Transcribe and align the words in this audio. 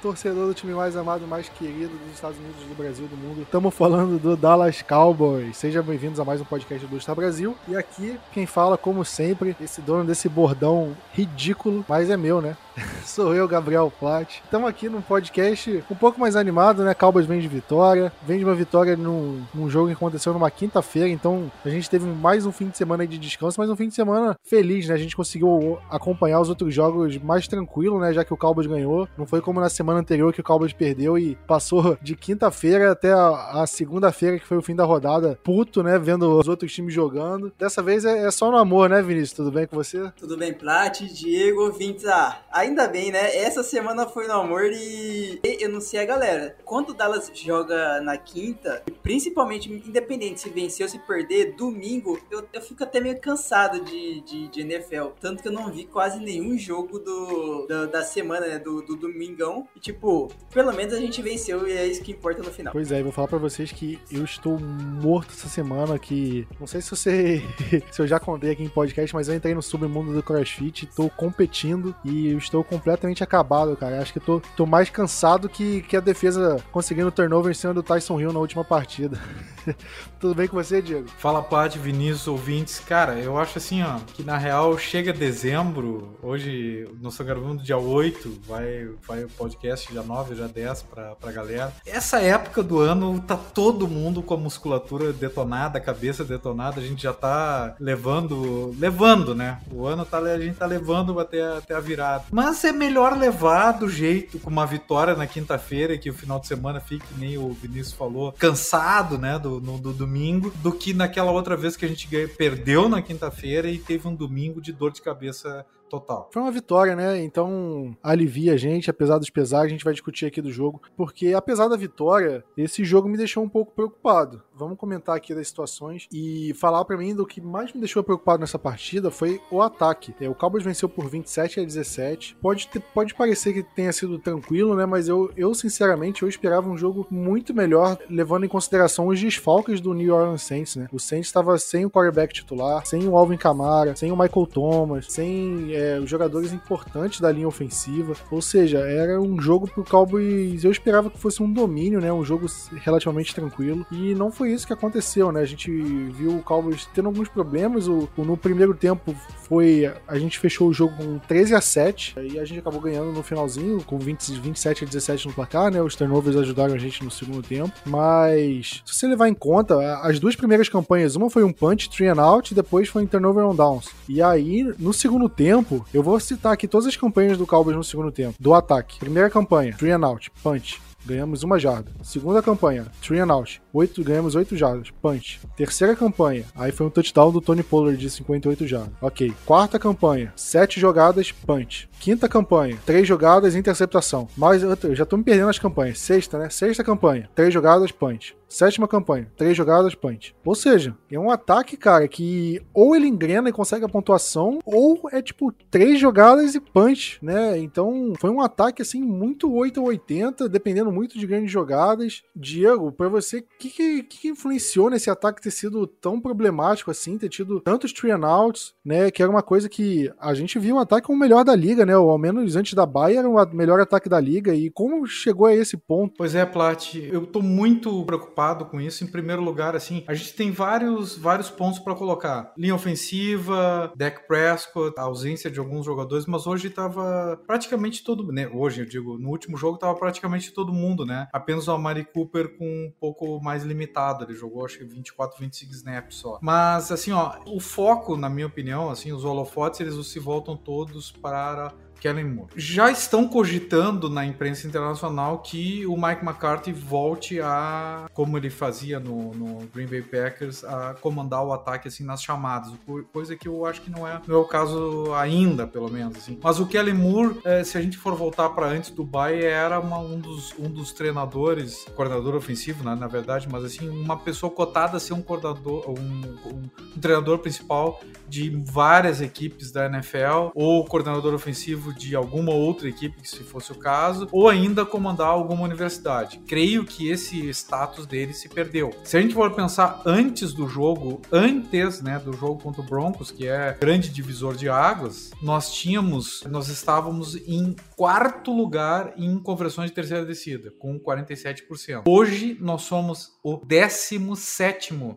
torcedor 0.00 0.46
do 0.46 0.54
time 0.54 0.72
mais 0.72 0.96
amado, 0.96 1.26
mais 1.26 1.48
querido 1.48 1.96
dos 1.96 2.14
Estados 2.14 2.38
Unidos, 2.38 2.62
do 2.64 2.74
Brasil, 2.74 3.06
do 3.06 3.16
mundo. 3.16 3.42
Estamos 3.42 3.74
falando 3.74 4.18
do 4.18 4.36
Dallas 4.36 4.82
Cowboys. 4.82 5.56
Sejam 5.56 5.82
bem-vindos 5.82 6.20
a 6.20 6.24
mais 6.24 6.40
um 6.40 6.44
podcast 6.44 6.86
do 6.86 7.00
Star 7.00 7.16
Brasil. 7.16 7.56
E 7.66 7.76
aqui, 7.76 8.18
quem 8.32 8.46
fala, 8.46 8.78
como 8.78 9.04
sempre, 9.04 9.56
esse 9.60 9.80
dono 9.80 10.04
desse 10.04 10.28
bordão 10.28 10.96
ridículo, 11.12 11.84
mas 11.88 12.10
é 12.10 12.16
meu, 12.16 12.40
né? 12.40 12.56
Sou 13.04 13.34
eu, 13.34 13.46
Gabriel 13.48 13.92
Platt. 13.98 14.40
Estamos 14.44 14.68
aqui 14.68 14.88
num 14.88 15.00
podcast 15.00 15.84
um 15.90 15.94
pouco 15.94 16.20
mais 16.20 16.36
animado, 16.36 16.84
né? 16.84 16.94
Cowboys 16.94 17.26
vem 17.26 17.40
de 17.40 17.48
vitória. 17.48 18.12
Vem 18.26 18.38
de 18.38 18.44
uma 18.44 18.54
vitória 18.54 18.96
num, 18.96 19.42
num 19.54 19.68
jogo 19.68 19.88
que 19.88 19.94
aconteceu 19.94 20.32
numa 20.32 20.50
quinta-feira, 20.50 21.08
então 21.08 21.50
a 21.64 21.68
gente 21.68 21.88
teve 21.88 22.06
mais 22.06 22.46
um 22.46 22.52
fim 22.52 22.68
de 22.68 22.76
semana 22.76 23.06
de 23.06 23.18
descanso, 23.18 23.60
mas 23.60 23.70
um 23.70 23.76
fim 23.76 23.88
de 23.88 23.94
semana 23.94 24.36
feliz, 24.42 24.88
né? 24.88 24.94
A 24.94 24.98
gente 24.98 25.16
conseguiu 25.16 25.78
acompanhar 25.90 26.40
os 26.40 26.48
outros 26.48 26.74
jogos 26.74 27.16
mais 27.18 27.48
tranquilo, 27.48 27.98
né? 27.98 28.12
Já 28.12 28.24
que 28.24 28.32
o 28.32 28.36
Cowboys 28.36 28.66
ganhou. 28.66 29.08
Não 29.16 29.26
foi 29.26 29.40
como 29.40 29.60
na 29.60 29.68
semana 29.68 30.00
anterior 30.00 30.32
que 30.32 30.40
o 30.40 30.44
Cowboys 30.44 30.72
perdeu 30.72 31.18
e 31.18 31.36
passou 31.46 31.96
de 32.00 32.14
quinta-feira 32.14 32.92
até 32.92 33.12
a, 33.12 33.62
a 33.62 33.66
segunda-feira, 33.66 34.38
que 34.38 34.46
foi 34.46 34.56
o 34.56 34.62
fim 34.62 34.74
da 34.74 34.84
rodada, 34.84 35.38
puto, 35.42 35.82
né? 35.82 35.98
Vendo 35.98 36.38
os 36.38 36.48
outros 36.48 36.72
times 36.72 36.94
jogando. 36.94 37.52
Dessa 37.58 37.82
vez 37.82 38.04
é, 38.04 38.26
é 38.26 38.30
só 38.30 38.50
no 38.50 38.56
amor, 38.56 38.88
né, 38.88 39.02
Vinícius? 39.02 39.32
Tudo 39.32 39.50
bem 39.50 39.66
com 39.66 39.76
você? 39.76 40.10
Tudo 40.16 40.36
bem, 40.36 40.52
Plat, 40.52 41.00
Diego, 41.00 41.62
ouvintes. 41.62 42.04
Ah, 42.06 42.38
ainda 42.68 42.86
bem, 42.86 43.10
né? 43.10 43.36
Essa 43.36 43.62
semana 43.62 44.06
foi 44.06 44.26
no 44.26 44.34
amor 44.34 44.70
e 44.72 45.40
eu 45.42 45.68
não 45.68 45.80
sei 45.80 46.00
a 46.00 46.04
galera. 46.04 46.56
Quando 46.64 46.90
o 46.90 46.94
Dallas 46.94 47.30
joga 47.34 48.00
na 48.00 48.16
quinta, 48.16 48.82
principalmente 49.02 49.70
independente 49.70 50.40
se 50.40 50.50
vencer 50.50 50.84
ou 50.84 50.90
se 50.90 50.98
perder, 50.98 51.54
domingo, 51.56 52.20
eu, 52.30 52.46
eu 52.52 52.60
fico 52.60 52.84
até 52.84 53.00
meio 53.00 53.18
cansado 53.20 53.84
de, 53.84 54.20
de, 54.20 54.48
de 54.48 54.60
NFL. 54.60 55.08
Tanto 55.20 55.42
que 55.42 55.48
eu 55.48 55.52
não 55.52 55.70
vi 55.72 55.84
quase 55.84 56.20
nenhum 56.20 56.56
jogo 56.58 56.98
do, 56.98 57.66
do 57.66 57.88
da 57.88 58.02
semana, 58.02 58.46
né? 58.46 58.58
Do, 58.58 58.82
do 58.82 58.96
domingão. 58.96 59.66
E 59.74 59.80
tipo, 59.80 60.28
pelo 60.52 60.72
menos 60.72 60.92
a 60.94 60.98
gente 60.98 61.20
venceu 61.22 61.66
e 61.66 61.72
é 61.72 61.86
isso 61.86 62.02
que 62.02 62.12
importa 62.12 62.42
no 62.42 62.52
final. 62.52 62.72
Pois 62.72 62.92
é, 62.92 63.00
eu 63.00 63.04
vou 63.04 63.12
falar 63.12 63.28
pra 63.28 63.38
vocês 63.38 63.72
que 63.72 63.98
eu 64.10 64.24
estou 64.24 64.58
morto 64.58 65.32
essa 65.32 65.48
semana, 65.48 65.98
que 65.98 66.46
não 66.60 66.66
sei 66.66 66.80
se 66.80 66.90
você 66.90 67.42
se 67.90 68.00
eu 68.00 68.06
já 68.06 68.20
contei 68.20 68.50
aqui 68.50 68.62
em 68.62 68.68
podcast, 68.68 69.14
mas 69.14 69.28
eu 69.28 69.34
entrei 69.34 69.54
no 69.54 69.62
submundo 69.62 70.12
do 70.12 70.22
CrossFit, 70.22 70.86
tô 70.94 71.08
competindo 71.08 71.94
e 72.04 72.28
eu 72.30 72.38
estou 72.38 72.57
completamente 72.64 73.22
acabado, 73.22 73.76
cara. 73.76 74.00
Acho 74.00 74.12
que 74.12 74.20
tô, 74.20 74.40
tô 74.56 74.66
mais 74.66 74.90
cansado 74.90 75.48
que, 75.48 75.82
que 75.82 75.96
a 75.96 76.00
defesa 76.00 76.62
conseguindo 76.72 77.10
turnover 77.10 77.50
em 77.50 77.54
cima 77.54 77.74
do 77.74 77.82
Tyson 77.82 78.20
Hill 78.20 78.32
na 78.32 78.40
última 78.40 78.64
partida. 78.64 79.18
Tudo 80.18 80.34
bem 80.34 80.48
com 80.48 80.56
você, 80.56 80.82
Diego? 80.82 81.08
Fala, 81.18 81.42
Paty, 81.42 81.78
Vinícius, 81.78 82.26
ouvintes. 82.26 82.80
Cara, 82.80 83.18
eu 83.18 83.38
acho 83.38 83.58
assim, 83.58 83.82
ó, 83.82 83.98
que 84.14 84.22
na 84.22 84.36
real 84.36 84.76
chega 84.78 85.12
dezembro, 85.12 86.16
hoje 86.22 86.88
nós 87.00 87.12
estamos 87.12 87.32
gravando 87.32 87.62
dia 87.62 87.78
8, 87.78 88.42
vai, 88.46 88.88
vai 89.06 89.24
o 89.24 89.28
podcast 89.28 89.92
dia 89.92 90.02
9, 90.02 90.34
já 90.34 90.46
10 90.46 90.82
pra, 90.82 91.14
pra 91.14 91.32
galera. 91.32 91.72
Essa 91.86 92.20
época 92.20 92.62
do 92.62 92.80
ano 92.80 93.20
tá 93.20 93.36
todo 93.36 93.86
mundo 93.86 94.22
com 94.22 94.34
a 94.34 94.38
musculatura 94.38 95.12
detonada, 95.12 95.78
a 95.78 95.80
cabeça 95.80 96.24
detonada, 96.24 96.80
a 96.80 96.84
gente 96.84 97.02
já 97.02 97.12
tá 97.12 97.76
levando, 97.78 98.74
levando, 98.78 99.34
né? 99.34 99.60
O 99.70 99.86
ano 99.86 100.04
tá, 100.04 100.18
a 100.18 100.40
gente 100.40 100.56
tá 100.56 100.66
levando 100.66 101.18
até, 101.20 101.42
até 101.56 101.74
a 101.74 101.80
virada. 101.80 102.24
Mas 102.38 102.62
é 102.62 102.70
melhor 102.70 103.18
levar 103.18 103.72
do 103.72 103.88
jeito, 103.88 104.38
com 104.38 104.48
uma 104.48 104.64
vitória 104.64 105.16
na 105.16 105.26
quinta-feira, 105.26 105.98
que 105.98 106.08
o 106.08 106.14
final 106.14 106.38
de 106.38 106.46
semana 106.46 106.78
fique, 106.78 107.04
nem 107.18 107.36
o 107.36 107.52
Vinícius 107.52 107.92
falou, 107.92 108.30
cansado, 108.30 109.18
né, 109.18 109.40
do, 109.40 109.60
no, 109.60 109.76
do 109.76 109.92
domingo, 109.92 110.52
do 110.62 110.70
que 110.70 110.94
naquela 110.94 111.32
outra 111.32 111.56
vez 111.56 111.76
que 111.76 111.84
a 111.84 111.88
gente 111.88 112.06
perdeu 112.36 112.88
na 112.88 113.02
quinta-feira 113.02 113.68
e 113.68 113.76
teve 113.76 114.06
um 114.06 114.14
domingo 114.14 114.60
de 114.60 114.72
dor 114.72 114.92
de 114.92 115.02
cabeça 115.02 115.66
total. 115.88 116.28
Foi 116.32 116.42
uma 116.42 116.52
vitória, 116.52 116.94
né? 116.94 117.22
Então 117.22 117.96
alivia 118.02 118.54
a 118.54 118.56
gente, 118.56 118.90
apesar 118.90 119.18
dos 119.18 119.30
pesares, 119.30 119.66
a 119.66 119.70
gente 119.70 119.84
vai 119.84 119.92
discutir 119.92 120.26
aqui 120.26 120.40
do 120.40 120.52
jogo, 120.52 120.80
porque 120.96 121.34
apesar 121.34 121.68
da 121.68 121.76
vitória, 121.76 122.44
esse 122.56 122.84
jogo 122.84 123.08
me 123.08 123.16
deixou 123.16 123.42
um 123.42 123.48
pouco 123.48 123.72
preocupado. 123.72 124.42
Vamos 124.54 124.76
comentar 124.76 125.16
aqui 125.16 125.34
das 125.34 125.46
situações 125.46 126.08
e 126.12 126.52
falar 126.54 126.84
para 126.84 126.96
mim 126.96 127.14
do 127.14 127.26
que 127.26 127.40
mais 127.40 127.72
me 127.72 127.80
deixou 127.80 128.02
preocupado 128.02 128.40
nessa 128.40 128.58
partida 128.58 129.10
foi 129.10 129.40
o 129.50 129.62
ataque. 129.62 130.14
É, 130.20 130.28
o 130.28 130.34
Cowboys 130.34 130.64
venceu 130.64 130.88
por 130.88 131.08
27 131.08 131.60
a 131.60 131.64
17. 131.64 132.36
Pode, 132.40 132.66
ter, 132.68 132.80
pode 132.80 133.14
parecer 133.14 133.52
que 133.52 133.62
tenha 133.62 133.92
sido 133.92 134.18
tranquilo, 134.18 134.74
né? 134.74 134.84
Mas 134.84 135.08
eu, 135.08 135.30
eu 135.36 135.54
sinceramente 135.54 136.22
eu 136.22 136.28
esperava 136.28 136.68
um 136.68 136.76
jogo 136.76 137.06
muito 137.10 137.54
melhor, 137.54 137.98
levando 138.10 138.44
em 138.44 138.48
consideração 138.48 139.08
os 139.08 139.20
desfalques 139.20 139.80
do 139.80 139.94
New 139.94 140.14
Orleans 140.14 140.42
Saints, 140.42 140.76
né? 140.76 140.88
O 140.92 140.98
Saints 140.98 141.28
estava 141.28 141.56
sem 141.58 141.86
o 141.86 141.90
quarterback 141.90 142.34
titular, 142.34 142.84
sem 142.84 143.06
o 143.06 143.16
Alvin 143.16 143.36
Kamara, 143.36 143.94
sem 143.94 144.10
o 144.10 144.16
Michael 144.16 144.46
Thomas, 144.46 145.06
sem 145.08 145.72
é, 145.78 145.98
os 146.00 146.10
jogadores 146.10 146.52
importantes 146.52 147.20
da 147.20 147.30
linha 147.30 147.46
ofensiva. 147.46 148.14
Ou 148.30 148.42
seja, 148.42 148.78
era 148.78 149.20
um 149.20 149.40
jogo 149.40 149.68
pro 149.68 149.84
Cowboys. 149.84 150.64
Eu 150.64 150.70
esperava 150.70 151.08
que 151.08 151.18
fosse 151.18 151.42
um 151.42 151.52
domínio, 151.52 152.00
né? 152.00 152.12
Um 152.12 152.24
jogo 152.24 152.46
relativamente 152.76 153.34
tranquilo. 153.34 153.86
E 153.90 154.14
não 154.14 154.32
foi 154.32 154.50
isso 154.52 154.66
que 154.66 154.72
aconteceu, 154.72 155.30
né? 155.30 155.40
A 155.40 155.44
gente 155.44 155.70
viu 155.70 156.36
o 156.36 156.42
Cowboys 156.42 156.88
tendo 156.94 157.06
alguns 157.06 157.28
problemas. 157.28 157.86
O, 157.86 158.08
o 158.16 158.24
no 158.24 158.36
primeiro 158.36 158.74
tempo 158.74 159.14
foi. 159.42 159.92
A 160.06 160.18
gente 160.18 160.38
fechou 160.38 160.68
o 160.68 160.72
jogo 160.72 160.96
com 160.96 161.18
13 161.18 161.54
a 161.54 161.60
7 161.60 162.14
e 162.20 162.38
a 162.38 162.44
gente 162.44 162.58
acabou 162.58 162.80
ganhando 162.80 163.12
no 163.12 163.22
finalzinho, 163.22 163.82
com 163.84 163.98
20, 163.98 164.32
27 164.40 164.84
a 164.84 164.86
17 164.86 165.28
no 165.28 165.34
placar, 165.34 165.70
né? 165.70 165.80
Os 165.80 165.94
turnovers 165.94 166.36
ajudaram 166.36 166.74
a 166.74 166.78
gente 166.78 167.04
no 167.04 167.10
segundo 167.10 167.42
tempo. 167.42 167.72
Mas, 167.86 168.82
se 168.84 168.94
você 168.94 169.06
levar 169.06 169.28
em 169.28 169.34
conta, 169.34 169.98
as 170.02 170.18
duas 170.18 170.34
primeiras 170.34 170.68
campanhas, 170.68 171.16
uma 171.16 171.30
foi 171.30 171.44
um 171.44 171.52
punch, 171.52 171.88
three 171.90 172.08
and 172.08 172.20
out, 172.20 172.52
e 172.52 172.54
depois 172.54 172.88
foi 172.88 173.02
um 173.02 173.06
turnover 173.06 173.44
on 173.44 173.54
downs. 173.54 173.88
E 174.08 174.22
aí, 174.22 174.62
no 174.78 174.92
segundo 174.92 175.28
tempo, 175.28 175.67
tempo, 175.68 175.86
eu 175.92 176.02
vou 176.02 176.18
citar 176.18 176.52
aqui 176.52 176.66
todas 176.66 176.86
as 176.86 176.96
campanhas 176.96 177.36
do 177.36 177.46
Cowboys 177.46 177.76
no 177.76 177.84
segundo 177.84 178.10
tempo. 178.10 178.34
Do 178.40 178.54
ataque. 178.54 178.98
Primeira 178.98 179.28
campanha, 179.28 179.74
three 179.76 179.92
and 179.92 180.06
out, 180.06 180.30
punch. 180.42 180.80
Ganhamos 181.06 181.42
uma 181.42 181.58
jarda. 181.58 181.90
Segunda 182.02 182.42
campanha, 182.42 182.86
three 183.00 183.20
and 183.20 183.32
out. 183.32 183.62
Oito, 183.72 184.02
ganhamos 184.02 184.34
8 184.34 184.56
jardas. 184.56 184.90
Punch. 184.90 185.40
Terceira 185.56 185.94
campanha, 185.94 186.44
aí 186.54 186.72
foi 186.72 186.86
um 186.86 186.90
touchdown 186.90 187.30
do 187.30 187.40
Tony 187.40 187.62
Pollard 187.62 187.96
de 187.96 188.10
58 188.10 188.66
jardas. 188.66 188.92
Ok. 189.00 189.32
Quarta 189.46 189.78
campanha, 189.78 190.32
7 190.34 190.80
jogadas, 190.80 191.30
punch. 191.30 191.88
Quinta 192.00 192.28
campanha, 192.28 192.76
3 192.84 193.06
jogadas, 193.06 193.54
interceptação. 193.54 194.28
Mais 194.36 194.64
outra, 194.64 194.94
já 194.94 195.06
tô 195.06 195.16
me 195.16 195.24
perdendo 195.24 195.46
nas 195.46 195.58
campanhas. 195.58 195.98
Sexta, 196.00 196.38
né? 196.38 196.50
Sexta 196.50 196.82
campanha, 196.82 197.30
3 197.34 197.54
jogadas, 197.54 197.92
punch. 197.92 198.36
Sétima 198.48 198.88
campanha, 198.88 199.30
três 199.36 199.54
jogadas, 199.54 199.94
punch. 199.94 200.34
Ou 200.44 200.54
seja, 200.54 200.96
é 201.12 201.18
um 201.18 201.30
ataque, 201.30 201.76
cara, 201.76 202.08
que 202.08 202.62
ou 202.72 202.96
ele 202.96 203.06
engrena 203.06 203.50
e 203.50 203.52
consegue 203.52 203.84
a 203.84 203.88
pontuação, 203.88 204.58
ou 204.64 205.08
é 205.12 205.20
tipo 205.20 205.52
três 205.70 206.00
jogadas 206.00 206.54
e 206.54 206.60
punch, 206.60 207.18
né? 207.22 207.58
Então 207.58 208.14
foi 208.18 208.30
um 208.30 208.40
ataque 208.40 208.80
assim 208.80 209.02
muito 209.02 209.52
8 209.52 209.80
ou 209.80 209.88
80, 209.88 210.48
dependendo 210.48 210.90
muito 210.90 211.18
de 211.18 211.26
grandes 211.26 211.52
jogadas. 211.52 212.22
Diego, 212.34 212.90
para 212.90 213.08
você, 213.08 213.38
o 213.38 213.44
que, 213.58 213.68
que, 213.68 214.02
que, 214.02 214.28
influenciou 214.28 214.88
nesse 214.88 215.10
ataque 215.10 215.42
ter 215.42 215.50
sido 215.50 215.86
tão 215.86 216.18
problemático 216.18 216.90
assim, 216.90 217.18
ter 217.18 217.28
tido 217.28 217.60
tantos 217.60 217.92
three 217.92 218.12
and 218.12 218.26
outs, 218.26 218.74
né? 218.82 219.10
Que 219.10 219.22
era 219.22 219.30
uma 219.30 219.42
coisa 219.42 219.68
que 219.68 220.10
a 220.18 220.32
gente 220.32 220.58
viu 220.58 220.76
um 220.76 220.80
ataque 220.80 221.06
como 221.06 221.18
o 221.18 221.20
melhor 221.20 221.44
da 221.44 221.54
liga, 221.54 221.84
né? 221.84 221.96
Ou 221.96 222.10
ao 222.10 222.18
menos 222.18 222.56
antes 222.56 222.72
da 222.72 222.86
Bayern 222.86 223.18
era 223.18 223.28
o 223.28 223.54
melhor 223.54 223.78
ataque 223.78 224.08
da 224.08 224.18
liga. 224.18 224.54
E 224.54 224.70
como 224.70 225.06
chegou 225.06 225.46
a 225.46 225.54
esse 225.54 225.76
ponto? 225.76 226.14
Pois 226.16 226.34
é, 226.34 226.46
Plat, 226.46 226.94
eu 226.94 227.26
tô 227.26 227.42
muito 227.42 228.04
preocupado 228.04 228.37
preocupado 228.38 228.66
com 228.66 228.80
isso. 228.80 229.02
Em 229.02 229.06
primeiro 229.08 229.42
lugar, 229.42 229.74
assim, 229.74 230.04
a 230.06 230.14
gente 230.14 230.34
tem 230.34 230.52
vários, 230.52 231.16
vários 231.16 231.50
pontos 231.50 231.80
para 231.80 231.94
colocar. 231.94 232.52
Linha 232.56 232.74
ofensiva, 232.74 233.92
Dak 233.96 234.26
Prescott, 234.28 234.94
a 234.96 235.02
ausência 235.02 235.50
de 235.50 235.58
alguns 235.58 235.84
jogadores, 235.84 236.24
mas 236.26 236.46
hoje 236.46 236.70
tava 236.70 237.40
praticamente 237.46 238.04
todo, 238.04 238.32
né? 238.32 238.48
Hoje, 238.48 238.82
eu 238.82 238.86
digo, 238.86 239.18
no 239.18 239.30
último 239.30 239.56
jogo 239.56 239.76
tava 239.76 239.94
praticamente 239.98 240.52
todo 240.52 240.72
mundo, 240.72 241.04
né? 241.04 241.28
Apenas 241.32 241.66
o 241.66 241.72
Amari 241.72 242.04
Cooper 242.04 242.56
com 242.56 242.64
um 242.64 242.92
pouco 243.00 243.40
mais 243.42 243.64
limitado. 243.64 244.24
Ele 244.24 244.34
jogou, 244.34 244.64
acho 244.64 244.78
que 244.78 244.84
24, 244.84 245.40
25 245.40 245.72
snaps 245.72 246.16
só. 246.16 246.38
Mas, 246.40 246.92
assim, 246.92 247.10
ó, 247.10 247.38
o 247.46 247.58
foco, 247.58 248.16
na 248.16 248.28
minha 248.28 248.46
opinião, 248.46 248.88
assim, 248.88 249.12
os 249.12 249.24
holofotes, 249.24 249.80
eles 249.80 249.98
se 250.06 250.20
voltam 250.20 250.56
todos 250.56 251.10
para 251.10 251.72
Kellen 252.00 252.24
Moore. 252.24 252.50
Já 252.56 252.90
estão 252.90 253.28
cogitando 253.28 254.08
na 254.08 254.24
imprensa 254.24 254.66
internacional 254.66 255.38
que 255.38 255.86
o 255.86 255.96
Mike 255.96 256.24
McCarthy 256.24 256.72
volte 256.72 257.40
a, 257.40 258.08
como 258.12 258.36
ele 258.36 258.50
fazia 258.50 259.00
no, 259.00 259.34
no, 259.34 259.58
Green 259.74 259.86
Bay 259.86 260.02
Packers, 260.02 260.64
a 260.64 260.94
comandar 261.00 261.44
o 261.44 261.52
ataque 261.52 261.88
assim 261.88 262.04
nas 262.04 262.22
chamadas, 262.22 262.72
coisa 263.12 263.36
que 263.36 263.48
eu 263.48 263.66
acho 263.66 263.82
que 263.82 263.90
não 263.90 264.06
é, 264.06 264.20
não 264.26 264.36
é 264.36 264.38
o 264.38 264.44
caso 264.44 265.12
ainda, 265.14 265.66
pelo 265.66 265.90
menos 265.90 266.16
assim. 266.16 266.38
Mas 266.42 266.60
o 266.60 266.66
Kellen 266.66 266.94
Moore, 266.94 267.40
é, 267.44 267.64
se 267.64 267.76
a 267.76 267.82
gente 267.82 267.96
for 267.96 268.14
voltar 268.14 268.48
para 268.50 268.66
antes 268.66 268.90
do 268.90 269.04
Bay, 269.04 269.42
era 269.42 269.78
uma, 269.80 269.98
um, 269.98 270.18
dos, 270.18 270.54
um 270.58 270.70
dos 270.70 270.92
treinadores, 270.92 271.84
coordenador 271.94 272.34
ofensivo, 272.34 272.84
né, 272.84 272.94
na 272.94 273.06
verdade, 273.06 273.48
mas 273.50 273.64
assim 273.64 273.88
uma 273.88 274.16
pessoa 274.16 274.50
cotada 274.50 274.96
a 274.96 275.00
ser 275.00 275.14
um 275.14 275.22
coordenador, 275.22 275.88
um, 275.88 276.48
um, 276.48 276.70
um 276.94 277.00
treinador 277.00 277.38
principal 277.38 278.00
de 278.28 278.50
várias 278.64 279.20
equipes 279.20 279.70
da 279.70 279.86
NFL 279.86 280.50
ou 280.54 280.84
coordenador 280.84 281.34
ofensivo 281.34 281.87
de 281.92 282.14
alguma 282.14 282.52
outra 282.52 282.88
equipe, 282.88 283.28
se 283.28 283.42
fosse 283.42 283.72
o 283.72 283.76
caso, 283.76 284.28
ou 284.32 284.48
ainda 284.48 284.84
comandar 284.84 285.28
alguma 285.28 285.62
universidade. 285.62 286.40
Creio 286.46 286.84
que 286.84 287.10
esse 287.10 287.48
status 287.50 288.06
dele 288.06 288.32
se 288.32 288.48
perdeu. 288.48 288.90
Se 289.04 289.16
a 289.16 289.20
gente 289.20 289.34
for 289.34 289.50
pensar 289.52 290.02
antes 290.04 290.52
do 290.52 290.68
jogo, 290.68 291.20
antes 291.32 292.00
né, 292.00 292.18
do 292.18 292.32
jogo 292.32 292.62
contra 292.62 292.80
o 292.80 292.84
Broncos, 292.84 293.30
que 293.30 293.46
é 293.46 293.76
grande 293.78 294.08
divisor 294.08 294.54
de 294.54 294.68
águas, 294.68 295.30
nós 295.42 295.72
tínhamos, 295.72 296.42
nós 296.50 296.68
estávamos 296.68 297.36
em 297.36 297.74
quarto 297.96 298.52
lugar 298.52 299.12
em 299.16 299.38
conversões 299.38 299.90
de 299.90 299.94
terceira 299.94 300.24
descida, 300.24 300.72
com 300.78 300.98
47%. 300.98 302.02
Hoje 302.06 302.56
nós 302.60 302.82
somos 302.82 303.38
o 303.42 303.56
17 303.64 304.68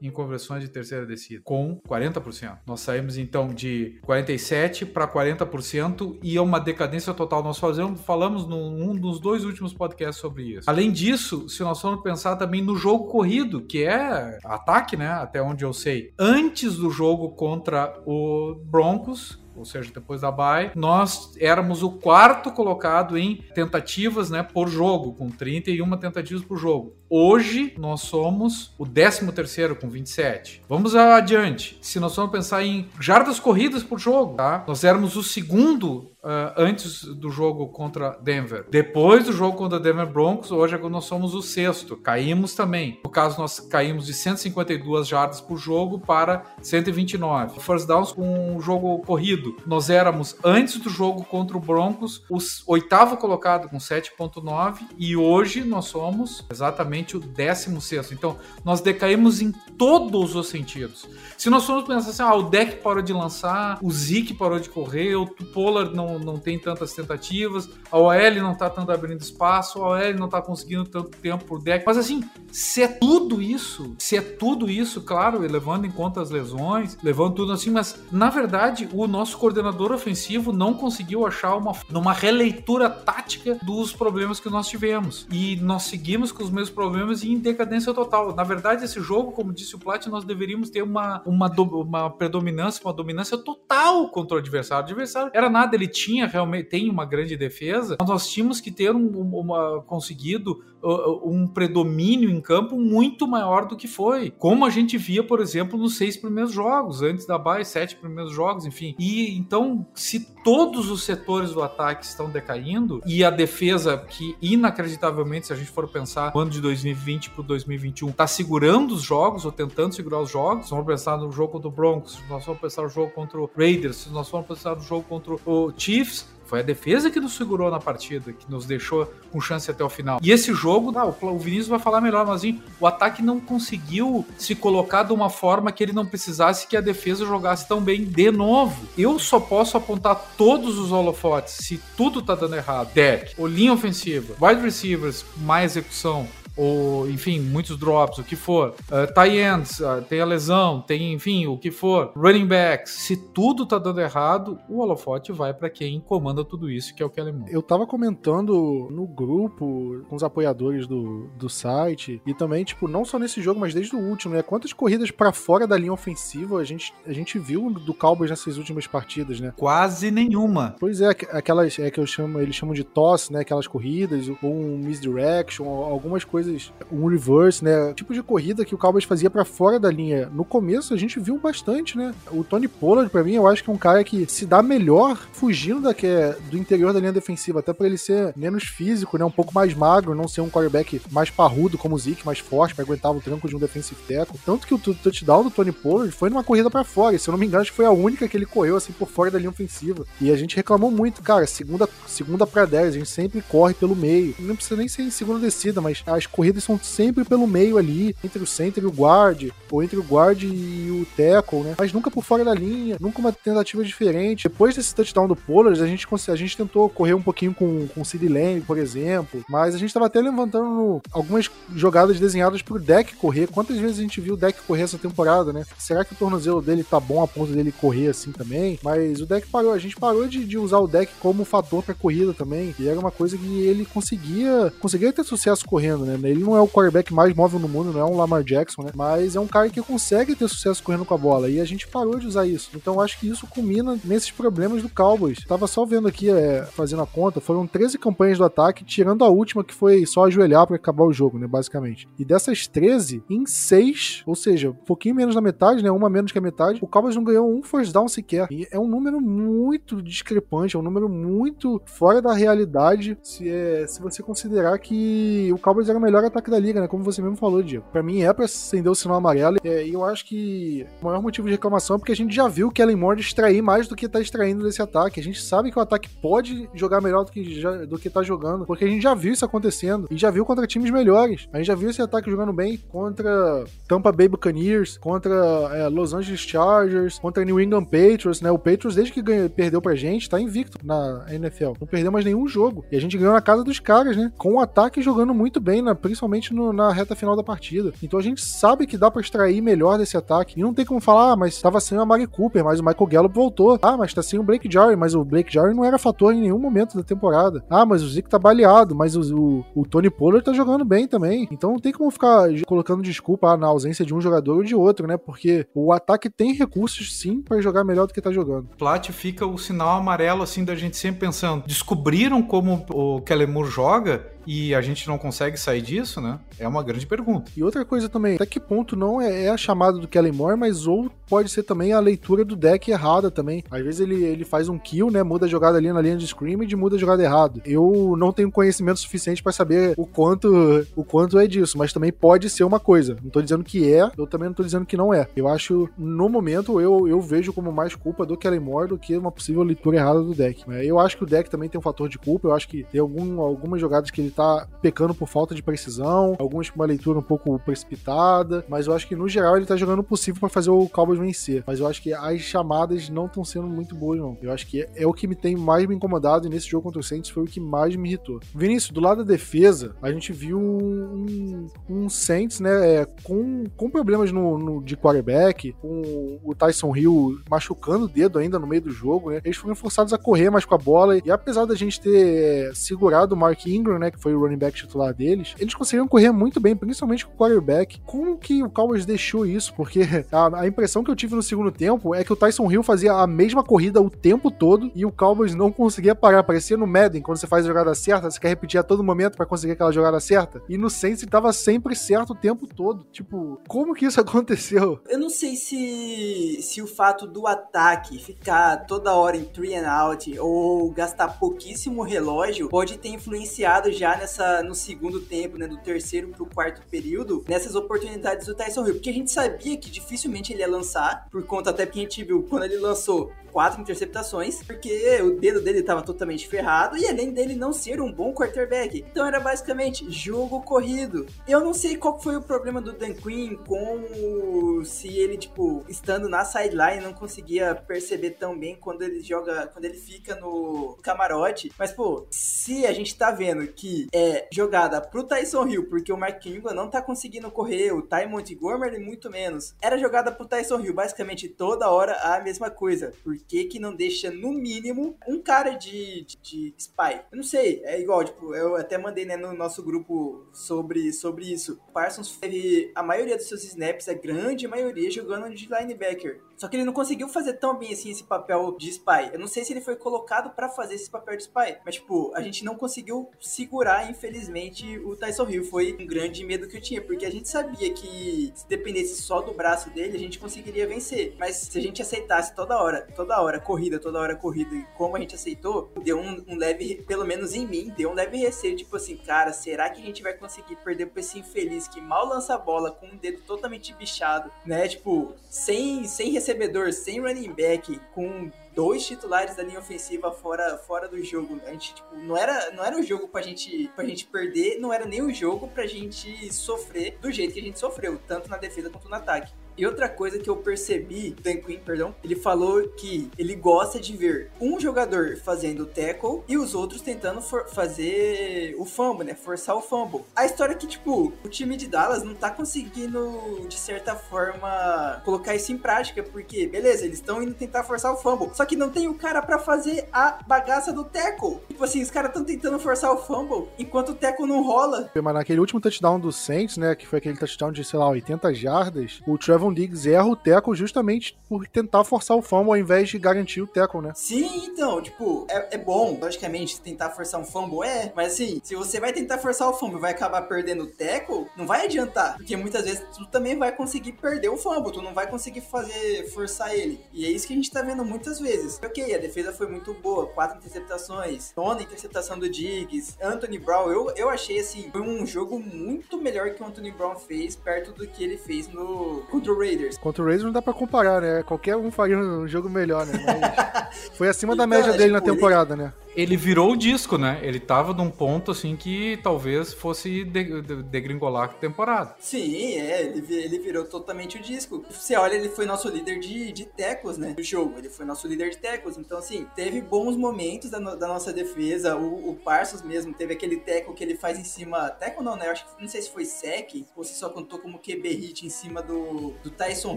em 0.00 0.10
conversões 0.10 0.62
de 0.62 0.68
terceira 0.68 1.04
descida, 1.04 1.42
com 1.44 1.80
40%. 1.88 2.58
Nós 2.66 2.80
saímos 2.80 3.18
então 3.18 3.48
de 3.48 3.98
47 4.02 4.86
para 4.86 5.06
40% 5.06 6.18
e 6.22 6.36
é 6.36 6.40
uma 6.40 6.57
decadência 6.58 7.14
total. 7.14 7.42
Nós 7.42 7.58
fazemos, 7.58 8.00
falamos 8.00 8.46
num 8.46 8.90
um 8.90 8.94
dos 8.94 9.20
dois 9.20 9.44
últimos 9.44 9.72
podcasts 9.72 10.20
sobre 10.20 10.44
isso. 10.44 10.68
Além 10.68 10.90
disso, 10.90 11.48
se 11.48 11.62
nós 11.62 11.80
formos 11.80 12.02
pensar 12.02 12.36
também 12.36 12.62
no 12.62 12.76
jogo 12.76 13.06
corrido, 13.06 13.62
que 13.62 13.84
é 13.84 14.38
ataque, 14.44 14.96
né? 14.96 15.08
Até 15.08 15.42
onde 15.42 15.64
eu 15.64 15.72
sei. 15.72 16.12
Antes 16.18 16.76
do 16.76 16.90
jogo 16.90 17.30
contra 17.30 18.00
o 18.06 18.56
Broncos, 18.64 19.38
ou 19.58 19.64
seja, 19.64 19.90
depois 19.92 20.20
da 20.20 20.30
bye, 20.30 20.70
nós 20.74 21.34
éramos 21.38 21.82
o 21.82 21.90
quarto 21.90 22.52
colocado 22.52 23.18
em 23.18 23.36
tentativas, 23.54 24.30
né, 24.30 24.42
por 24.42 24.68
jogo, 24.68 25.12
com 25.12 25.28
31 25.28 25.96
tentativas 25.96 26.44
por 26.44 26.56
jogo. 26.56 26.94
Hoje 27.10 27.74
nós 27.78 28.02
somos 28.02 28.74
o 28.76 28.86
13 28.86 29.32
terceiro 29.32 29.74
com 29.74 29.88
27. 29.88 30.62
Vamos 30.68 30.94
adiante. 30.94 31.78
Se 31.80 31.98
nós 31.98 32.14
formos 32.14 32.32
pensar 32.32 32.62
em 32.62 32.88
jardas 33.00 33.40
corridas 33.40 33.82
por 33.82 33.98
jogo, 33.98 34.34
tá? 34.36 34.64
Nós 34.66 34.84
éramos 34.84 35.16
o 35.16 35.22
segundo 35.22 36.10
Uh, 36.18 36.50
antes 36.56 37.04
do 37.04 37.30
jogo 37.30 37.68
contra 37.68 38.18
Denver. 38.20 38.66
Depois 38.68 39.24
do 39.24 39.32
jogo 39.32 39.56
contra 39.56 39.78
Denver 39.78 40.04
Broncos, 40.04 40.50
hoje 40.50 40.74
é 40.74 40.88
nós 40.88 41.04
somos 41.04 41.32
o 41.32 41.40
sexto. 41.40 41.96
Caímos 41.96 42.54
também. 42.54 42.98
No 43.04 43.08
caso, 43.10 43.38
nós 43.38 43.60
caímos 43.60 44.04
de 44.04 44.12
152 44.12 45.06
jardas 45.06 45.40
por 45.40 45.56
jogo 45.56 46.00
para 46.00 46.42
129. 46.60 47.60
First 47.60 47.86
downs 47.86 48.10
com 48.10 48.56
o 48.56 48.60
jogo 48.60 48.98
corrido. 49.06 49.56
Nós 49.64 49.90
éramos, 49.90 50.36
antes 50.42 50.78
do 50.78 50.90
jogo 50.90 51.24
contra 51.24 51.56
o 51.56 51.60
Broncos, 51.60 52.24
o 52.28 52.38
oitavo 52.66 53.16
colocado 53.16 53.68
com 53.68 53.78
7.9 53.78 54.80
e 54.98 55.16
hoje 55.16 55.62
nós 55.62 55.84
somos 55.84 56.44
exatamente 56.50 56.97
o 57.16 57.20
16. 57.20 58.12
Então, 58.12 58.36
nós 58.64 58.80
decaímos 58.80 59.40
em 59.40 59.52
todos 59.76 60.34
os 60.34 60.48
sentidos. 60.48 61.08
Se 61.36 61.48
nós 61.48 61.64
formos 61.64 61.84
pensar 61.84 62.10
assim, 62.10 62.22
ah, 62.22 62.34
o 62.34 62.50
deck 62.50 62.82
parou 62.82 63.02
de 63.02 63.12
lançar, 63.12 63.78
o 63.82 63.90
Zeke 63.90 64.34
parou 64.34 64.58
de 64.58 64.68
correr, 64.68 65.14
o 65.14 65.26
Pollard 65.26 65.94
não 65.94 66.08
não, 66.18 66.38
tem 66.38 66.58
tantas 66.58 66.92
tentativas, 66.92 67.68
a 67.90 67.98
OL 67.98 68.34
não 68.36 68.54
tá 68.54 68.70
tanto 68.70 68.92
abrindo 68.92 69.20
espaço, 69.20 69.82
a 69.82 69.88
OL 69.88 70.14
não 70.14 70.28
tá 70.28 70.40
conseguindo 70.40 70.84
tanto 70.84 71.10
tempo 71.18 71.44
por 71.44 71.62
deck. 71.62 71.84
Mas 71.86 71.96
assim, 71.96 72.22
se 72.50 72.82
é 72.82 72.88
tudo 72.88 73.42
isso, 73.42 73.94
se 73.98 74.16
é 74.16 74.20
tudo 74.20 74.70
isso, 74.70 75.02
claro, 75.02 75.38
levando 75.40 75.86
em 75.86 75.90
conta 75.90 76.20
as 76.20 76.30
lesões, 76.30 76.96
levando 77.02 77.34
tudo 77.34 77.52
assim, 77.52 77.70
mas 77.70 78.00
na 78.10 78.30
verdade 78.30 78.88
o 78.92 79.06
nosso 79.06 79.36
coordenador 79.36 79.92
ofensivo 79.92 80.52
não 80.52 80.74
conseguiu 80.74 81.26
achar 81.26 81.56
uma, 81.56 81.72
uma 81.90 82.12
releitura 82.12 82.88
tática 82.88 83.58
dos 83.62 83.92
problemas 83.92 84.40
que 84.40 84.48
nós 84.48 84.68
tivemos. 84.68 85.26
E 85.30 85.56
nós 85.56 85.84
seguimos 85.84 86.32
com 86.32 86.42
os 86.42 86.50
mesmos 86.50 86.70
problemas 86.70 86.87
e 87.22 87.32
em 87.32 87.38
decadência 87.38 87.92
total. 87.92 88.34
Na 88.34 88.44
verdade, 88.44 88.84
esse 88.84 89.00
jogo, 89.00 89.32
como 89.32 89.52
disse 89.52 89.74
o 89.74 89.78
Plat, 89.78 90.06
nós 90.06 90.24
deveríamos 90.24 90.70
ter 90.70 90.82
uma, 90.82 91.22
uma, 91.24 91.48
uma 91.48 92.10
predominância, 92.10 92.82
uma 92.84 92.92
dominância 92.92 93.36
total 93.38 94.08
contra 94.10 94.36
o 94.36 94.40
adversário. 94.40 94.84
O 94.84 94.86
adversário 94.86 95.30
era 95.34 95.48
nada, 95.48 95.74
ele 95.74 95.88
tinha 95.88 96.26
realmente 96.26 96.68
tem 96.68 96.90
uma 96.90 97.04
grande 97.04 97.36
defesa, 97.36 97.96
nós 98.06 98.28
tínhamos 98.28 98.60
que 98.60 98.70
ter 98.70 98.94
um, 98.94 99.06
uma 99.06 99.82
conseguido 99.82 100.62
uh, 100.82 100.88
uh, 100.88 101.30
um 101.30 101.46
predomínio 101.46 102.30
em 102.30 102.40
campo 102.40 102.78
muito 102.78 103.26
maior 103.26 103.66
do 103.66 103.76
que 103.76 103.88
foi, 103.88 104.30
como 104.30 104.64
a 104.64 104.70
gente 104.70 104.96
via, 104.96 105.22
por 105.22 105.40
exemplo, 105.40 105.78
nos 105.78 105.96
seis 105.96 106.16
primeiros 106.16 106.52
jogos, 106.52 107.02
antes 107.02 107.26
da 107.26 107.38
bye, 107.38 107.64
sete 107.64 107.96
primeiros 107.96 108.32
jogos, 108.32 108.64
enfim. 108.64 108.94
E 108.98 109.36
então, 109.36 109.86
se 109.94 110.26
todos 110.44 110.90
os 110.90 111.02
setores 111.02 111.52
do 111.52 111.62
ataque 111.62 112.04
estão 112.04 112.30
decaindo 112.30 113.00
e 113.06 113.24
a 113.24 113.30
defesa, 113.30 113.98
que 113.98 114.36
inacreditavelmente, 114.40 115.46
se 115.46 115.52
a 115.52 115.56
gente 115.56 115.70
for 115.70 115.88
pensar 115.88 116.32
no 116.34 116.40
ano 116.40 116.50
de 116.50 116.60
2020 116.60 117.30
para 117.30 117.44
2021, 117.44 118.10
está 118.10 118.26
segurando 118.26 118.94
os 118.94 119.02
jogos 119.02 119.44
ou 119.44 119.52
tentando 119.52 119.94
segurar 119.94 120.20
os 120.20 120.30
jogos, 120.30 120.70
vamos 120.70 120.86
pensar 120.86 121.16
no 121.16 121.30
jogo 121.30 121.52
contra 121.52 121.68
o 121.68 121.70
Broncos, 121.70 122.18
nós 122.28 122.44
vamos 122.44 122.60
pensar 122.60 122.82
no 122.82 122.88
jogo 122.88 123.10
contra 123.12 123.40
o 123.40 123.50
Raiders, 123.56 124.08
nós 124.10 124.28
vamos 124.28 124.46
pensar 124.46 124.76
no 124.76 124.82
jogo 124.82 125.04
contra 125.04 125.34
o 125.44 125.72
Chiefs, 125.76 126.26
foi 126.48 126.60
a 126.60 126.62
defesa 126.62 127.10
que 127.10 127.20
nos 127.20 127.36
segurou 127.36 127.70
na 127.70 127.78
partida, 127.78 128.32
que 128.32 128.50
nos 128.50 128.64
deixou 128.64 129.12
com 129.30 129.38
chance 129.38 129.70
até 129.70 129.84
o 129.84 129.88
final. 129.90 130.18
E 130.22 130.30
esse 130.32 130.54
jogo, 130.54 130.92
o 131.20 131.38
Vinícius 131.38 131.68
vai 131.68 131.78
falar 131.78 132.00
melhor, 132.00 132.26
mas 132.26 132.42
o 132.80 132.86
ataque 132.86 133.22
não 133.22 133.38
conseguiu 133.38 134.24
se 134.38 134.54
colocar 134.54 135.02
de 135.02 135.12
uma 135.12 135.28
forma 135.28 135.70
que 135.70 135.82
ele 135.82 135.92
não 135.92 136.06
precisasse 136.06 136.66
que 136.66 136.76
a 136.76 136.80
defesa 136.80 137.26
jogasse 137.26 137.68
tão 137.68 137.82
bem 137.82 138.02
de 138.02 138.30
novo. 138.30 138.88
Eu 138.96 139.18
só 139.18 139.38
posso 139.38 139.76
apontar 139.76 140.16
todos 140.38 140.78
os 140.78 140.90
holofotes 140.90 141.54
se 141.60 141.78
tudo 141.96 142.22
tá 142.22 142.34
dando 142.34 142.56
errado. 142.56 142.94
Deck, 142.94 143.34
linha 143.42 143.74
ofensiva, 143.74 144.34
wide 144.40 144.62
receivers, 144.62 145.26
má 145.36 145.62
execução, 145.62 146.26
ou 146.58 147.08
enfim, 147.08 147.40
muitos 147.40 147.78
drops, 147.78 148.18
o 148.18 148.24
que 148.24 148.36
for. 148.36 148.74
Uh, 148.90 149.12
tie 149.14 149.38
ends, 149.38 149.80
uh, 149.80 150.02
tem 150.08 150.20
a 150.20 150.24
lesão, 150.24 150.80
tem, 150.80 151.14
enfim, 151.14 151.46
o 151.46 151.56
que 151.56 151.70
for. 151.70 152.12
Running 152.16 152.46
backs, 152.46 152.92
se 152.92 153.16
tudo 153.16 153.64
tá 153.64 153.78
dando 153.78 154.00
errado, 154.00 154.58
o 154.68 154.80
holofote 154.80 155.32
vai 155.32 155.54
para 155.54 155.70
quem 155.70 156.00
comanda 156.00 156.44
tudo 156.44 156.70
isso, 156.70 156.94
que 156.94 157.02
é 157.02 157.06
o 157.06 157.10
Kellen 157.10 157.34
Moore. 157.34 157.52
Eu 157.52 157.62
tava 157.62 157.86
comentando 157.86 158.88
no 158.90 159.06
grupo 159.06 160.04
com 160.08 160.16
os 160.16 160.22
apoiadores 160.22 160.86
do, 160.86 161.28
do 161.38 161.48
site 161.48 162.20
e 162.26 162.34
também, 162.34 162.64
tipo, 162.64 162.88
não 162.88 163.04
só 163.04 163.18
nesse 163.18 163.40
jogo, 163.40 163.60
mas 163.60 163.72
desde 163.72 163.94
o 163.94 163.98
último, 163.98 164.34
né? 164.34 164.42
Quantas 164.42 164.72
corridas 164.72 165.10
para 165.10 165.32
fora 165.32 165.66
da 165.66 165.76
linha 165.76 165.92
ofensiva 165.92 166.58
a 166.58 166.64
gente, 166.64 166.92
a 167.06 167.12
gente 167.12 167.38
viu 167.38 167.70
do 167.70 167.94
Cowboys 167.94 168.30
nessas 168.30 168.58
últimas 168.58 168.86
partidas, 168.86 169.40
né? 169.40 169.52
Quase 169.56 170.10
nenhuma. 170.10 170.74
Pois 170.80 171.00
é, 171.00 171.08
aquelas 171.08 171.78
é 171.78 171.90
que 171.90 172.00
eu 172.00 172.06
chamo, 172.06 172.40
eles 172.40 172.54
chamam 172.54 172.74
de 172.74 172.84
toss, 172.84 173.30
né? 173.30 173.40
Aquelas 173.40 173.66
corridas, 173.66 174.28
ou 174.42 174.54
um 174.54 174.78
misdirection, 174.78 175.66
algumas 175.66 176.24
coisas 176.24 176.47
coisas, 176.48 176.72
um 176.90 177.06
reverse, 177.06 177.62
né? 177.62 177.92
Tipo 177.94 178.14
de 178.14 178.22
corrida 178.22 178.64
que 178.64 178.74
o 178.74 178.78
Cowboys 178.78 179.04
fazia 179.04 179.28
para 179.28 179.44
fora 179.44 179.78
da 179.78 179.90
linha. 179.90 180.30
No 180.32 180.44
começo 180.44 180.94
a 180.94 180.96
gente 180.96 181.20
viu 181.20 181.38
bastante, 181.38 181.96
né? 181.96 182.14
O 182.30 182.42
Tony 182.42 182.66
Pollard, 182.66 183.10
para 183.10 183.22
mim, 183.22 183.34
eu 183.34 183.46
acho 183.46 183.62
que 183.62 183.70
é 183.70 183.72
um 183.72 183.78
cara 183.78 184.02
que 184.02 184.26
se 184.30 184.46
dá 184.46 184.62
melhor 184.62 185.16
fugindo 185.32 185.80
da 185.80 185.94
é, 186.02 186.36
do 186.50 186.56
interior 186.56 186.92
da 186.92 187.00
linha 187.00 187.12
defensiva, 187.12 187.58
até 187.58 187.72
para 187.72 187.86
ele 187.86 187.98
ser 187.98 188.32
menos 188.36 188.64
físico, 188.64 189.18
né? 189.18 189.24
Um 189.24 189.30
pouco 189.30 189.52
mais 189.52 189.74
magro, 189.74 190.14
não 190.14 190.28
ser 190.28 190.40
um 190.40 190.48
quarterback 190.48 191.00
mais 191.10 191.28
parrudo 191.28 191.76
como 191.76 191.96
o 191.96 191.98
Zeke, 191.98 192.24
mais 192.24 192.38
forte, 192.38 192.74
para 192.74 192.84
aguentar 192.84 193.12
o 193.12 193.20
tranco 193.20 193.48
de 193.48 193.56
um 193.56 193.58
defensive 193.58 194.00
tackle. 194.06 194.38
Tanto 194.44 194.66
que 194.66 194.74
o 194.74 194.78
touchdown 194.78 195.44
do 195.44 195.50
Tony 195.50 195.72
Pollard 195.72 196.12
foi 196.12 196.30
numa 196.30 196.44
corrida 196.44 196.70
para 196.70 196.84
fora. 196.84 197.16
E, 197.16 197.18
se 197.18 197.28
eu 197.28 197.32
não 197.32 197.38
me 197.38 197.46
engano, 197.46 197.62
acho 197.62 197.72
que 197.72 197.76
foi 197.76 197.86
a 197.86 197.90
única 197.90 198.28
que 198.28 198.36
ele 198.36 198.46
correu 198.46 198.76
assim 198.76 198.92
por 198.92 199.08
fora 199.08 199.30
da 199.30 199.38
linha 199.38 199.50
ofensiva. 199.50 200.06
E 200.20 200.30
a 200.30 200.36
gente 200.36 200.56
reclamou 200.56 200.90
muito, 200.90 201.22
cara. 201.22 201.46
Segunda, 201.46 201.88
segunda 202.06 202.46
para 202.46 202.64
10, 202.64 202.88
a 202.88 202.98
gente 202.98 203.08
sempre 203.08 203.42
corre 203.42 203.74
pelo 203.74 203.96
meio. 203.96 204.34
Não 204.38 204.54
precisa 204.54 204.76
nem 204.76 204.88
ser 204.88 205.02
em 205.02 205.10
segunda 205.10 205.40
descida, 205.40 205.80
mas 205.80 206.02
as 206.06 206.26
corridas 206.38 206.62
são 206.62 206.78
sempre 206.78 207.24
pelo 207.24 207.48
meio 207.48 207.76
ali, 207.76 208.14
entre 208.22 208.40
o 208.40 208.46
center 208.46 208.84
e 208.84 208.86
o 208.86 208.92
guard, 208.92 209.50
ou 209.72 209.82
entre 209.82 209.98
o 209.98 210.04
guard 210.04 210.40
e 210.44 210.88
o 210.88 211.04
tackle, 211.16 211.64
né? 211.64 211.74
Mas 211.76 211.92
nunca 211.92 212.12
por 212.12 212.22
fora 212.22 212.44
da 212.44 212.54
linha, 212.54 212.96
nunca 213.00 213.18
uma 213.18 213.32
tentativa 213.32 213.82
diferente. 213.82 214.48
Depois 214.48 214.76
desse 214.76 214.94
touchdown 214.94 215.26
do 215.26 215.34
Pollard, 215.34 215.82
a 215.82 215.86
gente, 215.86 216.06
a 216.28 216.36
gente 216.36 216.56
tentou 216.56 216.88
correr 216.88 217.14
um 217.14 217.20
pouquinho 217.20 217.52
com, 217.52 217.88
com 217.88 218.02
o 218.02 218.04
Sid 218.04 218.28
Lamb, 218.28 218.60
por 218.60 218.78
exemplo, 218.78 219.44
mas 219.48 219.74
a 219.74 219.78
gente 219.78 219.88
estava 219.88 220.06
até 220.06 220.20
levantando 220.20 221.02
algumas 221.10 221.50
jogadas 221.74 222.20
desenhadas 222.20 222.62
pro 222.62 222.78
deck 222.78 223.16
correr. 223.16 223.48
Quantas 223.48 223.76
vezes 223.76 223.98
a 223.98 224.02
gente 224.02 224.20
viu 224.20 224.34
o 224.34 224.36
deck 224.36 224.60
correr 224.62 224.82
essa 224.82 224.96
temporada, 224.96 225.52
né? 225.52 225.64
Será 225.76 226.04
que 226.04 226.12
o 226.12 226.16
tornozelo 226.16 226.62
dele 226.62 226.84
tá 226.84 227.00
bom 227.00 227.20
a 227.20 227.26
ponto 227.26 227.50
dele 227.50 227.72
correr 227.72 228.10
assim 228.10 228.30
também? 228.30 228.78
Mas 228.80 229.20
o 229.20 229.26
deck 229.26 229.48
parou, 229.48 229.72
a 229.72 229.78
gente 229.78 229.96
parou 229.96 230.28
de, 230.28 230.44
de 230.44 230.56
usar 230.56 230.78
o 230.78 230.86
deck 230.86 231.12
como 231.18 231.44
fator 231.44 231.82
para 231.82 231.94
corrida 231.94 232.32
também, 232.32 232.72
e 232.78 232.86
era 232.86 233.00
uma 233.00 233.10
coisa 233.10 233.36
que 233.36 233.62
ele 233.62 233.84
conseguia, 233.84 234.72
conseguia 234.78 235.12
ter 235.12 235.24
sucesso 235.24 235.64
correndo, 235.66 236.04
né? 236.04 236.16
Ele 236.30 236.42
não 236.42 236.56
é 236.56 236.60
o 236.60 236.68
quarterback 236.68 237.12
mais 237.12 237.34
móvel 237.34 237.58
no 237.58 237.68
mundo, 237.68 237.92
não 237.92 238.00
é 238.00 238.04
um 238.04 238.16
Lamar 238.16 238.42
Jackson, 238.42 238.82
né? 238.82 238.90
Mas 238.94 239.36
é 239.36 239.40
um 239.40 239.46
cara 239.46 239.68
que 239.68 239.82
consegue 239.82 240.34
ter 240.34 240.48
sucesso 240.48 240.82
correndo 240.82 241.04
com 241.04 241.14
a 241.14 241.18
bola. 241.18 241.48
E 241.48 241.60
a 241.60 241.64
gente 241.64 241.86
parou 241.86 242.18
de 242.18 242.26
usar 242.26 242.46
isso. 242.46 242.70
Então 242.74 243.00
acho 243.00 243.18
que 243.18 243.28
isso 243.28 243.46
culmina 243.46 243.98
nesses 244.04 244.30
problemas 244.30 244.82
do 244.82 244.88
Cowboys. 244.88 245.44
Tava 245.46 245.66
só 245.66 245.84
vendo 245.84 246.08
aqui, 246.08 246.30
é, 246.30 246.62
fazendo 246.64 247.02
a 247.02 247.06
conta, 247.06 247.40
foram 247.40 247.66
13 247.66 247.98
campanhas 247.98 248.38
do 248.38 248.44
ataque, 248.44 248.84
tirando 248.84 249.24
a 249.24 249.28
última 249.28 249.64
que 249.64 249.74
foi 249.74 250.04
só 250.06 250.24
ajoelhar 250.24 250.66
para 250.66 250.76
acabar 250.76 251.04
o 251.04 251.12
jogo, 251.12 251.38
né? 251.38 251.46
Basicamente. 251.46 252.08
E 252.18 252.24
dessas 252.24 252.66
13, 252.66 253.22
em 253.28 253.46
6, 253.46 254.22
ou 254.26 254.34
seja, 254.34 254.70
um 254.70 254.74
pouquinho 254.74 255.14
menos 255.14 255.34
da 255.34 255.40
metade, 255.40 255.82
né? 255.82 255.90
Uma 255.90 256.10
menos 256.10 256.32
que 256.32 256.38
a 256.38 256.42
metade, 256.42 256.78
o 256.82 256.86
Cowboys 256.86 257.16
não 257.16 257.24
ganhou 257.24 257.50
um 257.50 257.62
first 257.62 257.92
down 257.92 258.08
sequer. 258.08 258.48
E 258.50 258.66
é 258.70 258.78
um 258.78 258.88
número 258.88 259.20
muito 259.20 260.02
discrepante, 260.02 260.76
é 260.76 260.78
um 260.78 260.82
número 260.82 261.08
muito 261.08 261.80
fora 261.86 262.20
da 262.20 262.32
realidade 262.32 263.16
se, 263.22 263.48
é, 263.48 263.86
se 263.86 264.00
você 264.00 264.22
considerar 264.22 264.78
que 264.78 265.50
o 265.52 265.58
Cowboys 265.58 265.88
era 265.88 266.00
melhor 266.00 266.07
ataque 266.16 266.50
da 266.50 266.58
liga, 266.58 266.80
né? 266.80 266.88
Como 266.88 267.04
você 267.04 267.20
mesmo 267.20 267.36
falou, 267.36 267.62
Diego. 267.62 267.84
Pra 267.92 268.02
mim 268.02 268.22
é 268.22 268.32
pra 268.32 268.46
acender 268.46 268.90
o 268.90 268.94
sinal 268.94 269.18
amarelo. 269.18 269.58
É, 269.62 269.86
e 269.86 269.92
eu 269.92 270.04
acho 270.04 270.24
que 270.24 270.86
o 271.00 271.04
maior 271.04 271.22
motivo 271.22 271.46
de 271.46 271.52
reclamação 271.52 271.96
é 271.96 271.98
porque 271.98 272.12
a 272.12 272.16
gente 272.16 272.34
já 272.34 272.48
viu 272.48 272.70
que 272.70 272.78
Kellen 272.78 272.96
Moore 272.96 273.20
extrair 273.20 273.60
mais 273.60 273.88
do 273.88 273.96
que 273.96 274.08
tá 274.08 274.20
extraindo 274.20 274.62
desse 274.62 274.80
ataque. 274.80 275.18
A 275.18 275.22
gente 275.22 275.42
sabe 275.42 275.70
que 275.70 275.78
o 275.78 275.82
ataque 275.82 276.08
pode 276.08 276.68
jogar 276.74 277.00
melhor 277.00 277.24
do 277.24 277.32
que, 277.32 277.60
já, 277.60 277.84
do 277.84 277.98
que 277.98 278.08
tá 278.08 278.22
jogando, 278.22 278.64
porque 278.64 278.84
a 278.84 278.88
gente 278.88 279.02
já 279.02 279.14
viu 279.14 279.32
isso 279.32 279.44
acontecendo 279.44 280.06
e 280.10 280.16
já 280.16 280.30
viu 280.30 280.44
contra 280.44 280.66
times 280.66 280.90
melhores. 280.90 281.48
A 281.52 281.58
gente 281.58 281.66
já 281.66 281.74
viu 281.74 281.90
esse 281.90 282.00
ataque 282.00 282.30
jogando 282.30 282.52
bem 282.52 282.76
contra 282.88 283.64
Tampa 283.88 284.12
Bay 284.12 284.28
Buccaneers, 284.28 284.96
contra 284.98 285.34
é, 285.72 285.88
Los 285.88 286.14
Angeles 286.14 286.40
Chargers, 286.40 287.18
contra 287.18 287.44
New 287.44 287.60
England 287.60 287.84
Patriots, 287.84 288.40
né? 288.40 288.50
O 288.50 288.58
Patriots, 288.58 288.94
desde 288.94 289.12
que 289.12 289.22
ganhou, 289.22 289.50
perdeu 289.50 289.82
pra 289.82 289.94
gente, 289.94 290.30
tá 290.30 290.40
invicto 290.40 290.78
na 290.84 291.26
NFL. 291.30 291.72
Não 291.80 291.86
perdeu 291.86 292.12
mais 292.12 292.24
nenhum 292.24 292.46
jogo. 292.46 292.84
E 292.92 292.96
a 292.96 293.00
gente 293.00 293.18
ganhou 293.18 293.34
na 293.34 293.40
casa 293.40 293.64
dos 293.64 293.80
caras, 293.80 294.16
né? 294.16 294.32
Com 294.38 294.54
o 294.54 294.60
ataque 294.60 295.02
jogando 295.02 295.34
muito 295.34 295.60
bem, 295.60 295.82
né? 295.82 295.94
Principalmente 296.00 296.54
no, 296.54 296.72
na 296.72 296.92
reta 296.92 297.14
final 297.14 297.36
da 297.36 297.42
partida. 297.42 297.92
Então 298.02 298.18
a 298.18 298.22
gente 298.22 298.44
sabe 298.44 298.86
que 298.86 298.96
dá 298.96 299.10
para 299.10 299.20
extrair 299.20 299.60
melhor 299.60 299.98
desse 299.98 300.16
ataque. 300.16 300.58
E 300.58 300.62
não 300.62 300.74
tem 300.74 300.84
como 300.84 301.00
falar, 301.00 301.32
ah, 301.32 301.36
mas 301.36 301.60
tava 301.60 301.80
sem 301.80 301.98
a 301.98 302.04
Mari 302.04 302.26
Cooper, 302.26 302.64
mas 302.64 302.80
o 302.80 302.84
Michael 302.84 303.06
Gallup 303.06 303.34
voltou. 303.34 303.78
Ah, 303.82 303.96
mas 303.96 304.14
tá 304.14 304.22
sem 304.22 304.38
o 304.38 304.42
Blake 304.42 304.70
Jarry, 304.70 304.96
mas 304.96 305.14
o 305.14 305.24
Blake 305.24 305.52
Jarry 305.52 305.74
não 305.74 305.84
era 305.84 305.98
fator 305.98 306.32
em 306.32 306.40
nenhum 306.40 306.58
momento 306.58 306.96
da 306.96 307.02
temporada. 307.02 307.64
Ah, 307.68 307.84
mas 307.84 308.02
o 308.02 308.08
Zeke 308.08 308.28
tá 308.28 308.38
baleado, 308.38 308.94
mas 308.94 309.16
o, 309.16 309.22
o, 309.36 309.64
o 309.74 309.86
Tony 309.86 310.10
Pollard 310.10 310.44
tá 310.44 310.52
jogando 310.52 310.84
bem 310.84 311.06
também. 311.06 311.48
Então 311.50 311.72
não 311.72 311.78
tem 311.78 311.92
como 311.92 312.10
ficar 312.10 312.48
colocando 312.66 313.02
desculpa 313.02 313.52
ah, 313.52 313.56
na 313.56 313.66
ausência 313.66 314.04
de 314.04 314.14
um 314.14 314.20
jogador 314.20 314.56
ou 314.56 314.64
de 314.64 314.74
outro, 314.74 315.06
né? 315.06 315.16
Porque 315.16 315.66
o 315.74 315.92
ataque 315.92 316.30
tem 316.30 316.52
recursos 316.52 317.18
sim 317.18 317.42
para 317.42 317.60
jogar 317.60 317.84
melhor 317.84 318.06
do 318.06 318.14
que 318.14 318.20
tá 318.20 318.30
jogando. 318.30 318.68
Plat 318.78 319.10
fica 319.10 319.46
o 319.46 319.58
sinal 319.58 319.98
amarelo 319.98 320.42
assim 320.42 320.64
da 320.64 320.74
gente 320.74 320.96
sempre 320.96 321.20
pensando, 321.20 321.64
descobriram 321.66 322.42
como 322.42 322.84
o 322.90 323.20
Kellen 323.22 323.48
Moore 323.48 323.70
joga 323.70 324.37
e 324.48 324.74
a 324.74 324.80
gente 324.80 325.06
não 325.06 325.18
consegue 325.18 325.58
sair 325.58 325.82
disso, 325.82 326.22
né? 326.22 326.40
É 326.58 326.66
uma 326.66 326.82
grande 326.82 327.06
pergunta. 327.06 327.52
E 327.54 327.62
outra 327.62 327.84
coisa 327.84 328.08
também, 328.08 328.36
até 328.36 328.46
que 328.46 328.58
ponto 328.58 328.96
não 328.96 329.20
é, 329.20 329.44
é 329.44 329.50
a 329.50 329.58
chamada 329.58 329.98
do 329.98 330.08
Kellen 330.08 330.32
Moore, 330.32 330.56
mas 330.56 330.86
ou 330.86 331.10
pode 331.28 331.50
ser 331.50 331.64
também 331.64 331.92
a 331.92 332.00
leitura 332.00 332.46
do 332.46 332.56
deck 332.56 332.90
errada 332.90 333.30
também. 333.30 333.62
Às 333.70 333.82
vezes 333.82 334.00
ele, 334.00 334.24
ele 334.24 334.46
faz 334.46 334.70
um 334.70 334.78
kill, 334.78 335.10
né? 335.10 335.22
Muda 335.22 335.44
a 335.44 335.48
jogada 335.48 335.76
ali 335.76 335.92
na 335.92 336.00
linha 336.00 336.16
de 336.16 336.24
scrimmage 336.24 336.72
e 336.72 336.76
muda 336.76 336.96
a 336.96 336.98
jogada 336.98 337.22
errado. 337.22 337.60
Eu 337.66 338.14
não 338.16 338.32
tenho 338.32 338.50
conhecimento 338.50 339.00
suficiente 339.00 339.42
para 339.42 339.52
saber 339.52 339.92
o 339.98 340.06
quanto 340.06 340.86
o 340.96 341.04
quanto 341.04 341.38
é 341.38 341.46
disso, 341.46 341.76
mas 341.76 341.92
também 341.92 342.10
pode 342.10 342.48
ser 342.48 342.64
uma 342.64 342.80
coisa. 342.80 343.18
Não 343.22 343.30
tô 343.30 343.42
dizendo 343.42 343.62
que 343.62 343.92
é, 343.92 344.10
eu 344.16 344.26
também 344.26 344.48
não 344.48 344.54
tô 344.54 344.62
dizendo 344.62 344.86
que 344.86 344.96
não 344.96 345.12
é. 345.12 345.28
Eu 345.36 345.46
acho, 345.46 345.90
no 345.98 346.26
momento, 346.26 346.80
eu, 346.80 347.06
eu 347.06 347.20
vejo 347.20 347.52
como 347.52 347.70
mais 347.70 347.94
culpa 347.94 348.24
do 348.24 348.34
Kellen 348.34 348.60
Moore 348.60 348.88
do 348.88 348.98
que 348.98 349.14
uma 349.14 349.30
possível 349.30 349.62
leitura 349.62 349.98
errada 349.98 350.22
do 350.22 350.34
deck. 350.34 350.64
Eu 350.82 350.98
acho 350.98 351.18
que 351.18 351.24
o 351.24 351.26
deck 351.26 351.50
também 351.50 351.68
tem 351.68 351.78
um 351.78 351.82
fator 351.82 352.08
de 352.08 352.18
culpa, 352.18 352.48
eu 352.48 352.54
acho 352.54 352.66
que 352.66 352.84
tem 352.84 353.00
algum, 353.00 353.40
algumas 353.42 353.78
jogadas 353.78 354.10
que 354.10 354.22
ele 354.22 354.37
tá 354.38 354.68
pecando 354.80 355.14
por 355.14 355.28
falta 355.28 355.54
de 355.54 355.62
precisão, 355.62 356.36
alguns 356.38 356.70
com 356.70 356.78
uma 356.78 356.86
leitura 356.86 357.18
um 357.18 357.22
pouco 357.22 357.58
precipitada, 357.58 358.64
mas 358.68 358.86
eu 358.86 358.94
acho 358.94 359.06
que 359.08 359.16
no 359.16 359.28
geral 359.28 359.56
ele 359.56 359.66
tá 359.66 359.76
jogando 359.76 359.98
o 359.98 360.04
possível 360.04 360.38
para 360.38 360.48
fazer 360.48 360.70
o 360.70 360.88
Cowboys 360.88 361.18
vencer. 361.18 361.64
Mas 361.66 361.80
eu 361.80 361.86
acho 361.86 362.00
que 362.00 362.12
as 362.12 362.40
chamadas 362.40 363.08
não 363.08 363.26
estão 363.26 363.44
sendo 363.44 363.66
muito 363.66 363.94
boas, 363.94 364.20
não. 364.20 364.36
Eu 364.40 364.52
acho 364.52 364.66
que 364.66 364.82
é, 364.82 364.88
é, 364.96 365.06
o 365.06 365.12
que 365.12 365.26
me 365.26 365.34
tem 365.34 365.56
mais 365.56 365.86
me 365.86 365.94
incomodado 365.94 366.46
e 366.46 366.50
nesse 366.50 366.68
jogo 366.68 366.84
contra 366.84 367.00
o 367.00 367.02
Saints 367.02 367.30
foi 367.30 367.42
o 367.42 367.46
que 367.46 367.58
mais 367.58 367.96
me 367.96 368.08
irritou. 368.08 368.40
Vinícius, 368.54 368.92
do 368.92 369.00
lado 369.00 369.24
da 369.24 369.32
defesa, 369.32 369.96
a 370.00 370.12
gente 370.12 370.32
viu 370.32 370.58
um, 370.58 371.66
um 371.88 372.08
Saints, 372.08 372.60
né, 372.60 373.00
é, 373.00 373.06
com, 373.24 373.64
com 373.76 373.90
problemas 373.90 374.30
no, 374.30 374.56
no, 374.56 374.82
de 374.82 374.96
quarterback, 374.96 375.72
com 375.80 376.38
o 376.44 376.54
Tyson 376.54 376.94
Hill 376.96 377.40
machucando 377.50 378.04
o 378.04 378.08
dedo 378.08 378.38
ainda 378.38 378.58
no 378.58 378.66
meio 378.66 378.82
do 378.82 378.90
jogo, 378.90 379.30
né? 379.30 379.40
Eles 379.44 379.56
foram 379.56 379.74
forçados 379.74 380.12
a 380.12 380.18
correr 380.18 380.50
mais 380.50 380.64
com 380.64 380.74
a 380.74 380.78
bola 380.78 381.18
e 381.18 381.30
apesar 381.30 381.64
da 381.64 381.74
gente 381.74 382.00
ter 382.00 382.68
é, 382.68 382.74
segurado 382.74 383.34
o 383.34 383.38
Mark 383.38 383.66
Ingram, 383.66 383.98
né, 383.98 384.10
que 384.10 384.18
foi 384.18 384.27
o 384.34 384.40
running 384.40 384.58
back 384.58 384.76
titular 384.76 385.12
deles, 385.14 385.54
eles 385.58 385.74
conseguiram 385.74 386.08
correr 386.08 386.30
muito 386.30 386.60
bem, 386.60 386.76
principalmente 386.76 387.26
com 387.26 387.32
o 387.32 387.36
quarterback. 387.36 388.00
Como 388.06 388.36
que 388.38 388.62
o 388.62 388.70
Cowboys 388.70 389.06
deixou 389.06 389.46
isso? 389.46 389.74
Porque 389.74 390.02
a, 390.32 390.60
a, 390.60 390.66
impressão 390.66 391.02
que 391.02 391.10
eu 391.10 391.16
tive 391.16 391.34
no 391.34 391.42
segundo 391.42 391.70
tempo 391.70 392.14
é 392.14 392.24
que 392.24 392.32
o 392.32 392.36
Tyson 392.36 392.70
Hill 392.70 392.82
fazia 392.82 393.12
a 393.12 393.26
mesma 393.26 393.62
corrida 393.62 394.00
o 394.00 394.10
tempo 394.10 394.50
todo 394.50 394.90
e 394.94 395.04
o 395.04 395.12
Cowboys 395.12 395.54
não 395.54 395.70
conseguia 395.70 396.14
parar. 396.14 396.42
Parecia 396.42 396.76
no 396.76 396.86
Madden, 396.86 397.22
quando 397.22 397.38
você 397.38 397.46
faz 397.46 397.64
a 397.64 397.68
jogada 397.68 397.94
certa, 397.94 398.30
você 398.30 398.40
quer 398.40 398.48
repetir 398.48 398.78
a 398.78 398.82
todo 398.82 399.04
momento 399.04 399.36
para 399.36 399.46
conseguir 399.46 399.72
aquela 399.72 399.92
jogada 399.92 400.20
certa. 400.20 400.62
E 400.68 400.76
no 400.76 400.90
Saints 400.90 401.24
tava 401.28 401.52
sempre 401.52 401.94
certo 401.94 402.30
o 402.30 402.36
tempo 402.36 402.66
todo. 402.66 403.06
Tipo, 403.12 403.60
como 403.68 403.94
que 403.94 404.06
isso 404.06 404.20
aconteceu? 404.22 405.00
Eu 405.08 405.18
não 405.18 405.30
sei 405.30 405.56
se, 405.56 406.60
se 406.62 406.82
o 406.82 406.86
fato 406.86 407.26
do 407.26 407.46
ataque 407.46 408.18
ficar 408.18 408.86
toda 408.86 409.14
hora 409.14 409.36
em 409.36 409.44
three 409.44 409.74
and 409.74 409.88
out 409.88 410.38
ou 410.38 410.90
gastar 410.90 411.38
pouquíssimo 411.38 412.02
relógio 412.02 412.68
pode 412.68 412.98
ter 412.98 413.08
influenciado 413.08 413.92
já 413.92 414.07
nessa 414.16 414.62
no 414.62 414.74
segundo 414.74 415.20
tempo, 415.20 415.58
né, 415.58 415.66
do 415.66 415.76
terceiro 415.78 416.28
pro 416.28 416.46
quarto 416.46 416.82
período, 416.90 417.44
nessas 417.48 417.74
oportunidades 417.74 418.46
do 418.46 418.54
Tyson 418.54 418.86
Hill, 418.86 418.94
porque 418.94 419.10
a 419.10 419.14
gente 419.14 419.30
sabia 419.30 419.76
que 419.76 419.90
dificilmente 419.90 420.52
ele 420.52 420.60
ia 420.60 420.68
lançar, 420.68 421.26
por 421.30 421.42
conta 421.44 421.70
até 421.70 421.84
porque 421.84 422.00
a 422.00 422.02
gente 422.02 422.24
viu 422.24 422.42
quando 422.48 422.64
ele 422.64 422.76
lançou 422.76 423.32
quatro 423.52 423.80
interceptações, 423.80 424.62
porque 424.62 425.20
o 425.22 425.38
dedo 425.38 425.60
dele 425.60 425.80
estava 425.80 426.02
totalmente 426.02 426.46
ferrado 426.48 426.96
e 426.96 427.06
além 427.06 427.32
dele 427.32 427.54
não 427.54 427.72
ser 427.72 428.00
um 428.00 428.12
bom 428.12 428.32
quarterback. 428.32 429.04
Então 429.10 429.26
era 429.26 429.40
basicamente 429.40 430.10
jogo 430.10 430.62
corrido. 430.62 431.26
Eu 431.46 431.60
não 431.60 431.74
sei 431.74 431.96
qual 431.96 432.20
foi 432.20 432.36
o 432.36 432.42
problema 432.42 432.80
do 432.80 432.92
Dan 432.92 433.14
Quinn 433.14 433.56
com 433.66 434.84
se 434.84 435.08
ele, 435.08 435.36
tipo, 435.36 435.84
estando 435.88 436.28
na 436.28 436.44
sideline 436.44 437.02
não 437.02 437.12
conseguia 437.12 437.74
perceber 437.74 438.30
tão 438.30 438.58
bem 438.58 438.76
quando 438.76 439.02
ele 439.02 439.20
joga, 439.20 439.66
quando 439.66 439.84
ele 439.84 439.98
fica 439.98 440.34
no 440.36 440.96
camarote. 441.02 441.72
Mas, 441.78 441.92
pô, 441.92 442.26
se 442.30 442.86
a 442.86 442.92
gente 442.92 443.16
tá 443.16 443.30
vendo 443.30 443.66
que 443.68 444.08
é 444.12 444.46
jogada 444.52 445.00
pro 445.00 445.24
Tyson 445.24 445.66
Hill, 445.66 445.88
porque 445.88 446.12
o 446.12 446.16
Mark 446.16 446.44
Ingram 446.46 446.74
não 446.74 446.88
tá 446.88 447.00
conseguindo 447.00 447.50
correr, 447.50 447.92
o 447.92 448.02
Ty 448.02 448.26
Montgomery 448.26 448.98
muito 448.98 449.30
menos, 449.30 449.74
era 449.80 449.98
jogada 449.98 450.32
pro 450.32 450.46
Tyson 450.46 450.80
Hill, 450.80 450.94
basicamente 450.94 451.48
toda 451.48 451.90
hora 451.90 452.14
a 452.34 452.40
mesma 452.40 452.70
coisa. 452.70 453.12
Porque 453.22 453.37
que 453.38 453.64
que 453.64 453.78
não 453.78 453.94
deixa, 453.94 454.30
no 454.30 454.52
mínimo, 454.52 455.16
um 455.26 455.40
cara 455.40 455.70
de, 455.70 456.24
de, 456.24 456.36
de, 456.36 456.74
spy? 456.78 457.20
Eu 457.30 457.36
não 457.36 457.42
sei, 457.42 457.82
é 457.84 458.00
igual, 458.00 458.24
tipo, 458.24 458.54
eu 458.54 458.76
até 458.76 458.98
mandei 458.98 459.24
né, 459.24 459.36
no 459.36 459.52
nosso 459.52 459.82
grupo 459.82 460.46
sobre, 460.52 461.12
sobre 461.12 461.52
isso. 461.52 461.80
O 461.88 461.92
Parsons 461.92 462.36
teve 462.36 462.90
a 462.94 463.02
maioria 463.02 463.36
dos 463.36 463.46
seus 463.46 463.64
snaps, 463.64 464.08
a 464.08 464.14
grande 464.14 464.66
maioria, 464.66 465.10
jogando 465.10 465.54
de 465.54 465.68
linebacker. 465.68 466.40
Só 466.58 466.66
que 466.66 466.76
ele 466.76 466.84
não 466.84 466.92
conseguiu 466.92 467.28
fazer 467.28 467.54
tão 467.54 467.78
bem 467.78 467.92
assim 467.92 468.10
esse 468.10 468.24
papel 468.24 468.76
de 468.76 468.90
spy. 468.90 469.30
Eu 469.32 469.38
não 469.38 469.46
sei 469.46 469.64
se 469.64 469.72
ele 469.72 469.80
foi 469.80 469.94
colocado 469.94 470.50
para 470.50 470.68
fazer 470.68 470.96
esse 470.96 471.08
papel 471.08 471.36
de 471.36 471.44
spy, 471.44 471.76
mas 471.84 471.94
tipo, 471.94 472.32
a 472.34 472.42
gente 472.42 472.64
não 472.64 472.74
conseguiu 472.74 473.30
segurar, 473.40 474.10
infelizmente, 474.10 474.98
o 474.98 475.14
Tyson 475.14 475.48
Hill. 475.48 475.64
Foi 475.64 475.96
um 475.98 476.06
grande 476.06 476.44
medo 476.44 476.66
que 476.66 476.76
eu 476.76 476.80
tinha, 476.80 477.00
porque 477.00 477.24
a 477.24 477.30
gente 477.30 477.48
sabia 477.48 477.92
que 477.94 478.52
se 478.54 478.66
dependesse 478.68 479.22
só 479.22 479.40
do 479.40 479.54
braço 479.54 479.88
dele, 479.90 480.16
a 480.16 480.18
gente 480.20 480.38
conseguiria 480.38 480.86
vencer. 480.86 481.36
Mas 481.38 481.56
se 481.56 481.78
a 481.78 481.80
gente 481.80 482.02
aceitasse 482.02 482.52
toda 482.56 482.82
hora, 482.82 483.06
toda 483.14 483.40
hora 483.40 483.60
corrida, 483.60 484.00
toda 484.00 484.18
hora 484.18 484.34
corrida, 484.34 484.74
e 484.74 484.82
como 484.96 485.16
a 485.16 485.20
gente 485.20 485.36
aceitou, 485.36 485.92
deu 486.02 486.18
um, 486.18 486.44
um 486.48 486.56
leve, 486.56 487.04
pelo 487.06 487.24
menos 487.24 487.54
em 487.54 487.64
mim, 487.64 487.92
deu 487.96 488.10
um 488.10 488.14
leve 488.14 488.36
receio, 488.36 488.76
tipo 488.76 488.96
assim, 488.96 489.16
cara, 489.16 489.52
será 489.52 489.88
que 489.90 490.02
a 490.02 490.04
gente 490.04 490.24
vai 490.24 490.32
conseguir 490.32 490.74
perder 490.76 491.06
pra 491.06 491.20
esse 491.20 491.38
infeliz 491.38 491.86
que 491.86 492.00
mal 492.00 492.26
lança 492.26 492.54
a 492.54 492.58
bola 492.58 492.90
com 492.90 493.06
um 493.06 493.16
dedo 493.16 493.42
totalmente 493.42 493.94
bichado, 493.94 494.50
né? 494.66 494.88
Tipo, 494.88 495.34
sem, 495.48 496.04
sem 496.04 496.32
receber 496.32 496.47
recebedor 496.48 496.92
sem 496.92 497.20
running 497.20 497.52
back, 497.52 498.00
com 498.14 498.50
dois 498.74 499.06
titulares 499.06 499.54
da 499.54 499.62
linha 499.62 499.78
ofensiva 499.78 500.32
fora, 500.32 500.78
fora 500.78 501.06
do 501.06 501.22
jogo. 501.22 501.60
A 501.66 501.70
gente, 501.70 501.94
tipo, 501.94 502.16
não 502.16 502.36
era, 502.36 502.70
não 502.70 502.82
era 502.82 502.96
um 502.96 503.02
jogo 503.02 503.28
pra 503.28 503.42
gente, 503.42 503.90
pra 503.94 504.04
gente 504.04 504.24
perder, 504.26 504.78
não 504.78 504.92
era 504.92 505.04
nem 505.04 505.22
um 505.22 505.32
jogo 505.32 505.68
pra 505.68 505.86
gente 505.86 506.52
sofrer 506.52 507.18
do 507.20 507.30
jeito 507.30 507.52
que 507.52 507.60
a 507.60 507.62
gente 507.62 507.78
sofreu, 507.78 508.18
tanto 508.26 508.48
na 508.48 508.56
defesa 508.56 508.88
quanto 508.88 509.08
no 509.08 509.14
ataque. 509.16 509.52
E 509.78 509.86
outra 509.86 510.08
coisa 510.08 510.40
que 510.40 510.50
eu 510.50 510.56
percebi, 510.56 511.36
Dan 511.40 511.58
Quinn, 511.58 511.78
perdão, 511.78 512.12
ele 512.24 512.34
falou 512.34 512.82
que 512.88 513.30
ele 513.38 513.54
gosta 513.54 514.00
de 514.00 514.16
ver 514.16 514.50
um 514.60 514.80
jogador 514.80 515.36
fazendo 515.36 515.84
o 515.84 515.86
tackle 515.86 516.42
e 516.48 516.58
os 516.58 516.74
outros 516.74 517.00
tentando 517.00 517.40
fazer 517.40 518.74
o 518.76 518.84
fumble, 518.84 519.24
né? 519.24 519.34
Forçar 519.34 519.76
o 519.76 519.80
fumble. 519.80 520.24
A 520.34 520.44
história 520.44 520.72
é 520.72 520.76
que, 520.76 520.88
tipo, 520.88 521.32
o 521.44 521.48
time 521.48 521.76
de 521.76 521.86
Dallas 521.86 522.24
não 522.24 522.34
tá 522.34 522.50
conseguindo, 522.50 523.66
de 523.68 523.76
certa 523.76 524.16
forma, 524.16 525.22
colocar 525.24 525.54
isso 525.54 525.70
em 525.70 525.78
prática, 525.78 526.24
porque, 526.24 526.66
beleza, 526.66 527.04
eles 527.04 527.18
estão 527.18 527.40
indo 527.40 527.54
tentar 527.54 527.84
forçar 527.84 528.12
o 528.12 528.16
fumble, 528.16 528.50
só 528.54 528.64
que 528.64 528.74
não 528.74 528.90
tem 528.90 529.06
o 529.06 529.14
cara 529.14 529.40
para 529.40 529.60
fazer 529.60 530.08
a 530.12 530.40
bagaça 530.44 530.92
do 530.92 531.04
tackle. 531.04 531.60
Tipo 531.68 531.84
assim, 531.84 532.02
os 532.02 532.10
caras 532.10 532.30
estão 532.30 532.44
tentando 532.44 532.80
forçar 532.80 533.12
o 533.12 533.18
fumble 533.18 533.68
enquanto 533.78 534.08
o 534.08 534.14
tackle 534.16 534.48
não 534.48 534.64
rola. 534.64 535.08
Mas 535.14 535.34
naquele 535.34 535.60
último 535.60 535.80
touchdown 535.80 536.18
do 536.18 536.32
Saints, 536.32 536.76
né, 536.76 536.96
que 536.96 537.06
foi 537.06 537.20
aquele 537.20 537.38
touchdown 537.38 537.70
de, 537.70 537.84
sei 537.84 537.98
lá, 537.98 538.08
80 538.08 538.52
jardas, 538.54 539.20
o 539.24 539.38
Trevor 539.38 539.67
Trevon 539.68 539.74
Diggs 539.74 540.10
erra 540.10 540.26
o 540.26 540.36
tackle 540.36 540.74
justamente 540.74 541.38
por 541.48 541.66
tentar 541.66 542.04
forçar 542.04 542.36
o 542.36 542.42
fumble 542.42 542.70
ao 542.70 542.76
invés 542.76 543.08
de 543.08 543.18
garantir 543.18 543.60
o 543.60 543.66
tackle, 543.66 544.00
né? 544.00 544.12
Sim, 544.14 544.66
então, 544.66 545.00
tipo, 545.00 545.46
é, 545.48 545.76
é 545.76 545.78
bom, 545.78 546.18
logicamente, 546.20 546.80
tentar 546.80 547.10
forçar 547.10 547.40
um 547.40 547.44
fumble, 547.44 547.86
é, 547.86 548.12
mas 548.14 548.34
assim, 548.34 548.60
se 548.62 548.74
você 548.74 549.00
vai 549.00 549.12
tentar 549.12 549.38
forçar 549.38 549.68
o 549.68 549.74
fumble 549.74 549.98
e 549.98 550.00
vai 550.00 550.12
acabar 550.12 550.42
perdendo 550.42 550.84
o 550.84 550.86
tackle, 550.86 551.46
não 551.56 551.66
vai 551.66 551.84
adiantar, 551.84 552.36
porque 552.36 552.56
muitas 552.56 552.84
vezes 552.84 553.04
tu 553.16 553.26
também 553.26 553.56
vai 553.56 553.74
conseguir 553.74 554.12
perder 554.12 554.48
o 554.48 554.56
fumble, 554.56 554.92
tu 554.92 555.02
não 555.02 555.14
vai 555.14 555.28
conseguir 555.28 555.60
fazer, 555.60 556.30
forçar 556.32 556.74
ele. 556.74 557.00
E 557.12 557.24
é 557.24 557.30
isso 557.30 557.46
que 557.46 557.52
a 557.52 557.56
gente 557.56 557.70
tá 557.70 557.82
vendo 557.82 558.04
muitas 558.04 558.40
vezes. 558.40 558.78
Ok, 558.84 559.14
a 559.14 559.18
defesa 559.18 559.52
foi 559.52 559.68
muito 559.68 559.94
boa, 559.94 560.26
quatro 560.26 560.58
interceptações, 560.58 561.52
nona 561.56 561.82
interceptação 561.82 562.38
do 562.38 562.48
Diggs, 562.48 563.16
Anthony 563.22 563.58
Brown, 563.58 563.90
eu, 563.90 564.12
eu 564.16 564.28
achei 564.28 564.60
assim, 564.60 564.90
foi 564.90 565.00
um 565.00 565.26
jogo 565.26 565.58
muito 565.58 566.20
melhor 566.20 566.50
que 566.50 566.62
o 566.62 566.66
Anthony 566.66 566.90
Brown 566.90 567.16
fez, 567.16 567.56
perto 567.56 567.92
do 567.92 568.06
que 568.06 568.22
ele 568.22 568.36
fez 568.36 568.68
no 568.68 569.22
contra 569.30 569.52
o 569.52 569.57
Raiders. 569.58 569.98
Contra 569.98 570.22
o 570.22 570.26
Raiders 570.26 570.44
não 570.44 570.52
dá 570.52 570.62
pra 570.62 570.72
comparar, 570.72 571.20
né? 571.20 571.42
Qualquer 571.42 571.76
um 571.76 571.90
faria 571.90 572.16
um 572.16 572.46
jogo 572.46 572.68
melhor, 572.68 573.06
né? 573.06 573.24
Mas 573.26 574.10
foi 574.16 574.28
acima 574.28 574.54
da 574.54 574.66
média 574.66 574.92
dele 574.92 575.12
na 575.12 575.20
temporada, 575.20 575.76
né? 575.76 575.92
Ele 576.18 576.36
virou 576.36 576.72
o 576.72 576.76
disco, 576.76 577.16
né? 577.16 577.38
Ele 577.44 577.60
tava 577.60 577.94
num 577.94 578.10
ponto 578.10 578.50
assim 578.50 578.74
que 578.74 579.16
talvez 579.22 579.72
fosse 579.72 580.24
degringolar 580.24 581.44
a 581.44 581.48
temporada. 581.48 582.16
Sim, 582.18 582.76
é, 582.76 583.02
ele, 583.02 583.34
ele 583.36 583.58
virou 583.60 583.84
totalmente 583.84 584.36
o 584.36 584.42
disco. 584.42 584.84
Você 584.90 585.14
olha, 585.14 585.34
ele 585.34 585.48
foi 585.48 585.64
nosso 585.64 585.88
líder 585.88 586.18
de, 586.18 586.50
de 586.50 586.64
tecos, 586.64 587.16
né? 587.16 587.34
Do 587.34 587.42
jogo. 587.44 587.78
Ele 587.78 587.88
foi 587.88 588.04
nosso 588.04 588.26
líder 588.26 588.50
de 588.50 588.58
tecos. 588.58 588.98
Então, 588.98 589.16
assim, 589.16 589.46
teve 589.54 589.80
bons 589.80 590.16
momentos 590.16 590.70
da, 590.70 590.80
da 590.80 591.06
nossa 591.06 591.32
defesa. 591.32 591.96
O, 591.96 592.32
o 592.32 592.38
mesmo 592.84 593.14
teve 593.14 593.34
aquele 593.34 593.58
teco 593.58 593.94
que 593.94 594.02
ele 594.02 594.16
faz 594.16 594.40
em 594.40 594.44
cima. 594.44 594.90
Teco 594.90 595.22
não, 595.22 595.36
né? 595.36 595.46
Eu 595.46 595.52
acho 595.52 595.66
que 595.66 595.80
não 595.80 595.88
sei 595.88 596.02
se 596.02 596.10
foi 596.10 596.24
sec 596.24 596.84
ou 596.96 597.04
se 597.04 597.14
só 597.14 597.28
contou 597.28 597.60
como 597.60 597.78
QB 597.78 598.08
hit 598.08 598.44
em 598.44 598.50
cima 598.50 598.82
do, 598.82 599.34
do 599.44 599.50
Tyson 599.50 599.96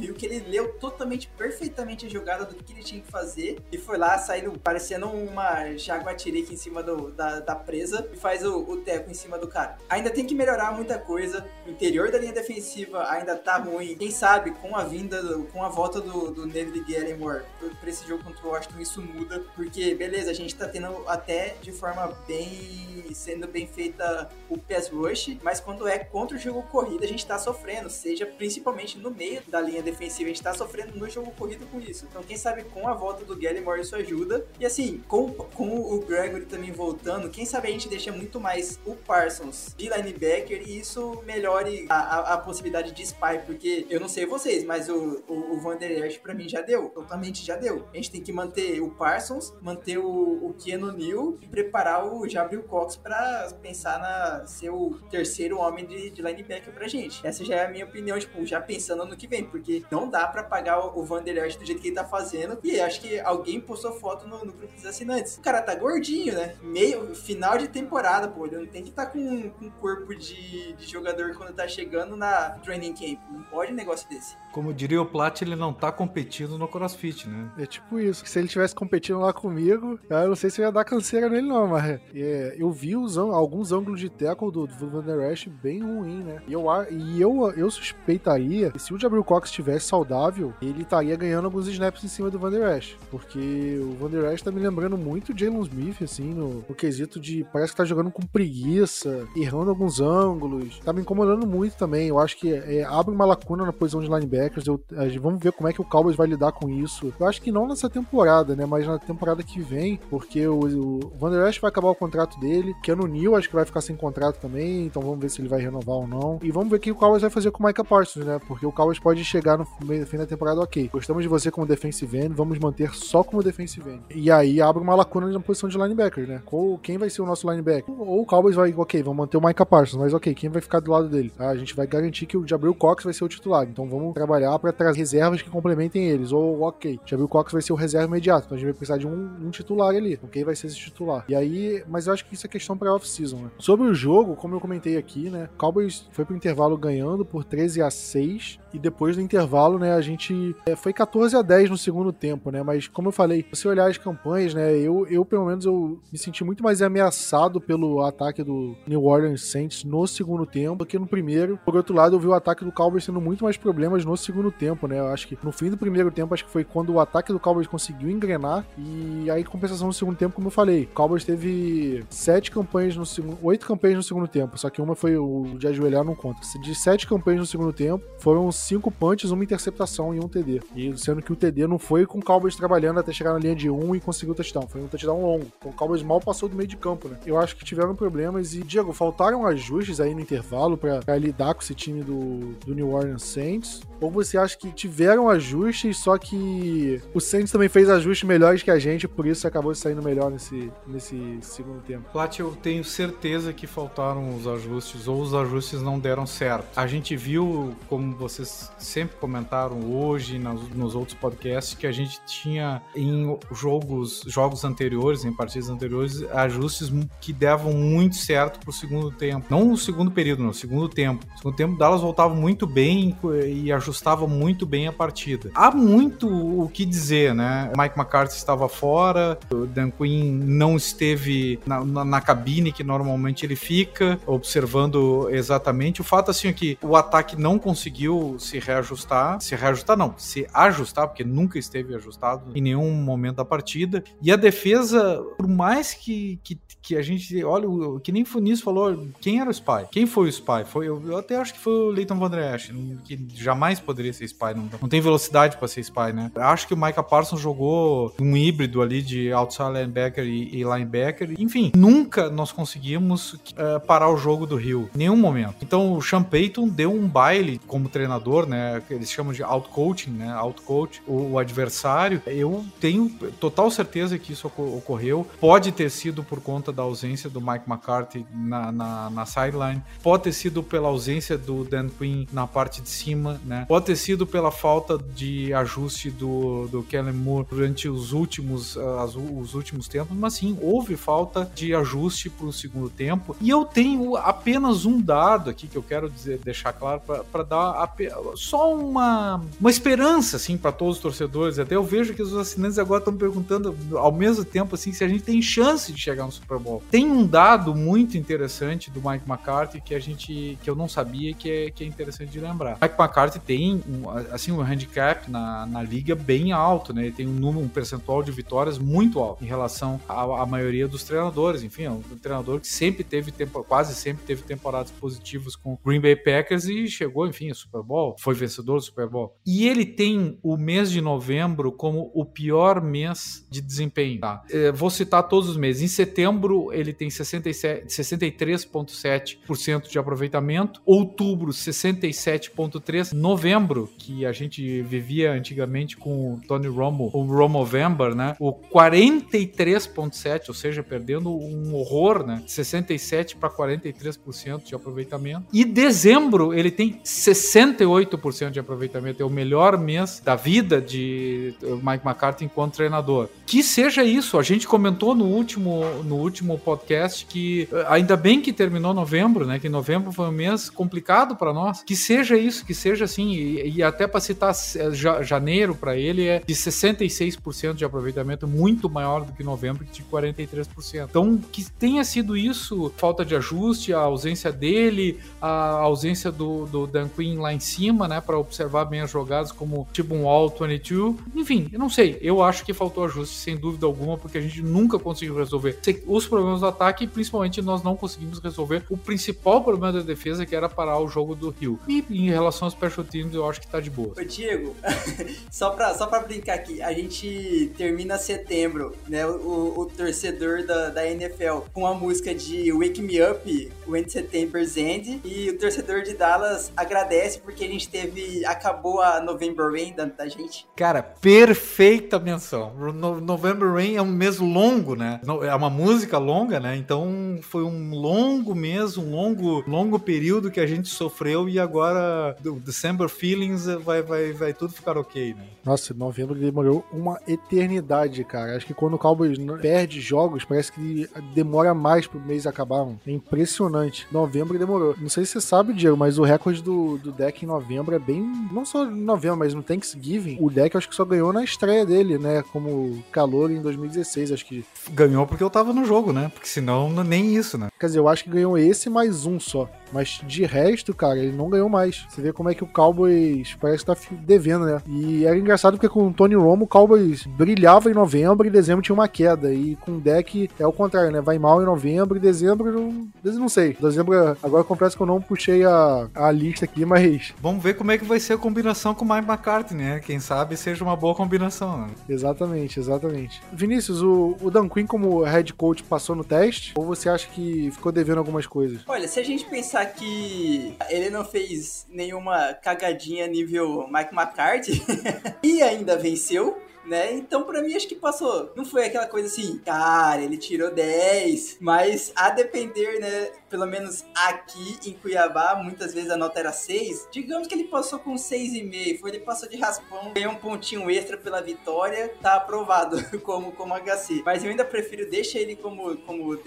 Hill, 0.00 0.14
que 0.14 0.26
ele 0.26 0.40
leu 0.40 0.72
totalmente, 0.80 1.30
perfeitamente 1.38 2.06
a 2.06 2.08
jogada 2.08 2.44
do 2.44 2.56
que, 2.56 2.64
que 2.64 2.72
ele 2.72 2.82
tinha 2.82 3.00
que 3.00 3.08
fazer. 3.08 3.60
E 3.70 3.78
foi 3.78 3.96
lá, 3.96 4.18
saindo 4.18 4.58
parecendo 4.58 5.06
uma 5.06 5.76
jaguar 5.76 6.07
Batirica 6.08 6.52
em 6.52 6.56
cima 6.56 6.82
do, 6.82 7.10
da, 7.10 7.40
da 7.40 7.54
presa 7.54 8.08
e 8.12 8.16
faz 8.16 8.44
o, 8.44 8.58
o 8.60 8.78
teco 8.78 9.10
em 9.10 9.14
cima 9.14 9.38
do 9.38 9.46
cara. 9.46 9.76
Ainda 9.90 10.10
tem 10.10 10.24
que 10.24 10.34
melhorar 10.34 10.72
muita 10.72 10.98
coisa. 10.98 11.46
O 11.66 11.70
interior 11.70 12.10
da 12.10 12.18
linha 12.18 12.32
defensiva 12.32 13.10
ainda 13.10 13.36
tá 13.36 13.58
ruim. 13.58 13.94
Quem 13.96 14.10
sabe 14.10 14.52
com 14.52 14.74
a 14.74 14.84
vinda, 14.84 15.22
com 15.52 15.62
a 15.62 15.68
volta 15.68 16.00
do, 16.00 16.30
do 16.30 16.46
David 16.46 16.80
Gallimore 16.90 17.44
pra 17.80 17.90
esse 17.90 18.06
jogo 18.08 18.24
contra 18.24 18.46
o 18.46 18.50
Washington, 18.50 18.80
isso 18.80 19.02
muda. 19.02 19.44
Porque, 19.54 19.94
beleza, 19.94 20.30
a 20.30 20.34
gente 20.34 20.54
tá 20.54 20.66
tendo 20.66 20.88
até 21.06 21.56
de 21.60 21.72
forma 21.72 22.06
bem. 22.26 23.04
sendo 23.12 23.46
bem 23.46 23.66
feita 23.66 24.30
o 24.48 24.56
pass 24.56 24.88
rush, 24.88 25.36
mas 25.42 25.60
quando 25.60 25.86
é 25.86 25.98
contra 25.98 26.36
o 26.36 26.40
jogo 26.40 26.62
corrido, 26.62 27.04
a 27.04 27.08
gente 27.08 27.26
tá 27.26 27.38
sofrendo. 27.38 27.90
Seja 27.90 28.24
principalmente 28.26 28.98
no 28.98 29.10
meio 29.10 29.42
da 29.46 29.60
linha 29.60 29.82
defensiva, 29.82 30.24
a 30.24 30.32
gente 30.32 30.42
tá 30.42 30.54
sofrendo 30.54 30.96
no 30.98 31.08
jogo 31.08 31.30
corrido 31.32 31.66
com 31.66 31.80
isso. 31.80 32.06
Então, 32.08 32.22
quem 32.22 32.36
sabe 32.36 32.64
com 32.64 32.88
a 32.88 32.94
volta 32.94 33.24
do 33.24 33.36
Gallimore 33.36 33.80
isso 33.80 33.94
ajuda. 33.94 34.46
E 34.58 34.64
assim, 34.64 35.02
com, 35.08 35.32
com 35.32 35.68
o 35.68 35.97
Gregory 36.00 36.46
também 36.46 36.72
voltando, 36.72 37.28
quem 37.30 37.44
sabe 37.44 37.68
a 37.68 37.70
gente 37.70 37.88
deixa 37.88 38.12
muito 38.12 38.40
mais 38.40 38.80
o 38.84 38.94
Parsons 38.94 39.74
de 39.76 39.88
linebacker 39.88 40.62
e 40.66 40.78
isso 40.78 41.22
melhore 41.24 41.86
a, 41.88 41.94
a, 41.94 42.34
a 42.34 42.38
possibilidade 42.38 42.92
de 42.92 43.02
spy, 43.02 43.40
porque 43.46 43.86
eu 43.88 44.00
não 44.00 44.08
sei 44.08 44.26
vocês, 44.26 44.64
mas 44.64 44.88
o, 44.88 45.22
o, 45.28 45.54
o 45.54 45.60
Van 45.60 45.76
Der 45.76 46.04
Esch 46.04 46.18
pra 46.18 46.34
mim 46.34 46.48
já 46.48 46.60
deu, 46.60 46.88
totalmente 46.88 47.44
já 47.44 47.56
deu. 47.56 47.86
A 47.92 47.96
gente 47.96 48.10
tem 48.10 48.22
que 48.22 48.32
manter 48.32 48.80
o 48.80 48.90
Parsons, 48.90 49.54
manter 49.60 49.98
o, 49.98 50.06
o 50.08 50.54
Keanu 50.54 50.92
Neal 50.92 51.36
e 51.40 51.46
preparar 51.46 52.06
o 52.06 52.28
Jabril 52.28 52.62
Cox 52.62 52.96
pra 52.96 53.48
pensar 53.62 53.98
na 53.98 54.46
ser 54.46 54.70
o 54.70 54.98
terceiro 55.10 55.58
homem 55.58 55.86
de, 55.86 56.10
de 56.10 56.22
linebacker 56.22 56.72
pra 56.72 56.88
gente. 56.88 57.26
Essa 57.26 57.44
já 57.44 57.56
é 57.56 57.66
a 57.66 57.68
minha 57.68 57.84
opinião, 57.84 58.18
tipo, 58.18 58.44
já 58.44 58.60
pensando 58.60 59.04
no 59.04 59.16
que 59.16 59.26
vem, 59.26 59.44
porque 59.44 59.82
não 59.90 60.08
dá 60.08 60.26
pra 60.26 60.42
pagar 60.42 60.78
o, 60.78 61.00
o 61.00 61.04
Van 61.04 61.22
Der 61.22 61.46
Esch 61.46 61.56
do 61.56 61.64
jeito 61.64 61.80
que 61.80 61.88
ele 61.88 61.96
tá 61.96 62.04
fazendo 62.04 62.58
e 62.62 62.80
acho 62.80 63.00
que 63.00 63.18
alguém 63.20 63.60
postou 63.60 63.92
foto 63.92 64.26
no, 64.26 64.44
no 64.44 64.52
grupo 64.52 64.74
dos 64.74 64.86
assinantes. 64.86 65.36
O 65.36 65.40
cara 65.40 65.62
tá 65.62 65.74
gordinho, 65.88 66.34
né? 66.34 66.54
Meio 66.62 67.14
final 67.14 67.56
de 67.56 67.68
temporada, 67.68 68.28
pô. 68.28 68.46
Ele 68.46 68.58
não 68.58 68.66
tem 68.66 68.82
que 68.82 68.90
estar 68.90 69.06
tá 69.06 69.12
com, 69.12 69.50
com 69.50 69.70
corpo 69.70 70.14
de, 70.14 70.74
de 70.74 70.86
jogador 70.86 71.34
quando 71.34 71.54
tá 71.54 71.66
chegando 71.66 72.16
na 72.16 72.50
training 72.62 72.92
camp. 72.92 73.18
Não 73.30 73.42
pode 73.44 73.72
um 73.72 73.74
negócio 73.74 74.08
desse. 74.08 74.36
Como 74.52 74.72
diria 74.74 75.00
o 75.00 75.06
Plat, 75.06 75.40
ele 75.42 75.54
não 75.54 75.72
tá 75.72 75.92
competindo 75.92 76.58
no 76.58 76.66
CrossFit, 76.66 77.28
né? 77.28 77.50
É 77.58 77.66
tipo 77.66 77.98
isso. 77.98 78.26
Se 78.26 78.38
ele 78.38 78.48
tivesse 78.48 78.74
competindo 78.74 79.20
lá 79.20 79.32
comigo, 79.32 79.98
eu 80.08 80.28
não 80.28 80.36
sei 80.36 80.50
se 80.50 80.60
ia 80.60 80.72
dar 80.72 80.84
canseira 80.84 81.28
nele, 81.28 81.46
não, 81.46 81.68
mas 81.68 82.00
é, 82.14 82.56
eu 82.58 82.70
vi 82.70 82.96
os, 82.96 83.16
alguns 83.16 83.72
ângulos 83.72 84.00
de 84.00 84.08
tackle 84.08 84.50
do, 84.50 84.66
do 84.66 84.88
Van 84.88 85.02
Der 85.02 85.30
Esch 85.32 85.46
bem 85.46 85.80
ruim, 85.80 86.22
né? 86.22 86.42
E 86.46 86.52
eu, 86.52 86.64
e 86.90 87.20
eu, 87.20 87.52
eu 87.56 87.70
suspeitaria 87.70 88.70
que 88.70 88.78
se 88.78 88.92
o 88.92 88.98
Jabril 88.98 89.22
Cox 89.22 89.48
estivesse 89.48 89.86
saudável, 89.86 90.52
ele 90.60 90.82
estaria 90.82 91.14
ganhando 91.16 91.44
alguns 91.44 91.68
snaps 91.68 92.02
em 92.02 92.08
cima 92.08 92.30
do 92.30 92.38
Van 92.38 92.50
Der 92.50 92.76
Esch. 92.76 92.96
Porque 93.10 93.78
o 93.80 93.94
Van 93.94 94.10
Der 94.10 94.32
Esch 94.32 94.42
tá 94.42 94.50
me 94.50 94.60
lembrando 94.60 94.96
muito 94.96 95.32
o 95.32 95.38
Jalen 95.38 95.67
Smith, 95.68 96.02
assim, 96.02 96.34
no, 96.34 96.64
no, 96.68 96.74
quesito 96.74 97.20
de 97.20 97.44
parece 97.52 97.72
que 97.72 97.76
tá 97.76 97.84
jogando 97.84 98.10
com 98.10 98.22
preguiça, 98.22 99.26
errando 99.36 99.70
alguns 99.70 100.00
ângulos. 100.00 100.80
Tá 100.80 100.92
me 100.92 101.00
incomodando 101.00 101.46
muito 101.46 101.76
também. 101.76 102.08
Eu 102.08 102.18
acho 102.18 102.36
que 102.36 102.52
é, 102.52 102.84
abre 102.84 103.14
uma 103.14 103.24
lacuna 103.24 103.64
na 103.64 103.72
posição 103.72 104.00
de 104.00 104.08
linebackers. 104.08 104.66
Eu, 104.66 104.82
vamos 105.20 105.40
ver 105.40 105.52
como 105.52 105.68
é 105.68 105.72
que 105.72 105.80
o 105.80 105.84
Cowboys 105.84 106.16
vai 106.16 106.26
lidar 106.26 106.52
com 106.52 106.68
isso. 106.68 107.12
Eu 107.18 107.26
acho 107.26 107.40
que 107.40 107.52
não 107.52 107.66
nessa 107.66 107.88
temporada, 107.88 108.54
né? 108.56 108.66
Mas 108.66 108.86
na 108.86 108.98
temporada 108.98 109.42
que 109.42 109.60
vem, 109.60 109.98
porque 110.10 110.46
o, 110.46 110.60
o 110.60 111.18
vai 111.18 111.68
acabar 111.68 111.88
o 111.88 111.94
contrato 111.94 112.38
dele. 112.40 112.74
Keanu 112.82 113.06
Neal 113.06 113.36
acho 113.36 113.48
que 113.48 113.54
vai 113.54 113.64
ficar 113.64 113.80
sem 113.80 113.96
contrato 113.96 114.40
também. 114.40 114.86
Então 114.86 115.02
vamos 115.02 115.18
ver 115.18 115.30
se 115.30 115.40
ele 115.40 115.48
vai 115.48 115.60
renovar 115.60 115.96
ou 115.96 116.06
não. 116.06 116.38
E 116.42 116.50
vamos 116.50 116.70
ver 116.70 116.76
o 116.76 116.80
que 116.80 116.90
o 116.90 116.94
Cowboys 116.94 117.22
vai 117.22 117.30
fazer 117.30 117.50
com 117.50 117.62
o 117.62 117.66
Micah 117.66 117.84
Parsons, 117.84 118.24
né? 118.24 118.40
Porque 118.46 118.66
o 118.66 118.72
Cowboys 118.72 118.98
pode 118.98 119.24
chegar 119.24 119.58
no 119.58 119.66
fim 120.06 120.18
da 120.18 120.26
temporada, 120.26 120.60
ok. 120.60 120.88
Gostamos 120.92 121.22
de 121.22 121.28
você 121.28 121.50
como 121.50 121.66
defensive 121.66 122.18
end, 122.18 122.34
vamos 122.34 122.58
manter 122.58 122.94
só 122.94 123.22
como 123.22 123.42
defensive 123.42 123.90
end. 123.90 124.02
E 124.14 124.30
aí 124.30 124.60
abre 124.60 124.82
uma 124.82 124.94
lacuna 124.94 125.26
na 125.28 125.40
posição 125.40 125.57
posição 125.58 125.68
de 125.68 125.76
linebacker, 125.76 126.28
né? 126.28 126.42
Quem 126.82 126.98
vai 126.98 127.10
ser 127.10 127.22
o 127.22 127.26
nosso 127.26 127.48
linebacker? 127.50 127.92
Ou 127.98 128.22
o 128.22 128.26
Cowboys 128.26 128.54
vai, 128.54 128.72
ok, 128.76 129.02
vamos 129.02 129.18
manter 129.18 129.36
o 129.36 129.44
Micah 129.44 129.66
Parsons, 129.66 130.00
mas 130.00 130.14
ok, 130.14 130.32
quem 130.34 130.48
vai 130.48 130.62
ficar 130.62 130.80
do 130.80 130.90
lado 130.90 131.08
dele? 131.08 131.32
Ah, 131.38 131.48
a 131.48 131.56
gente 131.56 131.74
vai 131.74 131.86
garantir 131.86 132.26
que 132.26 132.36
o 132.36 132.46
Jabril 132.46 132.74
Cox 132.74 133.04
vai 133.04 133.12
ser 133.12 133.24
o 133.24 133.28
titular, 133.28 133.66
então 133.68 133.88
vamos 133.88 134.14
trabalhar 134.14 134.56
para 134.58 134.72
trazer 134.72 134.98
reservas 134.98 135.42
que 135.42 135.50
complementem 135.50 136.08
eles. 136.08 136.32
Ou, 136.32 136.62
ok, 136.62 137.00
Jabril 137.04 137.28
Cox 137.28 137.52
vai 137.52 137.62
ser 137.62 137.72
o 137.72 137.76
reserva 137.76 138.06
imediato, 138.06 138.46
então 138.46 138.56
a 138.56 138.58
gente 138.58 138.66
vai 138.66 138.74
precisar 138.74 138.98
de 138.98 139.06
um, 139.06 139.30
um 139.42 139.50
titular 139.50 139.94
ali. 139.94 140.14
Então 140.14 140.28
quem 140.28 140.44
vai 140.44 140.54
ser 140.54 140.68
esse 140.68 140.76
titular? 140.76 141.24
E 141.28 141.34
aí, 141.34 141.82
mas 141.88 142.06
eu 142.06 142.12
acho 142.12 142.24
que 142.24 142.34
isso 142.34 142.46
é 142.46 142.48
questão 142.48 142.76
para 142.76 142.94
off-season, 142.94 143.38
né? 143.38 143.50
Sobre 143.58 143.86
o 143.86 143.94
jogo, 143.94 144.36
como 144.36 144.54
eu 144.54 144.60
comentei 144.60 144.96
aqui, 144.96 145.30
né? 145.30 145.48
O 145.54 145.58
Cowboys 145.58 146.06
foi 146.12 146.24
pro 146.24 146.36
intervalo 146.36 146.76
ganhando 146.76 147.24
por 147.24 147.44
13 147.44 147.82
a 147.82 147.90
6 147.90 148.58
e 148.72 148.78
depois 148.78 149.16
do 149.16 149.22
intervalo, 149.22 149.78
né, 149.78 149.94
a 149.94 150.00
gente 150.00 150.54
é, 150.66 150.76
foi 150.76 150.92
14 150.92 151.36
a 151.36 151.42
10 151.42 151.70
no 151.70 151.78
segundo 151.78 152.12
tempo, 152.12 152.50
né? 152.50 152.62
Mas 152.62 152.86
como 152.86 153.08
eu 153.08 153.12
falei, 153.12 153.44
se 153.52 153.66
olhar 153.66 153.88
as 153.88 153.96
campanhas, 153.96 154.54
né, 154.54 154.76
eu, 154.76 155.06
eu 155.08 155.24
pelo 155.24 155.46
menos 155.48 155.64
eu 155.64 156.00
me 156.12 156.18
senti 156.18 156.44
muito 156.44 156.62
mais 156.62 156.82
ameaçado 156.82 157.60
pelo 157.60 158.02
ataque 158.02 158.42
do 158.42 158.76
New 158.86 159.04
Orleans 159.04 159.42
Saints 159.42 159.84
no 159.84 160.06
segundo 160.06 160.46
tempo 160.46 160.76
do 160.76 160.86
que 160.86 160.98
no 160.98 161.06
primeiro. 161.06 161.58
Por 161.64 161.76
outro 161.76 161.94
lado, 161.94 162.16
eu 162.16 162.20
vi 162.20 162.26
o 162.26 162.34
ataque 162.34 162.64
do 162.64 162.72
Cowboys 162.72 163.04
tendo 163.04 163.20
muito 163.20 163.44
mais 163.44 163.56
problemas 163.56 164.04
no 164.04 164.16
segundo 164.16 164.50
tempo, 164.50 164.86
né? 164.86 164.98
Eu 164.98 165.08
acho 165.08 165.26
que 165.26 165.38
no 165.42 165.52
fim 165.52 165.70
do 165.70 165.76
primeiro 165.76 166.10
tempo, 166.10 166.34
acho 166.34 166.44
que 166.44 166.50
foi 166.50 166.64
quando 166.64 166.92
o 166.92 167.00
ataque 167.00 167.32
do 167.32 167.40
Cowboys 167.40 167.66
conseguiu 167.66 168.10
engrenar 168.10 168.66
e 168.76 169.30
aí 169.30 169.44
compensação 169.44 169.86
no 169.86 169.92
segundo 169.92 170.16
tempo, 170.16 170.34
como 170.34 170.48
eu 170.48 170.52
falei, 170.52 170.84
o 170.84 170.88
Cowboys 170.88 171.24
teve 171.24 172.04
sete 172.10 172.50
campanhas 172.50 172.96
no 172.96 173.06
segundo, 173.06 173.38
oito 173.42 173.66
campanhas 173.66 173.96
no 173.96 174.02
segundo 174.02 174.28
tempo, 174.28 174.58
só 174.58 174.70
que 174.70 174.80
uma 174.80 174.94
foi 174.94 175.16
o 175.16 175.56
de 175.58 175.66
ajoelhar 175.66 176.04
não 176.04 176.14
conta. 176.14 176.40
De 176.60 176.74
sete 176.74 177.06
campanhas 177.06 177.40
no 177.40 177.46
segundo 177.46 177.72
tempo, 177.72 178.04
foram 178.18 178.50
cinco 178.52 178.90
punches, 178.90 179.30
uma 179.30 179.44
interceptação 179.44 180.14
e 180.14 180.18
um 180.18 180.28
TD. 180.28 180.60
E 180.74 180.96
sendo 180.96 181.22
que 181.22 181.32
o 181.32 181.36
TD 181.36 181.66
não 181.66 181.78
foi 181.78 182.06
com 182.06 182.18
o 182.18 182.24
Cowboys 182.24 182.56
trabalhando 182.56 183.00
até 183.00 183.12
chegar 183.12 183.32
na 183.32 183.38
linha 183.38 183.54
de 183.54 183.70
um 183.70 183.94
e 183.94 184.00
conseguir 184.00 184.32
o 184.32 184.34
touchdown, 184.34 184.66
foi 184.66 184.80
um 184.82 184.88
touchdown 184.88 185.20
longo. 185.20 185.37
Então, 185.58 185.70
o 185.70 185.74
Cowboys 185.74 186.02
mal 186.02 186.20
passou 186.20 186.48
do 186.48 186.56
meio 186.56 186.68
de 186.68 186.76
campo, 186.76 187.08
né? 187.08 187.18
Eu 187.26 187.38
acho 187.38 187.56
que 187.56 187.64
tiveram 187.64 187.94
problemas 187.94 188.54
e, 188.54 188.62
Diego, 188.62 188.92
faltaram 188.92 189.46
ajustes 189.46 190.00
aí 190.00 190.14
no 190.14 190.20
intervalo 190.20 190.76
para 190.76 191.16
lidar 191.16 191.54
com 191.54 191.62
esse 191.62 191.74
time 191.74 192.02
do, 192.02 192.54
do 192.64 192.74
New 192.74 192.90
Orleans 192.90 193.22
Saints? 193.22 193.82
Ou 194.00 194.10
você 194.10 194.38
acha 194.38 194.56
que 194.56 194.70
tiveram 194.70 195.28
ajustes, 195.28 195.98
só 195.98 196.16
que 196.16 197.02
o 197.12 197.20
Saints 197.20 197.50
também 197.50 197.68
fez 197.68 197.88
ajustes 197.90 198.26
melhores 198.28 198.62
que 198.62 198.70
a 198.70 198.78
gente, 198.78 199.08
por 199.08 199.26
isso 199.26 199.46
acabou 199.46 199.74
saindo 199.74 200.02
melhor 200.02 200.30
nesse, 200.30 200.70
nesse 200.86 201.38
segundo 201.42 201.80
tempo? 201.82 202.08
Plat, 202.12 202.38
eu 202.38 202.56
tenho 202.62 202.84
certeza 202.84 203.52
que 203.52 203.66
faltaram 203.66 204.36
os 204.36 204.46
ajustes, 204.46 205.08
ou 205.08 205.20
os 205.20 205.34
ajustes 205.34 205.82
não 205.82 205.98
deram 205.98 206.26
certo. 206.26 206.66
A 206.76 206.86
gente 206.86 207.16
viu, 207.16 207.74
como 207.88 208.14
vocês 208.16 208.70
sempre 208.78 209.16
comentaram 209.16 209.92
hoje 209.92 210.38
nos, 210.38 210.68
nos 210.70 210.94
outros 210.94 211.16
podcasts, 211.18 211.74
que 211.74 211.86
a 211.86 211.92
gente 211.92 212.20
tinha 212.24 212.80
em 212.94 213.36
jogos, 213.52 214.22
jogos 214.26 214.64
anteriores, 214.64 215.24
em 215.28 215.32
partidas 215.32 215.68
anteriores, 215.68 216.22
ajustes 216.32 216.90
que 217.20 217.32
davam 217.32 217.72
muito 217.72 218.16
certo 218.16 218.58
pro 218.60 218.72
segundo 218.72 219.10
tempo. 219.10 219.46
Não 219.50 219.64
no 219.64 219.76
segundo 219.76 220.10
período, 220.10 220.42
no 220.42 220.54
segundo 220.54 220.88
tempo. 220.88 221.26
No 221.30 221.36
segundo 221.36 221.56
tempo, 221.56 221.78
Dallas 221.78 222.00
voltava 222.00 222.34
muito 222.34 222.66
bem 222.66 223.16
e 223.46 223.72
ajustava 223.72 224.08
ajustava 224.08 224.26
muito 224.26 224.64
bem 224.64 224.86
a 224.86 224.92
partida. 224.92 225.50
Há 225.54 225.70
muito 225.70 226.28
o 226.28 226.68
que 226.68 226.84
dizer, 226.84 227.34
né? 227.34 227.70
Mike 227.76 227.98
McCarthy 227.98 228.36
estava 228.36 228.68
fora, 228.68 229.38
o 229.50 229.66
Dan 229.66 229.90
Quinn 229.90 230.40
não 230.44 230.76
esteve 230.76 231.58
na, 231.66 231.84
na, 231.84 232.04
na 232.04 232.20
cabine 232.20 232.72
que 232.72 232.82
normalmente 232.84 233.44
ele 233.44 233.56
fica, 233.56 234.18
observando 234.26 235.28
exatamente. 235.30 236.00
O 236.00 236.04
fato 236.04 236.30
assim 236.30 236.48
é 236.48 236.52
que 236.52 236.78
o 236.82 236.96
ataque 236.96 237.36
não 237.36 237.58
conseguiu 237.58 238.36
se 238.38 238.58
reajustar, 238.58 239.40
se 239.40 239.54
reajustar 239.54 239.96
não, 239.96 240.14
se 240.16 240.46
ajustar, 240.54 241.08
porque 241.08 241.24
nunca 241.24 241.58
esteve 241.58 241.94
ajustado 241.94 242.52
em 242.54 242.60
nenhum 242.60 242.92
momento 242.92 243.36
da 243.36 243.44
partida. 243.44 244.02
E 244.22 244.32
a 244.32 244.36
defesa, 244.36 245.17
por 245.36 245.48
mais 245.48 245.94
que, 245.94 246.38
que, 246.42 246.58
que 246.82 246.96
a 246.96 247.02
gente, 247.02 247.42
olha, 247.44 247.68
que 248.00 248.12
nem 248.12 248.24
Funis 248.24 248.60
falou, 248.60 249.08
quem 249.20 249.40
era 249.40 249.50
o 249.50 249.52
Spy? 249.52 249.86
Quem 249.90 250.06
foi 250.06 250.26
o 250.26 250.32
Spy? 250.32 250.64
Foi, 250.66 250.88
eu, 250.88 251.02
eu 251.06 251.16
até 251.18 251.36
acho 251.36 251.54
que 251.54 251.60
foi 251.60 251.72
o 251.72 251.90
Leighton 251.90 252.18
Van 252.18 252.30
Der 252.30 252.54
Esch, 252.54 252.70
que 253.04 253.18
jamais 253.34 253.80
poderia 253.80 254.12
ser 254.12 254.24
Spy, 254.24 254.54
não, 254.54 254.68
não 254.80 254.88
tem 254.88 255.00
velocidade 255.00 255.56
para 255.56 255.68
ser 255.68 255.80
Spy, 255.80 256.12
né? 256.14 256.30
Acho 256.36 256.66
que 256.66 256.74
o 256.74 256.76
Micah 256.76 257.02
Parsons 257.02 257.40
jogou 257.40 258.14
um 258.20 258.36
híbrido 258.36 258.82
ali 258.82 259.02
de 259.02 259.32
outside 259.32 259.72
linebacker 259.72 260.24
e, 260.24 260.54
e 260.54 260.64
linebacker. 260.64 261.34
Enfim, 261.38 261.72
nunca 261.74 262.30
nós 262.30 262.52
conseguimos 262.52 263.34
uh, 263.34 263.80
parar 263.86 264.10
o 264.10 264.16
jogo 264.16 264.46
do 264.46 264.56
Rio, 264.56 264.88
nenhum 264.94 265.16
momento. 265.16 265.56
Então 265.62 265.94
o 265.94 266.02
Sean 266.02 266.22
Payton 266.22 266.68
deu 266.68 266.92
um 266.92 267.08
baile 267.08 267.60
como 267.66 267.88
treinador, 267.88 268.46
né? 268.46 268.82
Eles 268.90 269.10
chamam 269.10 269.32
de 269.32 269.42
out-coaching, 269.42 270.10
né? 270.10 270.30
Out-coach 270.32 271.02
o, 271.06 271.32
o 271.32 271.38
adversário. 271.38 272.22
Eu 272.26 272.64
tenho 272.80 273.10
total 273.40 273.70
certeza 273.70 274.18
que 274.18 274.32
isso 274.32 274.46
ocorreu. 274.46 275.07
Pode 275.40 275.72
ter 275.72 275.90
sido 275.90 276.22
por 276.22 276.40
conta 276.40 276.72
da 276.72 276.82
ausência 276.82 277.28
do 277.28 277.40
Mike 277.40 277.68
McCarthy 277.68 278.26
na, 278.32 278.72
na, 278.72 279.10
na 279.10 279.26
sideline, 279.26 279.82
pode 280.02 280.24
ter 280.24 280.32
sido 280.32 280.62
pela 280.62 280.88
ausência 280.88 281.36
do 281.36 281.64
Dan 281.64 281.88
Quinn 281.88 282.26
na 282.32 282.46
parte 282.46 282.80
de 282.80 282.90
cima, 282.90 283.40
né? 283.44 283.64
Pode 283.68 283.86
ter 283.86 283.96
sido 283.96 284.26
pela 284.26 284.50
falta 284.50 284.98
de 284.98 285.52
ajuste 285.52 286.10
do, 286.10 286.68
do 286.68 286.82
Kellen 286.82 287.12
Moore 287.12 287.46
durante 287.50 287.88
os 287.88 288.12
últimos, 288.12 288.76
uh, 288.76 289.40
os 289.40 289.54
últimos 289.54 289.88
tempos, 289.88 290.16
mas 290.16 290.34
sim, 290.34 290.58
houve 290.60 290.96
falta 290.96 291.50
de 291.54 291.74
ajuste 291.74 292.30
para 292.30 292.46
o 292.46 292.52
segundo 292.52 292.88
tempo. 292.90 293.36
E 293.40 293.48
eu 293.50 293.64
tenho 293.64 294.16
apenas 294.16 294.84
um 294.84 295.00
dado 295.00 295.50
aqui 295.50 295.66
que 295.66 295.76
eu 295.76 295.82
quero 295.82 296.08
dizer, 296.08 296.38
deixar 296.38 296.72
claro 296.72 297.00
para 297.32 297.42
dar 297.42 297.94
só 298.36 298.74
uma, 298.74 299.42
uma 299.60 299.70
esperança 299.70 300.36
assim 300.36 300.56
para 300.56 300.72
todos 300.72 300.96
os 300.96 301.02
torcedores. 301.02 301.58
Até 301.58 301.76
eu 301.76 301.84
vejo 301.84 302.14
que 302.14 302.22
os 302.22 302.34
assinantes 302.34 302.78
agora 302.78 303.00
estão 303.00 303.14
perguntando 303.16 303.76
ao 303.94 304.12
mesmo 304.12 304.44
tempo 304.44 304.74
assim 304.74 304.92
se 304.98 305.04
a 305.04 305.08
gente 305.08 305.22
tem 305.22 305.40
chance 305.40 305.92
de 305.92 306.00
chegar 306.00 306.24
no 306.24 306.32
Super 306.32 306.58
Bowl. 306.58 306.82
Tem 306.90 307.06
um 307.06 307.26
dado 307.26 307.74
muito 307.74 308.16
interessante 308.16 308.90
do 308.90 309.00
Mike 309.00 309.28
McCarthy 309.28 309.80
que 309.80 309.94
a 309.94 309.98
gente 309.98 310.58
que 310.62 310.68
eu 310.68 310.74
não 310.74 310.88
sabia 310.88 311.32
que 311.34 311.50
é, 311.50 311.70
que 311.70 311.84
é 311.84 311.86
interessante 311.86 312.30
de 312.30 312.40
lembrar. 312.40 312.78
Mike 312.82 312.94
McCarthy 312.98 313.38
tem 313.38 313.82
um, 313.88 314.10
assim 314.32 314.50
um 314.50 314.60
handicap 314.60 315.30
na, 315.30 315.66
na 315.66 315.82
liga 315.82 316.14
bem 316.14 316.52
alto, 316.52 316.92
né? 316.92 317.06
Ele 317.06 317.12
tem 317.12 317.26
um 317.26 317.32
número, 317.32 317.64
um 317.64 317.68
percentual 317.68 318.22
de 318.22 318.32
vitórias 318.32 318.78
muito 318.78 319.20
alto 319.20 319.44
em 319.44 319.46
relação 319.46 320.00
à, 320.08 320.44
maioria 320.44 320.88
dos 320.88 321.04
treinadores. 321.04 321.62
Enfim, 321.62 321.84
é 321.84 321.90
um 321.90 322.02
treinador 322.20 322.60
que 322.60 322.66
sempre 322.66 323.04
teve 323.04 323.30
tempo, 323.30 323.62
quase 323.62 323.94
sempre 323.94 324.24
teve 324.24 324.42
temporadas 324.42 324.90
positivas 324.90 325.54
com 325.54 325.74
o 325.74 325.78
Green 325.84 326.00
Bay 326.00 326.16
Packers 326.16 326.64
e 326.64 326.88
chegou, 326.88 327.26
enfim, 327.26 327.50
ao 327.50 327.54
Super 327.54 327.82
Bowl, 327.82 328.16
foi 328.18 328.34
vencedor 328.34 328.76
do 328.76 328.82
Super 328.82 329.08
Bowl. 329.08 329.36
E 329.46 329.68
ele 329.68 329.86
tem 329.86 330.38
o 330.42 330.56
mês 330.56 330.90
de 330.90 331.00
novembro 331.00 331.70
como 331.70 332.10
o 332.14 332.24
pior 332.24 332.82
mês 332.82 333.46
de 333.48 333.60
desempenho. 333.60 334.20
Tá? 334.20 334.42
É, 334.50 334.72
vou 334.78 334.90
citar 334.90 335.22
todos 335.24 335.48
os 335.48 335.56
meses. 335.56 335.82
Em 335.82 335.88
setembro, 335.88 336.72
ele 336.72 336.92
tem 336.92 337.08
63,7% 337.08 339.88
de 339.88 339.98
aproveitamento. 339.98 340.80
Outubro, 340.86 341.50
67,3%. 341.52 343.12
Novembro, 343.12 343.90
que 343.98 344.24
a 344.24 344.30
gente 344.32 344.80
vivia 344.82 345.32
antigamente 345.32 345.96
com 345.96 346.34
o 346.34 346.40
Tony 346.46 346.68
Romo, 346.68 347.10
o 347.12 347.24
Romovember, 347.24 348.14
né? 348.14 348.36
O 348.38 348.52
43,7%, 348.52 350.48
ou 350.48 350.54
seja, 350.54 350.80
perdendo 350.82 351.30
um 351.30 351.74
horror, 351.74 352.24
né? 352.24 352.42
67 352.46 353.36
para 353.36 353.50
43% 353.50 354.62
de 354.62 354.74
aproveitamento. 354.74 355.46
E 355.52 355.62
dezembro, 355.64 356.54
ele 356.54 356.70
tem 356.70 357.00
68% 357.04 358.50
de 358.50 358.60
aproveitamento. 358.60 359.22
É 359.22 359.26
o 359.26 359.30
melhor 359.30 359.76
mês 359.76 360.22
da 360.24 360.36
vida 360.36 360.80
de 360.80 361.54
Mike 361.82 362.06
McCarthy 362.06 362.44
enquanto 362.44 362.74
treinador. 362.74 363.28
Que 363.46 363.62
seja 363.62 364.04
isso. 364.04 364.38
A 364.38 364.42
gente 364.42 364.67
comentou 364.68 365.14
no 365.14 365.24
último, 365.24 365.82
no 366.04 366.16
último 366.16 366.58
podcast 366.58 367.26
que 367.26 367.68
eh, 367.72 367.86
ainda 367.88 368.16
bem 368.16 368.40
que 368.40 368.52
terminou 368.52 368.92
novembro, 368.94 369.46
né? 369.46 369.58
Que 369.58 369.68
novembro 369.68 370.12
foi 370.12 370.28
um 370.28 370.32
mês 370.32 370.68
complicado 370.70 371.34
para 371.34 371.52
nós. 371.52 371.82
Que 371.82 371.96
seja 371.96 372.36
isso, 372.36 372.64
que 372.64 372.74
seja 372.74 373.06
assim. 373.06 373.32
E, 373.32 373.76
e 373.76 373.82
até 373.82 374.06
para 374.06 374.20
citar 374.20 374.52
eh, 374.52 375.22
janeiro 375.22 375.74
para 375.74 375.96
ele 375.96 376.26
é 376.26 376.42
de 376.46 376.54
66% 376.54 377.74
de 377.74 377.84
aproveitamento, 377.84 378.46
muito 378.46 378.88
maior 378.88 379.24
do 379.24 379.32
que 379.32 379.42
novembro, 379.42 379.84
de 379.84 380.02
43%. 380.02 381.06
Então, 381.08 381.38
que 381.50 381.64
tenha 381.72 382.04
sido 382.04 382.36
isso, 382.36 382.92
falta 382.96 383.24
de 383.24 383.34
ajuste, 383.34 383.92
a 383.92 384.00
ausência 384.00 384.52
dele, 384.52 385.18
a 385.40 385.48
ausência 385.48 386.30
do, 386.30 386.66
do 386.66 386.86
Dan 386.86 387.08
Quinn 387.08 387.40
lá 387.40 387.52
em 387.52 387.60
cima, 387.60 388.06
né? 388.06 388.20
Para 388.20 388.38
observar 388.38 388.84
bem 388.84 389.00
as 389.00 389.10
jogadas, 389.10 389.50
como 389.50 389.88
tipo 389.92 390.14
um 390.14 390.28
All-22. 390.28 391.16
Enfim, 391.34 391.68
eu 391.72 391.78
não 391.78 391.88
sei. 391.88 392.18
Eu 392.20 392.42
acho 392.42 392.64
que 392.64 392.74
faltou 392.74 393.04
ajuste, 393.04 393.36
sem 393.36 393.56
dúvida 393.56 393.86
alguma, 393.86 394.18
porque 394.18 394.36
a 394.36 394.40
gente 394.40 394.57
nunca 394.62 394.98
conseguiu 394.98 395.36
resolver 395.36 395.78
os 396.06 396.26
problemas 396.26 396.60
do 396.60 396.66
ataque 396.66 397.04
e 397.04 397.06
principalmente 397.06 397.62
nós 397.62 397.82
não 397.82 397.96
conseguimos 397.96 398.38
resolver 398.38 398.84
o 398.90 398.96
principal 398.96 399.62
problema 399.62 399.92
da 399.92 400.00
defesa, 400.00 400.44
que 400.44 400.54
era 400.54 400.68
parar 400.68 400.98
o 400.98 401.08
jogo 401.08 401.34
do 401.34 401.50
Rio. 401.50 401.78
E 401.86 402.04
em 402.10 402.30
relação 402.30 402.66
aos 402.66 402.74
special 402.74 403.04
teams, 403.04 403.34
eu 403.34 403.48
acho 403.48 403.60
que 403.60 403.66
tá 403.66 403.80
de 403.80 403.90
boa. 403.90 404.14
Ô, 404.18 404.24
Diego, 404.24 404.74
só, 405.50 405.70
pra, 405.70 405.94
só 405.94 406.06
pra 406.06 406.20
brincar 406.20 406.54
aqui, 406.54 406.80
a 406.82 406.92
gente 406.92 407.72
termina 407.76 408.18
setembro, 408.18 408.94
né? 409.08 409.26
O, 409.26 409.80
o 409.80 409.86
torcedor 409.86 410.64
da, 410.64 410.90
da 410.90 411.06
NFL 411.06 411.60
com 411.72 411.86
a 411.86 411.94
música 411.94 412.34
de 412.34 412.72
Wake 412.72 413.02
Me 413.02 413.22
Up, 413.22 413.72
When 413.86 414.08
September's 414.08 414.76
End, 414.76 415.20
e 415.24 415.50
o 415.50 415.58
torcedor 415.58 416.02
de 416.02 416.14
Dallas 416.14 416.72
agradece 416.76 417.38
porque 417.38 417.64
a 417.64 417.68
gente 417.68 417.88
teve. 417.88 418.44
acabou 418.44 419.00
a 419.00 419.20
November 419.20 419.70
Rain 419.70 419.92
da, 419.94 420.04
da 420.04 420.28
gente. 420.28 420.66
Cara, 420.76 421.02
perfeita 421.02 422.18
menção. 422.18 422.74
No, 422.74 423.20
November 423.20 423.72
Rain 423.72 423.96
é 423.96 424.02
um 424.02 424.06
mês 424.06 424.38
longo, 424.52 424.94
né? 424.94 425.20
É 425.42 425.54
uma 425.54 425.70
música 425.70 426.18
longa, 426.18 426.60
né? 426.60 426.76
Então 426.76 427.38
foi 427.42 427.62
um 427.62 427.94
longo 427.94 428.54
mês, 428.54 428.96
um 428.96 429.10
longo, 429.10 429.64
longo 429.66 429.98
período 429.98 430.50
que 430.50 430.60
a 430.60 430.66
gente 430.66 430.88
sofreu 430.88 431.48
e 431.48 431.58
agora 431.58 432.36
do 432.40 432.54
December 432.54 433.08
Feelings 433.08 433.66
vai, 433.84 434.02
vai, 434.02 434.32
vai 434.32 434.52
tudo 434.52 434.72
ficar 434.72 434.96
ok, 434.96 435.34
né? 435.34 435.44
Nossa, 435.64 435.92
novembro 435.92 436.34
demorou 436.34 436.84
uma 436.92 437.20
eternidade, 437.26 438.24
cara. 438.24 438.56
Acho 438.56 438.66
que 438.66 438.74
quando 438.74 438.94
o 438.94 438.98
Cowboys 438.98 439.38
perde 439.60 440.00
jogos, 440.00 440.44
parece 440.44 440.72
que 440.72 441.08
demora 441.34 441.74
mais 441.74 442.06
pro 442.06 442.20
mês 442.20 442.46
acabar. 442.46 442.84
Mano. 442.84 443.00
É 443.06 443.10
impressionante. 443.10 444.06
Novembro 444.10 444.58
demorou. 444.58 444.94
Não 444.98 445.08
sei 445.08 445.24
se 445.24 445.32
você 445.32 445.40
sabe, 445.40 445.72
Diego, 445.72 445.96
mas 445.96 446.18
o 446.18 446.22
recorde 446.22 446.62
do, 446.62 446.98
do 446.98 447.12
deck 447.12 447.44
em 447.44 447.48
novembro 447.48 447.94
é 447.94 447.98
bem. 447.98 448.22
Não 448.52 448.64
só 448.64 448.86
em 448.86 449.00
novembro, 449.00 449.38
mas 449.38 449.54
no 449.54 449.62
Thanksgiving. 449.62 450.38
O 450.40 450.50
deck 450.50 450.76
acho 450.76 450.88
que 450.88 450.94
só 450.94 451.04
ganhou 451.04 451.32
na 451.32 451.44
estreia 451.44 451.84
dele, 451.84 452.18
né? 452.18 452.42
Como 452.52 453.02
calor 453.12 453.50
em 453.50 453.60
2016, 453.60 454.32
acho 454.38 454.46
que. 454.46 454.64
Ganhou 454.90 455.26
porque 455.26 455.42
eu 455.42 455.50
tava 455.50 455.72
no 455.72 455.84
jogo, 455.84 456.12
né? 456.12 456.30
Porque 456.32 456.48
senão 456.48 456.90
nem 457.04 457.34
isso, 457.34 457.58
né? 457.58 457.68
Quer 457.78 457.86
dizer, 457.86 457.98
eu 457.98 458.08
acho 458.08 458.24
que 458.24 458.30
ganhou 458.30 458.56
esse 458.56 458.88
mais 458.88 459.26
um 459.26 459.38
só. 459.38 459.68
Mas 459.92 460.20
de 460.26 460.44
resto, 460.44 460.94
cara, 460.94 461.18
ele 461.18 461.36
não 461.36 461.50
ganhou 461.50 461.68
mais. 461.68 462.06
Você 462.08 462.20
vê 462.20 462.32
como 462.32 462.50
é 462.50 462.54
que 462.54 462.64
o 462.64 462.66
Cowboys 462.66 463.56
parece 463.60 463.84
que 463.84 463.86
tá 463.86 463.96
devendo, 464.10 464.66
né? 464.66 464.82
E 464.86 465.24
era 465.24 465.36
engraçado 465.36 465.74
porque 465.74 465.88
com 465.88 466.08
o 466.08 466.12
Tony 466.12 466.34
Romo, 466.34 466.64
o 466.64 466.68
Cowboys 466.68 467.24
brilhava 467.26 467.90
em 467.90 467.94
novembro 467.94 468.46
e 468.46 468.50
dezembro 468.50 468.82
tinha 468.82 468.94
uma 468.94 469.08
queda. 469.08 469.52
E 469.52 469.76
com 469.76 469.92
o 469.92 470.00
deck 470.00 470.50
é 470.58 470.66
o 470.66 470.72
contrário, 470.72 471.10
né? 471.10 471.20
Vai 471.20 471.38
mal 471.38 471.62
em 471.62 471.64
novembro 471.66 472.16
e 472.16 472.20
dezembro, 472.20 472.70
não, 472.72 473.08
não 473.22 473.48
sei. 473.48 473.76
Dezembro, 473.80 474.36
agora 474.42 474.64
confesso 474.64 474.96
que 474.96 475.02
eu 475.02 475.06
não 475.06 475.20
puxei 475.20 475.64
a, 475.64 476.08
a 476.14 476.30
lista 476.30 476.64
aqui, 476.64 476.84
mas. 476.84 477.32
Vamos 477.40 477.62
ver 477.62 477.74
como 477.74 477.92
é 477.92 477.98
que 477.98 478.04
vai 478.04 478.20
ser 478.20 478.34
a 478.34 478.38
combinação 478.38 478.94
com 478.94 479.04
o 479.04 479.08
Mike 479.08 479.28
McCarthy, 479.28 479.74
né? 479.74 480.00
Quem 480.00 480.20
sabe 480.20 480.56
seja 480.56 480.84
uma 480.84 480.96
boa 480.96 481.14
combinação, 481.14 481.78
né? 481.78 481.88
Exatamente, 482.08 482.78
exatamente. 482.78 483.40
Vinícius, 483.52 484.02
o, 484.02 484.36
o 484.40 484.50
Dan 484.50 484.68
Quinn 484.68 484.86
como 484.86 485.22
head 485.22 485.52
coach 485.54 485.82
passou 485.82 486.14
no 486.14 486.24
teste? 486.24 486.72
Ou 486.76 486.84
você 486.84 487.08
acha 487.08 487.26
que 487.28 487.70
ficou 487.70 487.92
devendo 487.92 488.18
algumas 488.18 488.46
coisas? 488.46 488.80
Olha, 488.86 489.08
se 489.08 489.18
a 489.18 489.22
gente 489.22 489.44
pensar 489.44 489.77
que 489.86 490.76
ele 490.88 491.10
não 491.10 491.24
fez 491.24 491.86
nenhuma 491.88 492.54
cagadinha 492.54 493.26
nível 493.26 493.86
Mike 493.88 494.14
McCarthy 494.14 494.82
e 495.42 495.62
ainda 495.62 495.96
venceu, 495.96 496.60
né? 496.88 497.12
Então, 497.12 497.44
pra 497.44 497.62
mim, 497.62 497.74
acho 497.74 497.86
que 497.86 497.94
passou. 497.94 498.52
Não 498.56 498.64
foi 498.64 498.86
aquela 498.86 499.06
coisa 499.06 499.28
assim, 499.28 499.58
cara, 499.58 500.22
ele 500.22 500.36
tirou 500.36 500.72
10, 500.72 501.58
mas 501.60 502.12
a 502.16 502.30
depender, 502.30 502.98
né? 502.98 503.30
Pelo 503.48 503.66
menos 503.66 504.04
aqui 504.14 504.78
em 504.86 504.92
Cuiabá, 504.92 505.54
muitas 505.56 505.94
vezes 505.94 506.10
a 506.10 506.16
nota 506.16 506.40
era 506.40 506.52
6. 506.52 507.08
Digamos 507.12 507.46
que 507.46 507.54
ele 507.54 507.64
passou 507.64 507.98
com 507.98 508.14
6,5. 508.14 509.00
Foi, 509.00 509.10
ele 509.10 509.20
passou 509.20 509.48
de 509.48 509.56
raspão, 509.56 510.12
ganhou 510.14 510.32
um 510.32 510.36
pontinho 510.36 510.90
extra 510.90 511.16
pela 511.16 511.40
vitória, 511.40 512.12
tá 512.20 512.34
aprovado 512.34 512.98
como, 513.20 513.52
como 513.52 513.74
HC. 513.74 514.22
Mas 514.24 514.42
eu 514.42 514.50
ainda 514.50 514.64
prefiro 514.64 515.08
deixar 515.08 515.38
ele 515.38 515.56
como, 515.56 515.96
como 515.98 516.38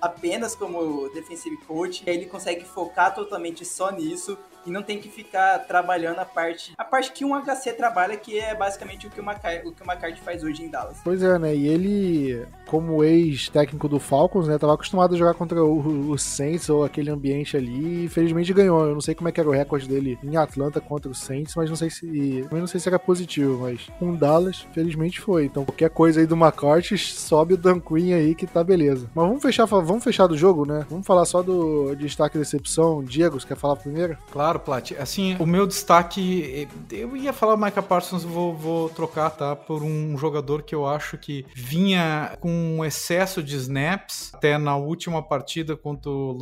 apenas 0.00 0.54
como 0.54 1.08
defensive 1.10 1.56
coach, 1.66 2.02
aí 2.06 2.14
ele 2.14 2.26
consegue 2.26 2.64
focar 2.64 3.14
totalmente 3.14 3.64
só 3.64 3.90
nisso 3.90 4.38
e 4.66 4.70
não 4.70 4.82
tem 4.82 4.98
que 4.98 5.08
ficar 5.08 5.58
trabalhando 5.60 6.18
a 6.18 6.24
parte 6.24 6.74
a 6.76 6.84
parte 6.84 7.12
que 7.12 7.24
um 7.24 7.34
HC 7.34 7.72
trabalha, 7.72 8.16
que 8.16 8.38
é 8.38 8.54
basicamente 8.54 9.06
o 9.06 9.10
que 9.10 9.20
o 9.20 9.24
o 9.24 9.72
que 9.72 9.82
o 9.82 9.86
McCarthy 9.86 10.20
faz 10.20 10.42
hoje 10.42 10.64
em 10.64 10.68
Dallas. 10.68 10.98
Pois 11.02 11.22
é, 11.22 11.38
né? 11.38 11.54
E 11.54 11.66
ele, 11.68 12.46
como 12.66 13.04
ex-técnico 13.04 13.88
do 13.88 13.98
Falcons, 13.98 14.48
né, 14.48 14.58
tava 14.58 14.74
acostumado 14.74 15.14
a 15.14 15.18
jogar 15.18 15.34
contra 15.34 15.62
o, 15.62 16.10
o 16.10 16.18
Saints 16.18 16.68
ou 16.68 16.84
aquele 16.84 17.10
ambiente 17.10 17.56
ali 17.56 17.70
e 17.80 18.04
infelizmente 18.04 18.52
ganhou. 18.52 18.86
Eu 18.86 18.94
não 18.94 19.00
sei 19.00 19.14
como 19.14 19.28
é 19.28 19.32
que 19.32 19.40
era 19.40 19.48
o 19.48 19.52
recorde 19.52 19.88
dele 19.88 20.18
em 20.22 20.36
Atlanta 20.36 20.80
contra 20.80 21.10
o 21.10 21.14
Saints, 21.14 21.54
mas 21.54 21.68
não 21.68 21.76
sei 21.76 21.90
se, 21.90 22.46
não 22.50 22.66
sei 22.66 22.80
se 22.80 22.88
era 22.88 22.98
positivo, 22.98 23.60
mas 23.62 23.88
com 23.98 24.14
Dallas, 24.14 24.66
felizmente 24.72 25.20
foi. 25.20 25.44
Então 25.44 25.64
qualquer 25.64 25.90
coisa 25.90 26.20
aí 26.20 26.26
do 26.26 26.36
McCarthy, 26.36 26.98
sobe 26.98 27.54
o 27.54 27.56
Dan 27.56 27.80
Quinn 27.80 28.14
aí 28.14 28.34
que 28.34 28.46
tá 28.46 28.62
beleza. 28.64 29.08
Mas 29.14 29.26
vamos 29.26 29.42
fechar, 29.42 29.66
vamos 29.66 30.04
fechar 30.04 30.26
do 30.26 30.36
jogo, 30.36 30.66
né? 30.66 30.86
Vamos 30.88 31.06
falar 31.06 31.24
só 31.24 31.42
do 31.42 31.94
destaque 31.94 32.36
e 32.36 32.40
decepção. 32.40 33.02
Diego, 33.02 33.38
você 33.38 33.46
quer 33.46 33.56
falar 33.56 33.76
primeiro? 33.76 34.16
Claro, 34.30 34.49
Plat. 34.58 34.92
Assim, 34.98 35.36
o 35.38 35.46
meu 35.46 35.66
destaque, 35.66 36.68
eu 36.90 37.16
ia 37.16 37.32
falar 37.32 37.56
Micah 37.56 37.82
Parsons, 37.82 38.24
vou, 38.24 38.54
vou 38.54 38.88
trocar, 38.88 39.30
tá? 39.30 39.54
Por 39.54 39.82
um 39.82 40.16
jogador 40.16 40.62
que 40.62 40.74
eu 40.74 40.86
acho 40.86 41.16
que 41.18 41.44
vinha 41.54 42.36
com 42.40 42.50
um 42.50 42.84
excesso 42.84 43.42
de 43.42 43.56
snaps 43.56 44.32
até 44.34 44.58
na 44.58 44.76
última 44.76 45.22
partida 45.22 45.76
contra 45.76 46.10
o 46.10 46.36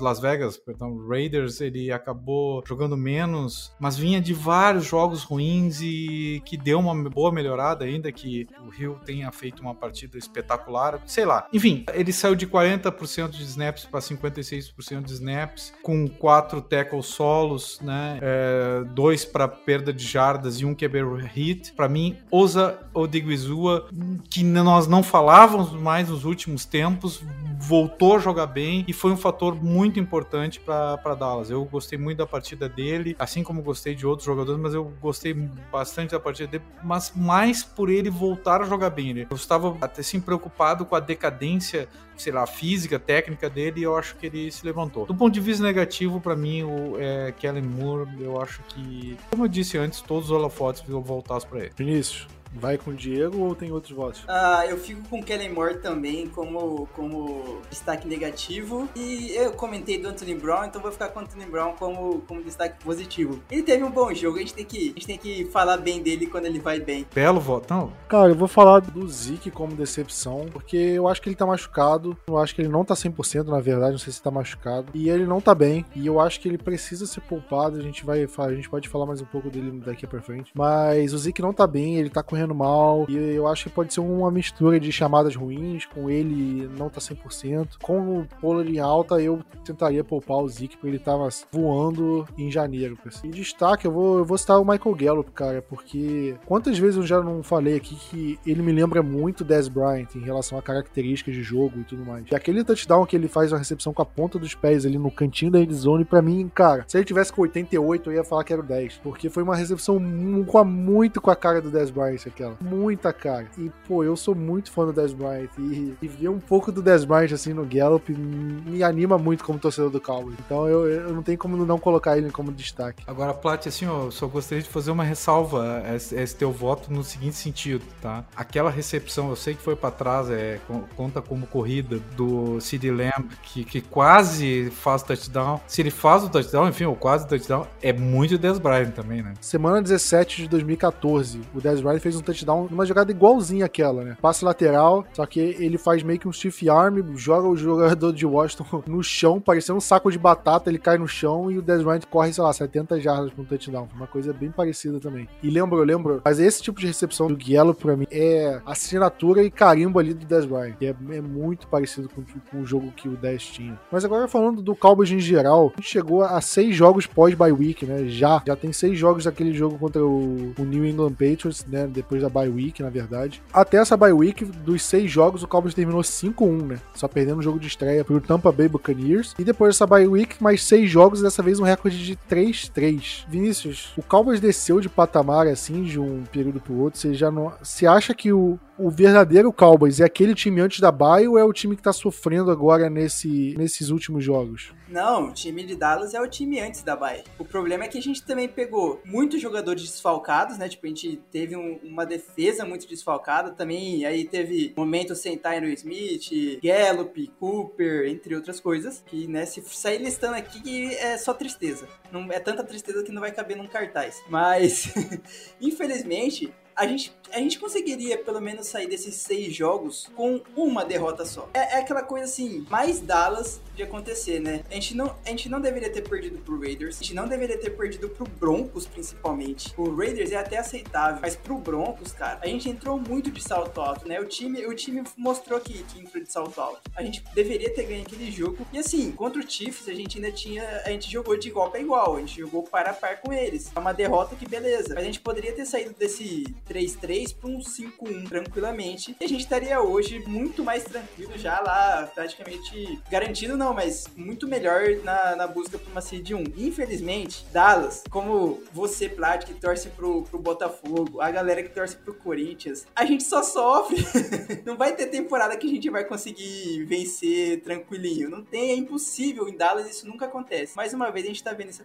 Las 0.00 0.20
Vegas, 0.20 0.56
perdão, 0.56 1.06
Raiders, 1.08 1.60
ele 1.60 1.90
acabou 1.92 2.62
jogando 2.66 2.96
menos, 2.96 3.72
mas 3.78 3.96
vinha 3.96 4.20
de 4.20 4.34
vários 4.34 4.84
jogos 4.84 5.22
ruins 5.22 5.80
e 5.80 6.42
que 6.44 6.56
deu 6.56 6.78
uma 6.78 6.94
boa 7.08 7.32
melhorada 7.32 7.84
ainda 7.84 8.10
que 8.12 8.46
o 8.66 8.74
Hill 8.74 8.96
tenha 9.04 9.30
feito 9.32 9.60
uma 9.60 9.74
partida 9.74 10.18
espetacular, 10.18 11.00
sei 11.06 11.24
lá. 11.24 11.46
Enfim, 11.52 11.84
ele 11.92 12.12
saiu 12.12 12.34
de 12.34 12.46
40% 12.46 13.30
de 13.30 13.42
snaps 13.42 13.84
para 13.84 14.00
56% 14.00 15.02
de 15.02 15.12
snaps, 15.12 15.72
com 15.82 16.08
quatro 16.08 16.60
tackles 16.60 17.06
solos, 17.30 17.78
né? 17.80 18.18
É, 18.20 18.84
dois 18.92 19.24
para 19.24 19.46
perda 19.46 19.92
de 19.92 20.04
jardas 20.04 20.60
e 20.60 20.64
um 20.64 20.74
QB 20.74 21.28
hit. 21.32 21.72
Para 21.72 21.88
mim, 21.88 22.16
Osa 22.30 22.78
Odigwizua, 22.92 23.88
que 24.28 24.42
nós 24.42 24.88
não 24.88 25.02
falávamos 25.02 25.72
mais 25.72 26.08
nos 26.08 26.24
últimos 26.24 26.64
tempos, 26.64 27.22
voltou 27.60 28.16
a 28.16 28.18
jogar 28.18 28.46
bem 28.46 28.84
e 28.88 28.92
foi 28.92 29.12
um 29.12 29.16
fator 29.16 29.54
muito 29.54 30.00
importante 30.00 30.58
para 30.58 31.14
Dallas. 31.14 31.50
Eu 31.50 31.62
gostei 31.66 31.98
muito 31.98 32.16
da 32.16 32.26
partida 32.26 32.68
dele, 32.68 33.14
assim 33.18 33.42
como 33.42 33.62
gostei 33.62 33.94
de 33.94 34.06
outros 34.06 34.24
jogadores, 34.24 34.60
mas 34.60 34.72
eu 34.72 34.90
gostei 35.00 35.34
bastante 35.70 36.12
da 36.12 36.20
partida 36.20 36.48
dele, 36.48 36.64
mas 36.82 37.12
mais 37.14 37.62
por 37.62 37.90
ele 37.90 38.08
voltar 38.08 38.62
a 38.62 38.64
jogar 38.64 38.88
bem. 38.88 39.26
Eu 39.30 39.36
estava 39.36 39.76
até 39.80 40.02
sim 40.02 40.20
preocupado 40.20 40.84
com 40.84 40.94
a 40.94 41.00
decadência, 41.00 41.88
sei 42.16 42.32
lá, 42.32 42.46
física, 42.46 42.98
técnica 42.98 43.48
dele, 43.50 43.80
e 43.80 43.82
eu 43.82 43.96
acho 43.96 44.16
que 44.16 44.26
ele 44.26 44.50
se 44.50 44.64
levantou. 44.64 45.06
Do 45.06 45.14
ponto 45.14 45.32
de 45.32 45.40
vista 45.40 45.62
negativo, 45.62 46.20
para 46.20 46.36
mim, 46.36 46.62
o 46.62 46.98
é, 46.98 47.32
Kellen 47.32 47.62
Moore, 47.62 48.08
eu 48.20 48.40
acho 48.40 48.62
que, 48.68 49.16
como 49.30 49.44
eu 49.44 49.48
disse 49.48 49.76
antes, 49.76 50.00
todos 50.00 50.26
os 50.26 50.30
holofotes 50.30 50.82
vão 50.82 51.02
voltar 51.02 51.40
para 51.46 51.60
ele. 51.60 51.72
Vinícius. 51.76 52.39
Vai 52.52 52.76
com 52.76 52.90
o 52.90 52.94
Diego 52.94 53.38
ou 53.38 53.54
tem 53.54 53.70
outros 53.70 53.96
votos? 53.96 54.24
Ah, 54.28 54.64
eu 54.68 54.76
fico 54.78 55.08
com 55.08 55.20
o 55.20 55.22
Kellen 55.22 55.52
Moore 55.52 55.78
também 55.78 56.28
como, 56.28 56.86
como 56.94 57.60
destaque 57.70 58.08
negativo. 58.08 58.88
E 58.96 59.32
eu 59.36 59.52
comentei 59.52 59.98
do 59.98 60.08
Anthony 60.08 60.34
Brown, 60.34 60.64
então 60.64 60.80
vou 60.80 60.90
ficar 60.90 61.08
com 61.08 61.20
o 61.20 61.22
Anthony 61.22 61.46
Brown 61.46 61.74
como, 61.78 62.20
como 62.22 62.42
destaque 62.42 62.82
positivo. 62.82 63.40
Ele 63.50 63.62
teve 63.62 63.84
um 63.84 63.90
bom 63.90 64.12
jogo, 64.12 64.38
a 64.38 64.40
gente, 64.40 64.54
tem 64.54 64.64
que, 64.64 64.90
a 64.90 64.92
gente 64.94 65.06
tem 65.06 65.18
que 65.18 65.44
falar 65.46 65.76
bem 65.76 66.02
dele 66.02 66.26
quando 66.26 66.46
ele 66.46 66.58
vai 66.58 66.80
bem. 66.80 67.06
Belo 67.14 67.40
voto, 67.40 67.72
não? 67.72 67.92
Cara, 68.08 68.30
eu 68.30 68.36
vou 68.36 68.48
falar 68.48 68.80
do 68.80 69.08
Zeke 69.08 69.50
como 69.50 69.74
decepção, 69.74 70.46
porque 70.52 70.76
eu 70.76 71.08
acho 71.08 71.22
que 71.22 71.28
ele 71.28 71.36
tá 71.36 71.46
machucado. 71.46 72.16
Eu 72.26 72.38
acho 72.38 72.54
que 72.54 72.62
ele 72.62 72.68
não 72.68 72.84
tá 72.84 72.94
100%, 72.94 73.46
na 73.46 73.60
verdade, 73.60 73.92
não 73.92 73.98
sei 73.98 74.12
se 74.12 74.22
tá 74.22 74.30
machucado. 74.30 74.86
E 74.94 75.08
ele 75.08 75.24
não 75.24 75.40
tá 75.40 75.54
bem. 75.54 75.84
E 75.94 76.06
eu 76.06 76.18
acho 76.18 76.40
que 76.40 76.48
ele 76.48 76.58
precisa 76.58 77.06
ser 77.06 77.20
poupado. 77.22 77.76
A 77.76 77.82
gente 77.82 78.04
vai 78.04 78.20
a 78.38 78.54
gente 78.54 78.68
pode 78.68 78.88
falar 78.88 79.06
mais 79.06 79.20
um 79.20 79.26
pouco 79.26 79.50
dele 79.50 79.70
daqui 79.84 80.06
pra 80.06 80.20
frente. 80.20 80.50
Mas 80.54 81.12
o 81.12 81.18
Zeke 81.18 81.42
não 81.42 81.52
tá 81.52 81.66
bem, 81.66 81.96
ele 81.96 82.10
tá 82.10 82.22
correndo 82.22 82.39
mal. 82.48 83.06
E 83.08 83.16
eu 83.16 83.46
acho 83.46 83.64
que 83.64 83.70
pode 83.70 83.92
ser 83.92 84.00
uma 84.00 84.30
mistura 84.30 84.78
de 84.78 84.90
chamadas 84.92 85.34
ruins, 85.36 85.86
com 85.86 86.10
ele 86.10 86.68
não 86.78 86.88
tá 86.88 87.00
100%. 87.00 87.78
Com 87.82 88.20
o 88.20 88.26
Pollard 88.40 88.70
em 88.70 88.78
alta, 88.78 89.20
eu 89.20 89.40
tentaria 89.64 90.04
poupar 90.04 90.38
o 90.38 90.48
Zeke, 90.48 90.76
porque 90.76 90.88
ele 90.88 90.98
tava 90.98 91.28
voando 91.52 92.26
em 92.36 92.50
janeiro. 92.50 92.98
E 93.24 93.28
destaque, 93.28 93.86
eu 93.86 93.92
vou, 93.92 94.18
eu 94.18 94.24
vou 94.24 94.38
citar 94.38 94.60
o 94.60 94.64
Michael 94.64 94.94
Gallup, 94.94 95.30
cara, 95.32 95.62
porque 95.62 96.34
quantas 96.46 96.78
vezes 96.78 96.96
eu 96.96 97.06
já 97.06 97.20
não 97.20 97.42
falei 97.42 97.76
aqui 97.76 97.94
que 97.94 98.38
ele 98.46 98.62
me 98.62 98.72
lembra 98.72 99.02
muito 99.02 99.44
Dez 99.44 99.68
Bryant 99.68 100.08
em 100.14 100.20
relação 100.20 100.58
a 100.58 100.62
características 100.62 101.34
de 101.34 101.42
jogo 101.42 101.80
e 101.80 101.84
tudo 101.84 102.04
mais. 102.04 102.24
E 102.30 102.34
aquele 102.34 102.64
touchdown 102.64 103.06
que 103.06 103.16
ele 103.16 103.28
faz 103.28 103.52
uma 103.52 103.58
recepção 103.58 103.92
com 103.92 104.02
a 104.02 104.06
ponta 104.06 104.38
dos 104.38 104.54
pés 104.54 104.84
ali 104.84 104.98
no 104.98 105.10
cantinho 105.10 105.50
da 105.50 105.60
endzone, 105.60 106.04
pra 106.04 106.22
mim, 106.22 106.50
cara, 106.54 106.84
se 106.86 106.96
ele 106.96 107.04
tivesse 107.04 107.32
com 107.32 107.42
88, 107.42 108.10
eu 108.10 108.16
ia 108.16 108.24
falar 108.24 108.44
que 108.44 108.52
era 108.52 108.62
o 108.62 108.64
10. 108.64 109.00
Porque 109.02 109.28
foi 109.28 109.42
uma 109.42 109.56
recepção 109.56 109.98
muito 109.98 111.20
com 111.20 111.30
a 111.30 111.36
cara 111.36 111.60
do 111.60 111.70
Dez 111.70 111.90
Bryant 111.90 112.26
aquela. 112.30 112.56
Muita 112.60 113.12
cara. 113.12 113.46
E, 113.58 113.70
pô, 113.86 114.02
eu 114.02 114.16
sou 114.16 114.34
muito 114.34 114.70
fã 114.70 114.86
do 114.86 114.92
Dez 114.92 115.12
Bryant. 115.12 115.50
E, 115.58 115.94
e 116.00 116.08
ver 116.08 116.28
um 116.28 116.40
pouco 116.40 116.72
do 116.72 116.82
Dez 116.82 117.04
Bryant 117.04 117.32
assim 117.32 117.52
no 117.52 117.64
Gallup 117.64 118.10
me 118.12 118.82
anima 118.82 119.18
muito 119.18 119.44
como 119.44 119.58
torcedor 119.58 119.90
do 119.90 120.00
Cowboys. 120.00 120.36
Então 120.44 120.68
eu, 120.68 120.86
eu 120.86 121.12
não 121.12 121.22
tenho 121.22 121.38
como 121.38 121.56
não 121.64 121.78
colocar 121.78 122.16
ele 122.16 122.30
como 122.30 122.52
destaque. 122.52 123.02
Agora, 123.06 123.34
Plat, 123.34 123.66
assim, 123.66 123.86
eu 123.86 124.10
só 124.10 124.26
gostaria 124.26 124.62
de 124.62 124.68
fazer 124.68 124.90
uma 124.90 125.04
ressalva 125.04 125.82
a 125.84 125.94
esse, 125.96 126.16
a 126.16 126.22
esse 126.22 126.36
teu 126.36 126.52
voto 126.52 126.92
no 126.92 127.02
seguinte 127.02 127.36
sentido, 127.36 127.84
tá? 128.00 128.24
Aquela 128.34 128.70
recepção, 128.70 129.30
eu 129.30 129.36
sei 129.36 129.54
que 129.54 129.62
foi 129.62 129.76
para 129.76 129.90
trás, 129.90 130.30
é, 130.30 130.60
conta 130.96 131.20
como 131.20 131.46
corrida 131.46 131.98
do 132.16 132.60
CD 132.60 132.90
Lamb, 132.90 133.28
que, 133.42 133.64
que 133.64 133.80
quase 133.80 134.70
faz 134.70 135.02
touchdown. 135.02 135.60
Se 135.66 135.82
ele 135.82 135.90
faz 135.90 136.24
o 136.24 136.28
touchdown, 136.28 136.68
enfim, 136.68 136.84
ou 136.84 136.96
quase 136.96 137.26
touchdown, 137.26 137.66
é 137.82 137.92
muito 137.92 138.38
Dez 138.38 138.58
Bryant 138.58 138.92
também, 138.92 139.22
né? 139.22 139.34
Semana 139.40 139.82
17 139.82 140.42
de 140.42 140.48
2014, 140.48 141.40
o 141.54 141.60
Dez 141.60 141.80
Bryant 141.80 142.00
fez 142.00 142.16
um 142.16 142.19
touchdown 142.22 142.68
numa 142.70 142.86
jogada 142.86 143.10
igualzinha 143.10 143.66
àquela, 143.66 144.04
né? 144.04 144.16
Passe 144.20 144.44
lateral, 144.44 145.04
só 145.12 145.24
que 145.26 145.40
ele 145.40 145.78
faz 145.78 146.02
meio 146.02 146.18
que 146.18 146.28
um 146.28 146.32
stiff 146.32 146.68
arm, 146.68 146.98
joga 147.16 147.48
o 147.48 147.56
jogador 147.56 148.12
de 148.12 148.26
Washington 148.26 148.82
no 148.86 149.02
chão, 149.02 149.40
parecendo 149.40 149.78
um 149.78 149.80
saco 149.80 150.10
de 150.10 150.18
batata, 150.18 150.70
ele 150.70 150.78
cai 150.78 150.98
no 150.98 151.08
chão 151.08 151.50
e 151.50 151.58
o 151.58 151.62
Dez 151.62 151.82
Bryant 151.82 152.02
corre, 152.10 152.32
sei 152.32 152.42
lá, 152.42 152.52
70 152.52 153.00
jardas 153.00 153.32
para 153.32 153.42
um 153.42 153.44
touchdown. 153.44 153.88
Uma 153.94 154.06
coisa 154.06 154.32
bem 154.32 154.50
parecida 154.50 154.98
também. 155.00 155.28
E 155.42 155.50
lembro, 155.50 155.82
lembro, 155.82 156.20
mas 156.24 156.38
esse 156.38 156.62
tipo 156.62 156.80
de 156.80 156.86
recepção 156.86 157.28
do 157.28 157.36
Gallup 157.36 157.80
pra 157.80 157.96
mim 157.96 158.06
é 158.10 158.60
assinatura 158.66 159.42
e 159.42 159.50
carimbo 159.50 159.98
ali 159.98 160.14
do 160.14 160.24
Dez 160.24 160.44
Bryant, 160.44 160.74
que 160.76 160.86
é, 160.86 160.94
é 161.10 161.20
muito 161.20 161.66
parecido 161.66 162.08
com, 162.08 162.22
com, 162.50 162.60
o 162.60 162.66
jogo 162.66 162.92
que 162.92 163.08
o 163.08 163.16
Dez 163.16 163.44
tinha. 163.44 163.78
Mas 163.90 164.04
agora 164.04 164.28
falando 164.28 164.62
do 164.62 164.74
Cowboys 164.74 165.10
em 165.10 165.20
geral, 165.20 165.72
a 165.74 165.80
gente 165.80 165.90
chegou 165.90 166.22
a 166.22 166.40
seis 166.40 166.74
jogos 166.74 167.06
pós 167.06 167.34
bye 167.34 167.52
week, 167.52 167.86
né? 167.86 168.08
Já, 168.08 168.42
já 168.46 168.56
tem 168.56 168.72
seis 168.72 168.98
jogos 168.98 169.24
daquele 169.24 169.52
jogo 169.52 169.78
contra 169.78 170.04
o, 170.04 170.52
o 170.58 170.62
New 170.62 170.84
England 170.84 171.12
Patriots, 171.12 171.64
né? 171.66 171.86
Depois 172.10 172.22
da 172.22 172.28
bye 172.28 172.48
week, 172.48 172.82
na 172.82 172.90
verdade. 172.90 173.40
Até 173.52 173.76
essa 173.76 173.96
bye 173.96 174.12
week, 174.12 174.44
dos 174.44 174.82
seis 174.82 175.08
jogos, 175.08 175.44
o 175.44 175.46
Cowboys 175.46 175.74
terminou 175.74 176.00
5-1, 176.00 176.66
né? 176.66 176.80
Só 176.92 177.06
perdendo 177.06 177.38
o 177.38 177.42
jogo 177.42 177.60
de 177.60 177.68
estreia 177.68 178.04
pro 178.04 178.20
Tampa 178.20 178.50
Bay 178.50 178.66
Buccaneers. 178.66 179.32
E 179.38 179.44
depois 179.44 179.76
dessa 179.76 179.86
bye 179.86 180.08
week, 180.08 180.42
mais 180.42 180.64
seis 180.64 180.90
jogos, 180.90 181.22
dessa 181.22 181.40
vez 181.40 181.60
um 181.60 181.62
recorde 181.62 182.04
de 182.04 182.16
3-3. 182.28 183.24
Vinícius, 183.28 183.92
o 183.96 184.02
Cowboys 184.02 184.40
desceu 184.40 184.80
de 184.80 184.88
patamar 184.88 185.46
assim 185.46 185.84
de 185.84 186.00
um 186.00 186.24
período 186.32 186.58
pro 186.58 186.74
outro. 186.74 186.98
Você 186.98 187.14
já 187.14 187.30
não. 187.30 187.52
Você 187.62 187.86
acha 187.86 188.12
que 188.12 188.32
o, 188.32 188.58
o 188.80 188.90
verdadeiro 188.90 189.52
Cowboys 189.52 190.00
é 190.00 190.04
aquele 190.04 190.34
time 190.34 190.60
antes 190.60 190.80
da 190.80 190.90
bye 190.90 191.28
ou 191.28 191.38
é 191.38 191.44
o 191.44 191.52
time 191.52 191.76
que 191.76 191.82
tá 191.82 191.92
sofrendo 191.92 192.50
agora 192.50 192.88
nesse, 192.88 193.54
nesses 193.56 193.90
últimos 193.90 194.24
jogos? 194.24 194.72
Não, 194.88 195.28
o 195.28 195.32
time 195.32 195.62
de 195.62 195.76
Dallas 195.76 196.14
é 196.14 196.20
o 196.20 196.26
time 196.26 196.58
antes 196.60 196.82
da 196.82 196.96
bye. 196.96 197.22
O 197.38 197.44
problema 197.44 197.84
é 197.84 197.88
que 197.88 197.98
a 197.98 198.02
gente 198.02 198.24
também 198.24 198.48
pegou 198.48 199.00
muitos 199.04 199.40
jogadores 199.40 199.82
desfalcados, 199.82 200.56
né? 200.56 200.68
Tipo, 200.68 200.86
a 200.86 200.88
gente 200.88 201.20
teve 201.30 201.54
um, 201.54 201.78
uma 201.84 202.06
defesa 202.06 202.64
muito 202.64 202.88
desfalcada 202.88 203.50
também. 203.50 204.04
Aí 204.06 204.24
teve 204.24 204.72
momento 204.76 205.14
sem 205.14 205.36
Tyron 205.36 205.68
Smith, 205.68 206.60
Gallup, 206.62 207.30
Cooper, 207.38 208.08
entre 208.08 208.34
outras 208.34 208.58
coisas. 208.58 209.04
Que, 209.06 209.26
né, 209.26 209.44
se 209.44 209.62
sair 209.62 209.98
listando 209.98 210.36
aqui, 210.36 210.94
é 210.96 211.18
só 211.18 211.34
tristeza. 211.34 211.86
Não, 212.10 212.32
é 212.32 212.40
tanta 212.40 212.64
tristeza 212.64 213.04
que 213.04 213.12
não 213.12 213.20
vai 213.20 213.30
caber 213.30 213.56
num 213.56 213.68
cartaz. 213.68 214.20
Mas, 214.28 214.92
infelizmente, 215.60 216.52
a 216.76 216.86
gente, 216.86 217.12
a 217.32 217.38
gente 217.38 217.58
conseguiria 217.58 218.18
pelo 218.18 218.40
menos 218.40 218.66
sair 218.66 218.88
desses 218.88 219.14
seis 219.16 219.54
jogos 219.54 220.10
com 220.16 220.40
uma 220.56 220.84
derrota 220.84 221.24
só. 221.24 221.48
É, 221.52 221.76
é, 221.76 221.80
aquela 221.80 222.02
coisa 222.02 222.24
assim, 222.24 222.66
mais 222.70 223.00
Dallas 223.00 223.60
de 223.74 223.82
acontecer, 223.82 224.40
né? 224.40 224.62
A 224.70 224.74
gente, 224.74 224.96
não, 224.96 225.14
a 225.24 225.28
gente 225.30 225.48
não 225.48 225.60
deveria 225.60 225.90
ter 225.90 226.02
perdido 226.02 226.38
pro 226.38 226.60
Raiders, 226.60 226.96
a 226.96 227.02
gente 227.02 227.14
não 227.14 227.28
deveria 227.28 227.58
ter 227.58 227.70
perdido 227.70 228.08
pro 228.08 228.26
Broncos, 228.26 228.86
principalmente. 228.86 229.72
O 229.76 229.94
Raiders 229.94 230.32
é 230.32 230.36
até 230.36 230.58
aceitável, 230.58 231.20
mas 231.20 231.36
pro 231.36 231.56
Broncos, 231.58 232.12
cara, 232.12 232.38
a 232.42 232.46
gente 232.46 232.68
entrou 232.68 232.98
muito 232.98 233.30
de 233.30 233.42
salto 233.42 233.80
alto, 233.80 234.06
né? 234.06 234.20
O 234.20 234.24
time, 234.24 234.66
o 234.66 234.74
time 234.74 235.02
mostrou 235.16 235.60
que, 235.60 235.82
que 235.84 236.00
entrou 236.00 236.22
de 236.22 236.30
salto 236.30 236.60
alto. 236.60 236.80
A 236.94 237.02
gente 237.02 237.22
deveria 237.34 237.72
ter 237.72 237.84
ganho 237.84 238.02
aquele 238.02 238.30
jogo. 238.30 238.66
E 238.72 238.78
assim, 238.78 239.12
contra 239.12 239.40
o 239.40 239.50
Chiefs, 239.50 239.88
a 239.88 239.94
gente 239.94 240.18
ainda 240.18 240.32
tinha. 240.32 240.64
A 240.84 240.90
gente 240.90 241.10
jogou 241.10 241.36
de 241.36 241.48
igual 241.48 241.70
para 241.70 241.80
igual, 241.80 242.16
a 242.16 242.20
gente 242.20 242.40
jogou 242.40 242.62
para 242.62 242.90
a 242.90 242.94
par 242.94 243.20
com 243.20 243.32
eles. 243.32 243.70
É 243.74 243.78
uma 243.78 243.92
derrota 243.92 244.36
que 244.36 244.48
beleza. 244.48 244.94
Mas 244.94 244.98
a 244.98 245.06
gente 245.06 245.20
poderia 245.20 245.52
ter 245.52 245.64
saído 245.64 245.94
desse 245.94 246.44
3-3 246.70 247.34
para 247.34 247.50
um 247.50 247.58
5-1 247.58 248.28
tranquilamente. 248.28 249.16
E 249.20 249.24
a 249.24 249.28
gente 249.28 249.40
estaria 249.40 249.80
hoje 249.80 250.20
muito 250.26 250.62
mais 250.62 250.84
tranquilo 250.84 251.32
já 251.36 251.60
lá, 251.60 252.08
praticamente 252.14 253.00
garantido 253.10 253.56
não, 253.56 253.74
mas 253.74 254.06
muito 254.16 254.46
melhor 254.46 254.82
na, 255.02 255.34
na 255.34 255.46
busca 255.46 255.78
por 255.78 255.90
uma 255.90 256.00
seed 256.00 256.30
1. 256.30 256.44
Infelizmente, 256.56 257.44
Dallas, 257.52 258.04
como 258.08 258.62
você, 258.72 259.08
Plat, 259.08 259.44
que 259.44 259.54
torce 259.54 259.88
pro, 259.90 260.22
pro 260.22 260.38
Botafogo, 260.38 261.20
a 261.20 261.30
galera 261.30 261.62
que 261.62 261.70
torce 261.70 261.96
pro 261.96 262.14
Corinthians, 262.14 262.86
a 262.94 263.04
gente 263.04 263.24
só 263.24 263.42
sofre. 263.42 263.96
não 264.64 264.76
vai 264.76 264.94
ter 264.94 265.06
temporada 265.06 265.56
que 265.56 265.66
a 265.66 265.70
gente 265.70 265.90
vai 265.90 266.04
conseguir 266.04 266.84
vencer 266.84 267.60
tranquilinho. 267.62 268.30
Não 268.30 268.44
tem, 268.44 268.70
é 268.70 268.74
impossível. 268.74 269.48
Em 269.48 269.56
Dallas 269.56 269.90
isso 269.90 270.06
nunca 270.06 270.26
acontece. 270.26 270.76
Mais 270.76 270.92
uma 270.92 271.10
vez 271.10 271.24
a 271.24 271.28
gente 271.28 271.42
tá 271.42 271.52
vendo 271.52 271.70
isso, 271.70 271.82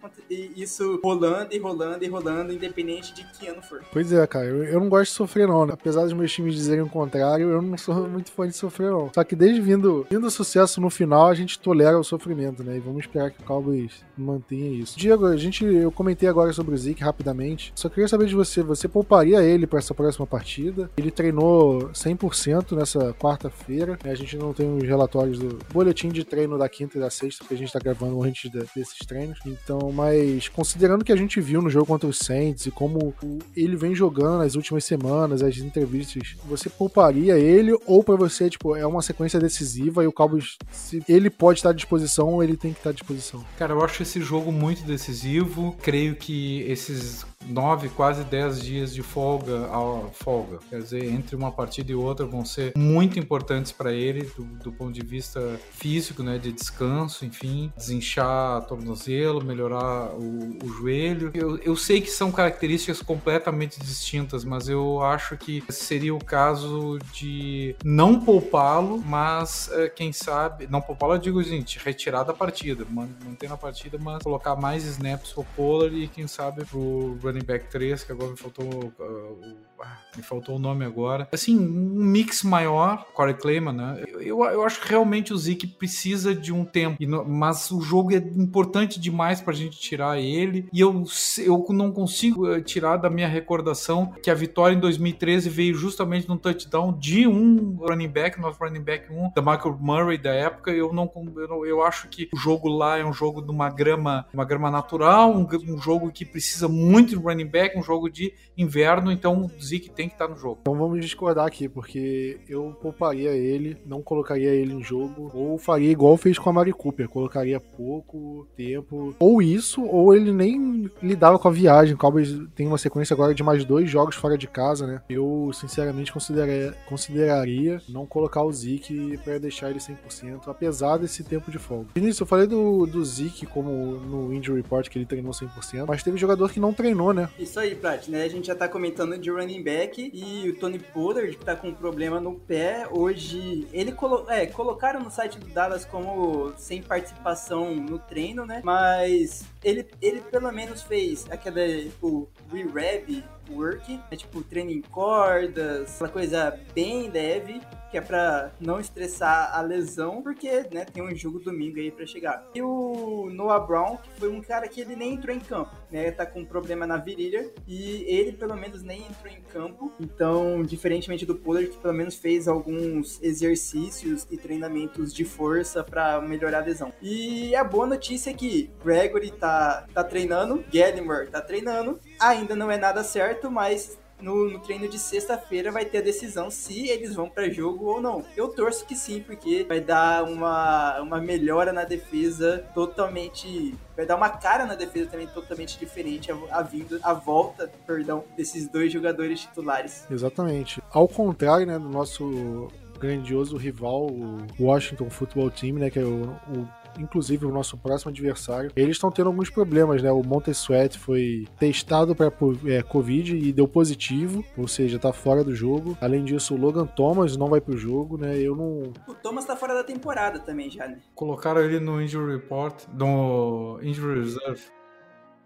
isso 0.55 0.99
rolando 1.03 1.53
e 1.53 1.57
rolando 1.57 2.03
e 2.03 2.07
rolando, 2.07 2.53
independente 2.53 3.13
de 3.13 3.23
que 3.25 3.47
ano 3.47 3.61
for. 3.61 3.83
Pois 3.91 4.11
é, 4.11 4.25
cara. 4.27 4.45
Eu, 4.45 4.63
eu 4.65 4.79
não 4.79 4.89
gosto 4.89 5.11
de 5.11 5.17
sofrer, 5.17 5.47
não. 5.47 5.65
Né? 5.65 5.73
Apesar 5.73 6.03
dos 6.03 6.13
meus 6.13 6.31
times 6.31 6.55
dizerem 6.55 6.83
o 6.83 6.89
contrário, 6.89 7.49
eu 7.49 7.61
não 7.61 7.77
sou 7.77 8.07
muito 8.07 8.31
fã 8.31 8.47
de 8.47 8.55
sofrer, 8.55 8.91
não. 8.91 9.11
Só 9.13 9.23
que 9.23 9.35
desde 9.35 9.61
vindo, 9.61 10.05
vindo 10.09 10.29
sucesso 10.29 10.79
no 10.81 10.89
final, 10.89 11.27
a 11.27 11.33
gente 11.33 11.59
tolera 11.59 11.97
o 11.97 12.03
sofrimento, 12.03 12.63
né? 12.63 12.77
E 12.77 12.79
vamos 12.79 13.01
esperar 13.01 13.31
que 13.31 13.41
o 13.41 13.45
Cowboys 13.45 14.03
mantenha 14.17 14.69
isso. 14.69 14.97
Diego, 14.97 15.25
a 15.25 15.37
gente, 15.37 15.65
eu 15.65 15.91
comentei 15.91 16.27
agora 16.27 16.51
sobre 16.53 16.75
o 16.75 16.77
Zeke 16.77 17.03
rapidamente. 17.03 17.71
Só 17.75 17.89
queria 17.89 18.07
saber 18.07 18.27
de 18.27 18.35
você, 18.35 18.61
você 18.61 18.87
pouparia 18.87 19.43
ele 19.43 19.67
para 19.67 19.79
essa 19.79 19.93
próxima 19.93 20.25
partida? 20.25 20.89
Ele 20.97 21.11
treinou 21.11 21.89
100% 21.89 22.75
nessa 22.75 23.13
quarta-feira. 23.13 23.97
A 24.03 24.15
gente 24.15 24.37
não 24.37 24.53
tem 24.53 24.77
os 24.77 24.83
relatórios 24.83 25.39
do 25.39 25.59
boletim 25.73 26.09
de 26.09 26.23
treino 26.23 26.57
da 26.57 26.69
quinta 26.69 26.97
e 26.97 27.01
da 27.01 27.09
sexta, 27.09 27.43
porque 27.43 27.55
a 27.55 27.57
gente 27.57 27.71
tá 27.71 27.79
gravando 27.79 28.21
antes 28.23 28.49
de, 28.49 28.59
desses 28.75 28.99
treinos. 29.05 29.39
Então, 29.45 29.91
mas 29.91 30.47
considerando 30.49 31.03
que 31.03 31.11
a 31.11 31.15
gente 31.15 31.39
viu 31.41 31.61
no 31.61 31.69
jogo 31.69 31.85
contra 31.85 32.07
os 32.07 32.19
Saints 32.19 32.65
e 32.65 32.71
como 32.71 33.13
ele 33.55 33.75
vem 33.75 33.95
jogando 33.95 34.43
últimas 34.55 34.85
semanas, 34.85 35.41
as 35.41 35.57
entrevistas, 35.57 36.35
você 36.45 36.69
pouparia 36.69 37.37
ele 37.37 37.75
ou 37.85 38.03
para 38.03 38.15
você, 38.15 38.49
tipo, 38.49 38.75
é 38.75 38.85
uma 38.85 39.01
sequência 39.01 39.39
decisiva 39.39 40.03
e 40.03 40.07
o 40.07 40.11
Cowboys, 40.11 40.57
se 40.71 41.03
ele 41.07 41.29
pode 41.29 41.59
estar 41.59 41.69
à 41.69 41.73
disposição 41.73 42.35
ele 42.43 42.57
tem 42.57 42.71
que 42.71 42.79
estar 42.79 42.91
à 42.91 42.93
disposição? 42.93 43.43
Cara, 43.57 43.73
eu 43.73 43.83
acho 43.83 44.03
esse 44.03 44.21
jogo 44.21 44.51
muito 44.51 44.83
decisivo. 44.83 45.75
Creio 45.81 46.15
que 46.15 46.61
esses 46.61 47.25
nove, 47.47 47.89
quase 47.89 48.23
dez 48.23 48.61
dias 48.61 48.93
de 48.93 49.03
folga, 49.03 49.67
a 49.67 50.09
folga, 50.11 50.59
quer 50.69 50.79
dizer, 50.79 51.05
entre 51.05 51.35
uma 51.35 51.51
partida 51.51 51.91
e 51.91 51.95
outra 51.95 52.25
vão 52.25 52.43
ser 52.45 52.73
muito 52.75 53.19
importantes 53.19 53.71
para 53.71 53.91
ele 53.91 54.23
do, 54.37 54.43
do, 54.43 54.71
ponto 54.71 54.91
de 54.91 55.05
vista 55.05 55.59
físico, 55.71 56.23
né, 56.23 56.37
de 56.37 56.51
descanso, 56.51 57.25
enfim, 57.25 57.71
desinchar 57.75 58.65
tornozelo, 58.65 59.43
melhorar 59.43 60.13
o, 60.13 60.57
o 60.63 60.67
joelho. 60.69 61.31
Eu, 61.33 61.57
eu 61.59 61.75
sei 61.75 62.01
que 62.01 62.09
são 62.09 62.31
características 62.31 63.01
completamente 63.01 63.79
distintas, 63.79 64.43
mas 64.43 64.67
eu 64.67 65.01
acho 65.01 65.37
que 65.37 65.63
seria 65.69 66.13
o 66.13 66.23
caso 66.23 66.97
de 67.13 67.75
não 67.83 68.19
poupá-lo, 68.19 69.01
mas 69.05 69.69
é, 69.71 69.89
quem 69.89 70.11
sabe, 70.11 70.67
não 70.69 70.81
poupá-lo, 70.81 71.13
eu 71.13 71.19
digo, 71.19 71.43
gente, 71.43 71.79
retirar 71.79 72.23
da 72.23 72.33
partida, 72.33 72.85
manter 72.89 73.49
na 73.49 73.57
partida, 73.57 73.97
mas 73.99 74.23
colocar 74.23 74.55
mais 74.55 74.83
snaps 74.85 75.31
pro 75.33 75.45
Pollard 75.55 75.95
e 75.95 76.07
quem 76.07 76.27
sabe 76.27 76.65
pro 76.65 77.17
back 77.43 77.67
3, 77.69 78.03
que 78.03 78.11
agora 78.11 78.31
me 78.31 78.37
faltou 78.37 78.65
uh, 78.65 79.74
o 79.74 79.74
me 80.15 80.23
faltou 80.23 80.55
o 80.55 80.59
nome 80.59 80.85
agora. 80.85 81.27
Assim, 81.31 81.57
um 81.57 82.03
mix 82.03 82.43
maior, 82.43 83.05
Corey 83.13 83.33
Clayman, 83.33 83.73
né? 83.73 84.03
Eu, 84.19 84.43
eu 84.45 84.63
acho 84.63 84.81
que 84.81 84.89
realmente 84.89 85.33
o 85.33 85.37
Zeke 85.37 85.67
precisa 85.67 86.33
de 86.33 86.53
um 86.53 86.63
tempo, 86.63 86.97
mas 87.27 87.71
o 87.71 87.81
jogo 87.81 88.13
é 88.13 88.17
importante 88.17 88.99
demais 88.99 89.41
pra 89.41 89.53
gente 89.53 89.77
tirar 89.77 90.19
ele. 90.19 90.67
E 90.71 90.79
eu, 90.79 91.03
eu 91.39 91.65
não 91.69 91.91
consigo 91.91 92.49
eh, 92.49 92.61
tirar 92.61 92.97
da 92.97 93.09
minha 93.09 93.27
recordação 93.27 94.13
que 94.23 94.29
a 94.29 94.33
vitória 94.33 94.75
em 94.75 94.79
2013 94.79 95.49
veio 95.49 95.75
justamente 95.75 96.27
num 96.27 96.37
touchdown 96.37 96.93
de 96.97 97.27
um 97.27 97.77
running 97.77 98.07
back, 98.07 98.39
nosso 98.39 98.59
running 98.59 98.81
back 98.81 99.11
1, 99.11 99.31
da 99.35 99.41
Michael 99.41 99.77
Murray 99.79 100.17
da 100.17 100.33
época. 100.33 100.71
Eu 100.71 100.93
não, 100.93 101.11
eu, 101.37 101.65
eu 101.65 101.83
acho 101.83 102.07
que 102.07 102.29
o 102.33 102.37
jogo 102.37 102.69
lá 102.69 102.97
é 102.97 103.05
um 103.05 103.13
jogo 103.13 103.41
de 103.41 103.51
uma 103.51 103.69
grama, 103.69 104.25
uma 104.33 104.45
grama 104.45 104.71
natural, 104.71 105.35
um, 105.35 105.47
um 105.67 105.77
jogo 105.77 106.11
que 106.11 106.25
precisa 106.25 106.67
muito 106.67 107.09
de 107.09 107.15
running 107.15 107.47
back, 107.47 107.77
um 107.77 107.83
jogo 107.83 108.09
de 108.09 108.33
inverno, 108.57 109.11
então 109.11 109.49
Zeke 109.65 109.89
tem 109.89 110.07
que 110.07 110.15
estar 110.15 110.27
tá 110.27 110.33
no 110.33 110.39
jogo. 110.39 110.59
Então 110.61 110.75
vamos 110.75 111.01
discordar 111.01 111.45
aqui, 111.45 111.67
porque 111.67 112.39
eu 112.47 112.75
pouparia 112.81 113.31
ele, 113.31 113.77
não 113.85 114.01
colocaria 114.01 114.49
ele 114.49 114.73
em 114.73 114.83
jogo, 114.83 115.31
ou 115.33 115.57
faria 115.57 115.91
igual 115.91 116.17
fez 116.17 116.37
com 116.37 116.49
a 116.49 116.53
Mari 116.53 116.71
Cooper, 116.71 117.09
colocaria 117.09 117.59
pouco 117.59 118.47
tempo, 118.55 119.15
ou 119.19 119.41
isso, 119.41 119.83
ou 119.83 120.15
ele 120.15 120.31
nem 120.31 120.89
lidava 121.01 121.39
com 121.39 121.47
a 121.47 121.51
viagem. 121.51 121.95
O 121.95 121.97
Cowboys 121.97 122.35
tem 122.55 122.67
uma 122.67 122.77
sequência 122.77 123.13
agora 123.13 123.33
de 123.33 123.43
mais 123.43 123.65
dois 123.65 123.89
jogos 123.89 124.15
fora 124.15 124.37
de 124.37 124.47
casa, 124.47 124.85
né? 124.85 125.01
Eu, 125.09 125.51
sinceramente, 125.53 126.11
consideraria, 126.11 126.73
consideraria 126.87 127.81
não 127.89 128.05
colocar 128.05 128.43
o 128.43 128.51
Zeke 128.51 129.17
para 129.23 129.37
deixar 129.37 129.69
ele 129.69 129.79
100%, 129.79 130.47
apesar 130.47 130.97
desse 130.97 131.23
tempo 131.23 131.51
de 131.51 131.57
folga. 131.57 131.89
Vinícius, 131.95 132.21
eu 132.21 132.25
falei 132.25 132.47
do, 132.47 132.85
do 132.85 133.03
Zeke 133.03 133.45
como 133.45 133.69
no 133.99 134.33
Injury 134.33 134.61
Report 134.61 134.87
que 134.89 134.97
ele 134.97 135.05
treinou 135.05 135.31
100%, 135.31 135.85
mas 135.87 136.03
teve 136.03 136.17
jogador 136.17 136.51
que 136.51 136.59
não 136.59 136.73
treinou, 136.73 137.13
né? 137.13 137.29
Isso 137.39 137.59
aí, 137.59 137.75
Prat, 137.75 138.07
né? 138.07 138.23
A 138.23 138.29
gente 138.29 138.47
já 138.47 138.55
tá 138.55 138.67
comentando 138.67 139.17
de 139.17 139.29
running 139.29 139.54
back 139.61 140.11
e 140.13 140.49
o 140.49 140.55
Tony 140.57 140.79
Pollard, 140.79 141.35
que 141.35 141.45
tá 141.45 141.55
com 141.55 141.69
um 141.69 141.73
problema 141.73 142.19
no 142.19 142.35
pé, 142.35 142.87
hoje 142.89 143.67
ele 143.71 143.91
colo 143.91 144.25
é, 144.29 144.45
colocaram 144.45 144.99
no 144.99 145.11
site 145.11 145.39
do 145.39 145.47
Dallas 145.47 145.85
como 145.85 146.53
sem 146.57 146.81
participação 146.81 147.75
no 147.75 147.99
treino, 147.99 148.45
né? 148.45 148.61
Mas 148.63 149.45
ele, 149.63 149.85
ele 150.01 150.21
pelo 150.21 150.51
menos 150.51 150.81
fez 150.81 151.25
aquela, 151.29 151.67
tipo, 151.67 152.29
re-rab 152.51 153.23
work, 153.53 153.99
é 154.11 154.15
tipo 154.15 154.41
treino 154.43 154.71
em 154.71 154.81
cordas, 154.81 155.95
aquela 155.95 156.09
coisa 156.09 156.59
bem 156.73 157.09
leve, 157.09 157.61
que 157.95 157.97
é 157.97 158.01
para 158.01 158.51
não 158.59 158.79
estressar 158.79 159.57
a 159.57 159.61
lesão, 159.61 160.21
porque, 160.21 160.65
né, 160.71 160.85
tem 160.85 161.01
um 161.01 161.15
jogo 161.15 161.39
domingo 161.39 161.79
aí 161.79 161.89
para 161.89 162.05
chegar. 162.05 162.45
E 162.53 162.61
o 162.61 163.29
Noah 163.31 163.65
Brown, 163.65 163.97
que 163.97 164.09
foi 164.19 164.29
um 164.29 164.41
cara 164.41 164.67
que 164.67 164.81
ele 164.81 164.95
nem 164.95 165.13
entrou 165.13 165.35
em 165.35 165.39
campo, 165.39 165.75
né, 165.91 166.11
tá 166.11 166.25
com 166.25 166.41
um 166.41 166.45
problema 166.45 166.85
na 166.85 166.97
virilha 166.97 167.49
e 167.67 168.03
ele 168.07 168.33
pelo 168.33 168.55
menos 168.55 168.83
nem 168.83 169.01
entrou 169.01 169.31
em 169.31 169.41
campo. 169.41 169.93
Então, 169.99 170.61
diferentemente 170.63 171.25
do 171.25 171.35
Pollard, 171.35 171.69
que 171.69 171.77
pelo 171.77 171.93
menos 171.93 172.15
fez 172.15 172.47
alguns 172.47 173.21
exercícios 173.21 174.27
e 174.29 174.37
treinamentos 174.37 175.13
de 175.13 175.23
força 175.23 175.83
para 175.83 176.19
melhorar 176.21 176.59
a 176.59 176.65
lesão. 176.65 176.91
E 177.01 177.55
a 177.55 177.63
boa 177.63 177.87
notícia 177.87 178.29
é 178.29 178.33
que 178.33 178.69
Gregory 178.83 179.31
tá, 179.31 179.85
tá 179.93 180.03
treinando, 180.03 180.63
Gallimore 180.73 181.27
tá 181.27 181.41
treinando, 181.41 181.99
ainda 182.19 182.55
não 182.55 182.69
é 182.69 182.77
nada 182.77 183.03
certo, 183.03 183.34
mas 183.51 183.97
no, 184.21 184.49
no 184.49 184.59
treino 184.59 184.87
de 184.87 184.97
sexta-feira 184.97 185.71
vai 185.71 185.85
ter 185.85 185.99
a 185.99 186.01
decisão 186.01 186.49
se 186.49 186.87
eles 186.87 187.13
vão 187.13 187.29
para 187.29 187.49
jogo 187.49 187.85
ou 187.85 188.01
não. 188.01 188.23
Eu 188.35 188.49
torço 188.49 188.85
que 188.85 188.95
sim, 188.95 189.21
porque 189.21 189.63
vai 189.67 189.79
dar 189.79 190.23
uma, 190.23 190.99
uma 191.01 191.19
melhora 191.19 191.73
na 191.73 191.83
defesa 191.83 192.65
totalmente. 192.73 193.75
Vai 193.95 194.05
dar 194.05 194.15
uma 194.15 194.29
cara 194.29 194.65
na 194.65 194.75
defesa 194.75 195.11
também 195.11 195.27
totalmente 195.27 195.77
diferente 195.77 196.31
a, 196.31 196.37
a 196.51 196.61
vinda, 196.61 196.99
a 197.03 197.13
volta, 197.13 197.71
perdão, 197.85 198.23
desses 198.35 198.67
dois 198.67 198.91
jogadores 198.91 199.41
titulares. 199.41 200.05
Exatamente. 200.09 200.81
Ao 200.91 201.07
contrário, 201.07 201.65
né, 201.65 201.77
do 201.77 201.89
nosso 201.89 202.69
grandioso 202.99 203.57
rival, 203.57 204.07
o 204.07 204.47
Washington 204.59 205.09
Football 205.09 205.51
Team, 205.51 205.75
né, 205.75 205.89
que 205.89 205.99
é 205.99 206.03
o, 206.03 206.23
o 206.23 206.67
inclusive 206.99 207.45
o 207.45 207.51
nosso 207.51 207.77
próximo 207.77 208.11
adversário, 208.11 208.71
eles 208.75 208.97
estão 208.97 209.11
tendo 209.11 209.27
alguns 209.27 209.49
problemas, 209.49 210.01
né? 210.01 210.11
O 210.11 210.23
Montessuet 210.23 210.97
foi 210.97 211.47
testado 211.59 212.15
para 212.15 212.31
é, 212.65 212.81
Covid 212.81 213.35
e 213.35 213.51
deu 213.51 213.67
positivo, 213.67 214.43
ou 214.57 214.67
seja, 214.67 214.99
tá 214.99 215.11
fora 215.13 215.43
do 215.43 215.55
jogo. 215.55 215.97
Além 216.01 216.23
disso, 216.23 216.53
o 216.55 216.57
Logan 216.57 216.85
Thomas 216.85 217.35
não 217.37 217.47
vai 217.47 217.61
pro 217.61 217.77
jogo, 217.77 218.17
né? 218.17 218.37
Eu 218.37 218.55
não. 218.55 218.93
O 219.07 219.13
Thomas 219.13 219.45
tá 219.45 219.55
fora 219.55 219.73
da 219.73 219.83
temporada 219.83 220.39
também 220.39 220.69
já, 220.69 220.87
né? 220.87 220.99
Colocaram 221.13 221.61
ele 221.61 221.79
no 221.79 222.01
Injury 222.01 222.33
Report, 222.33 222.83
no 222.93 223.79
Injury 223.81 224.19
Reserve. 224.19 224.61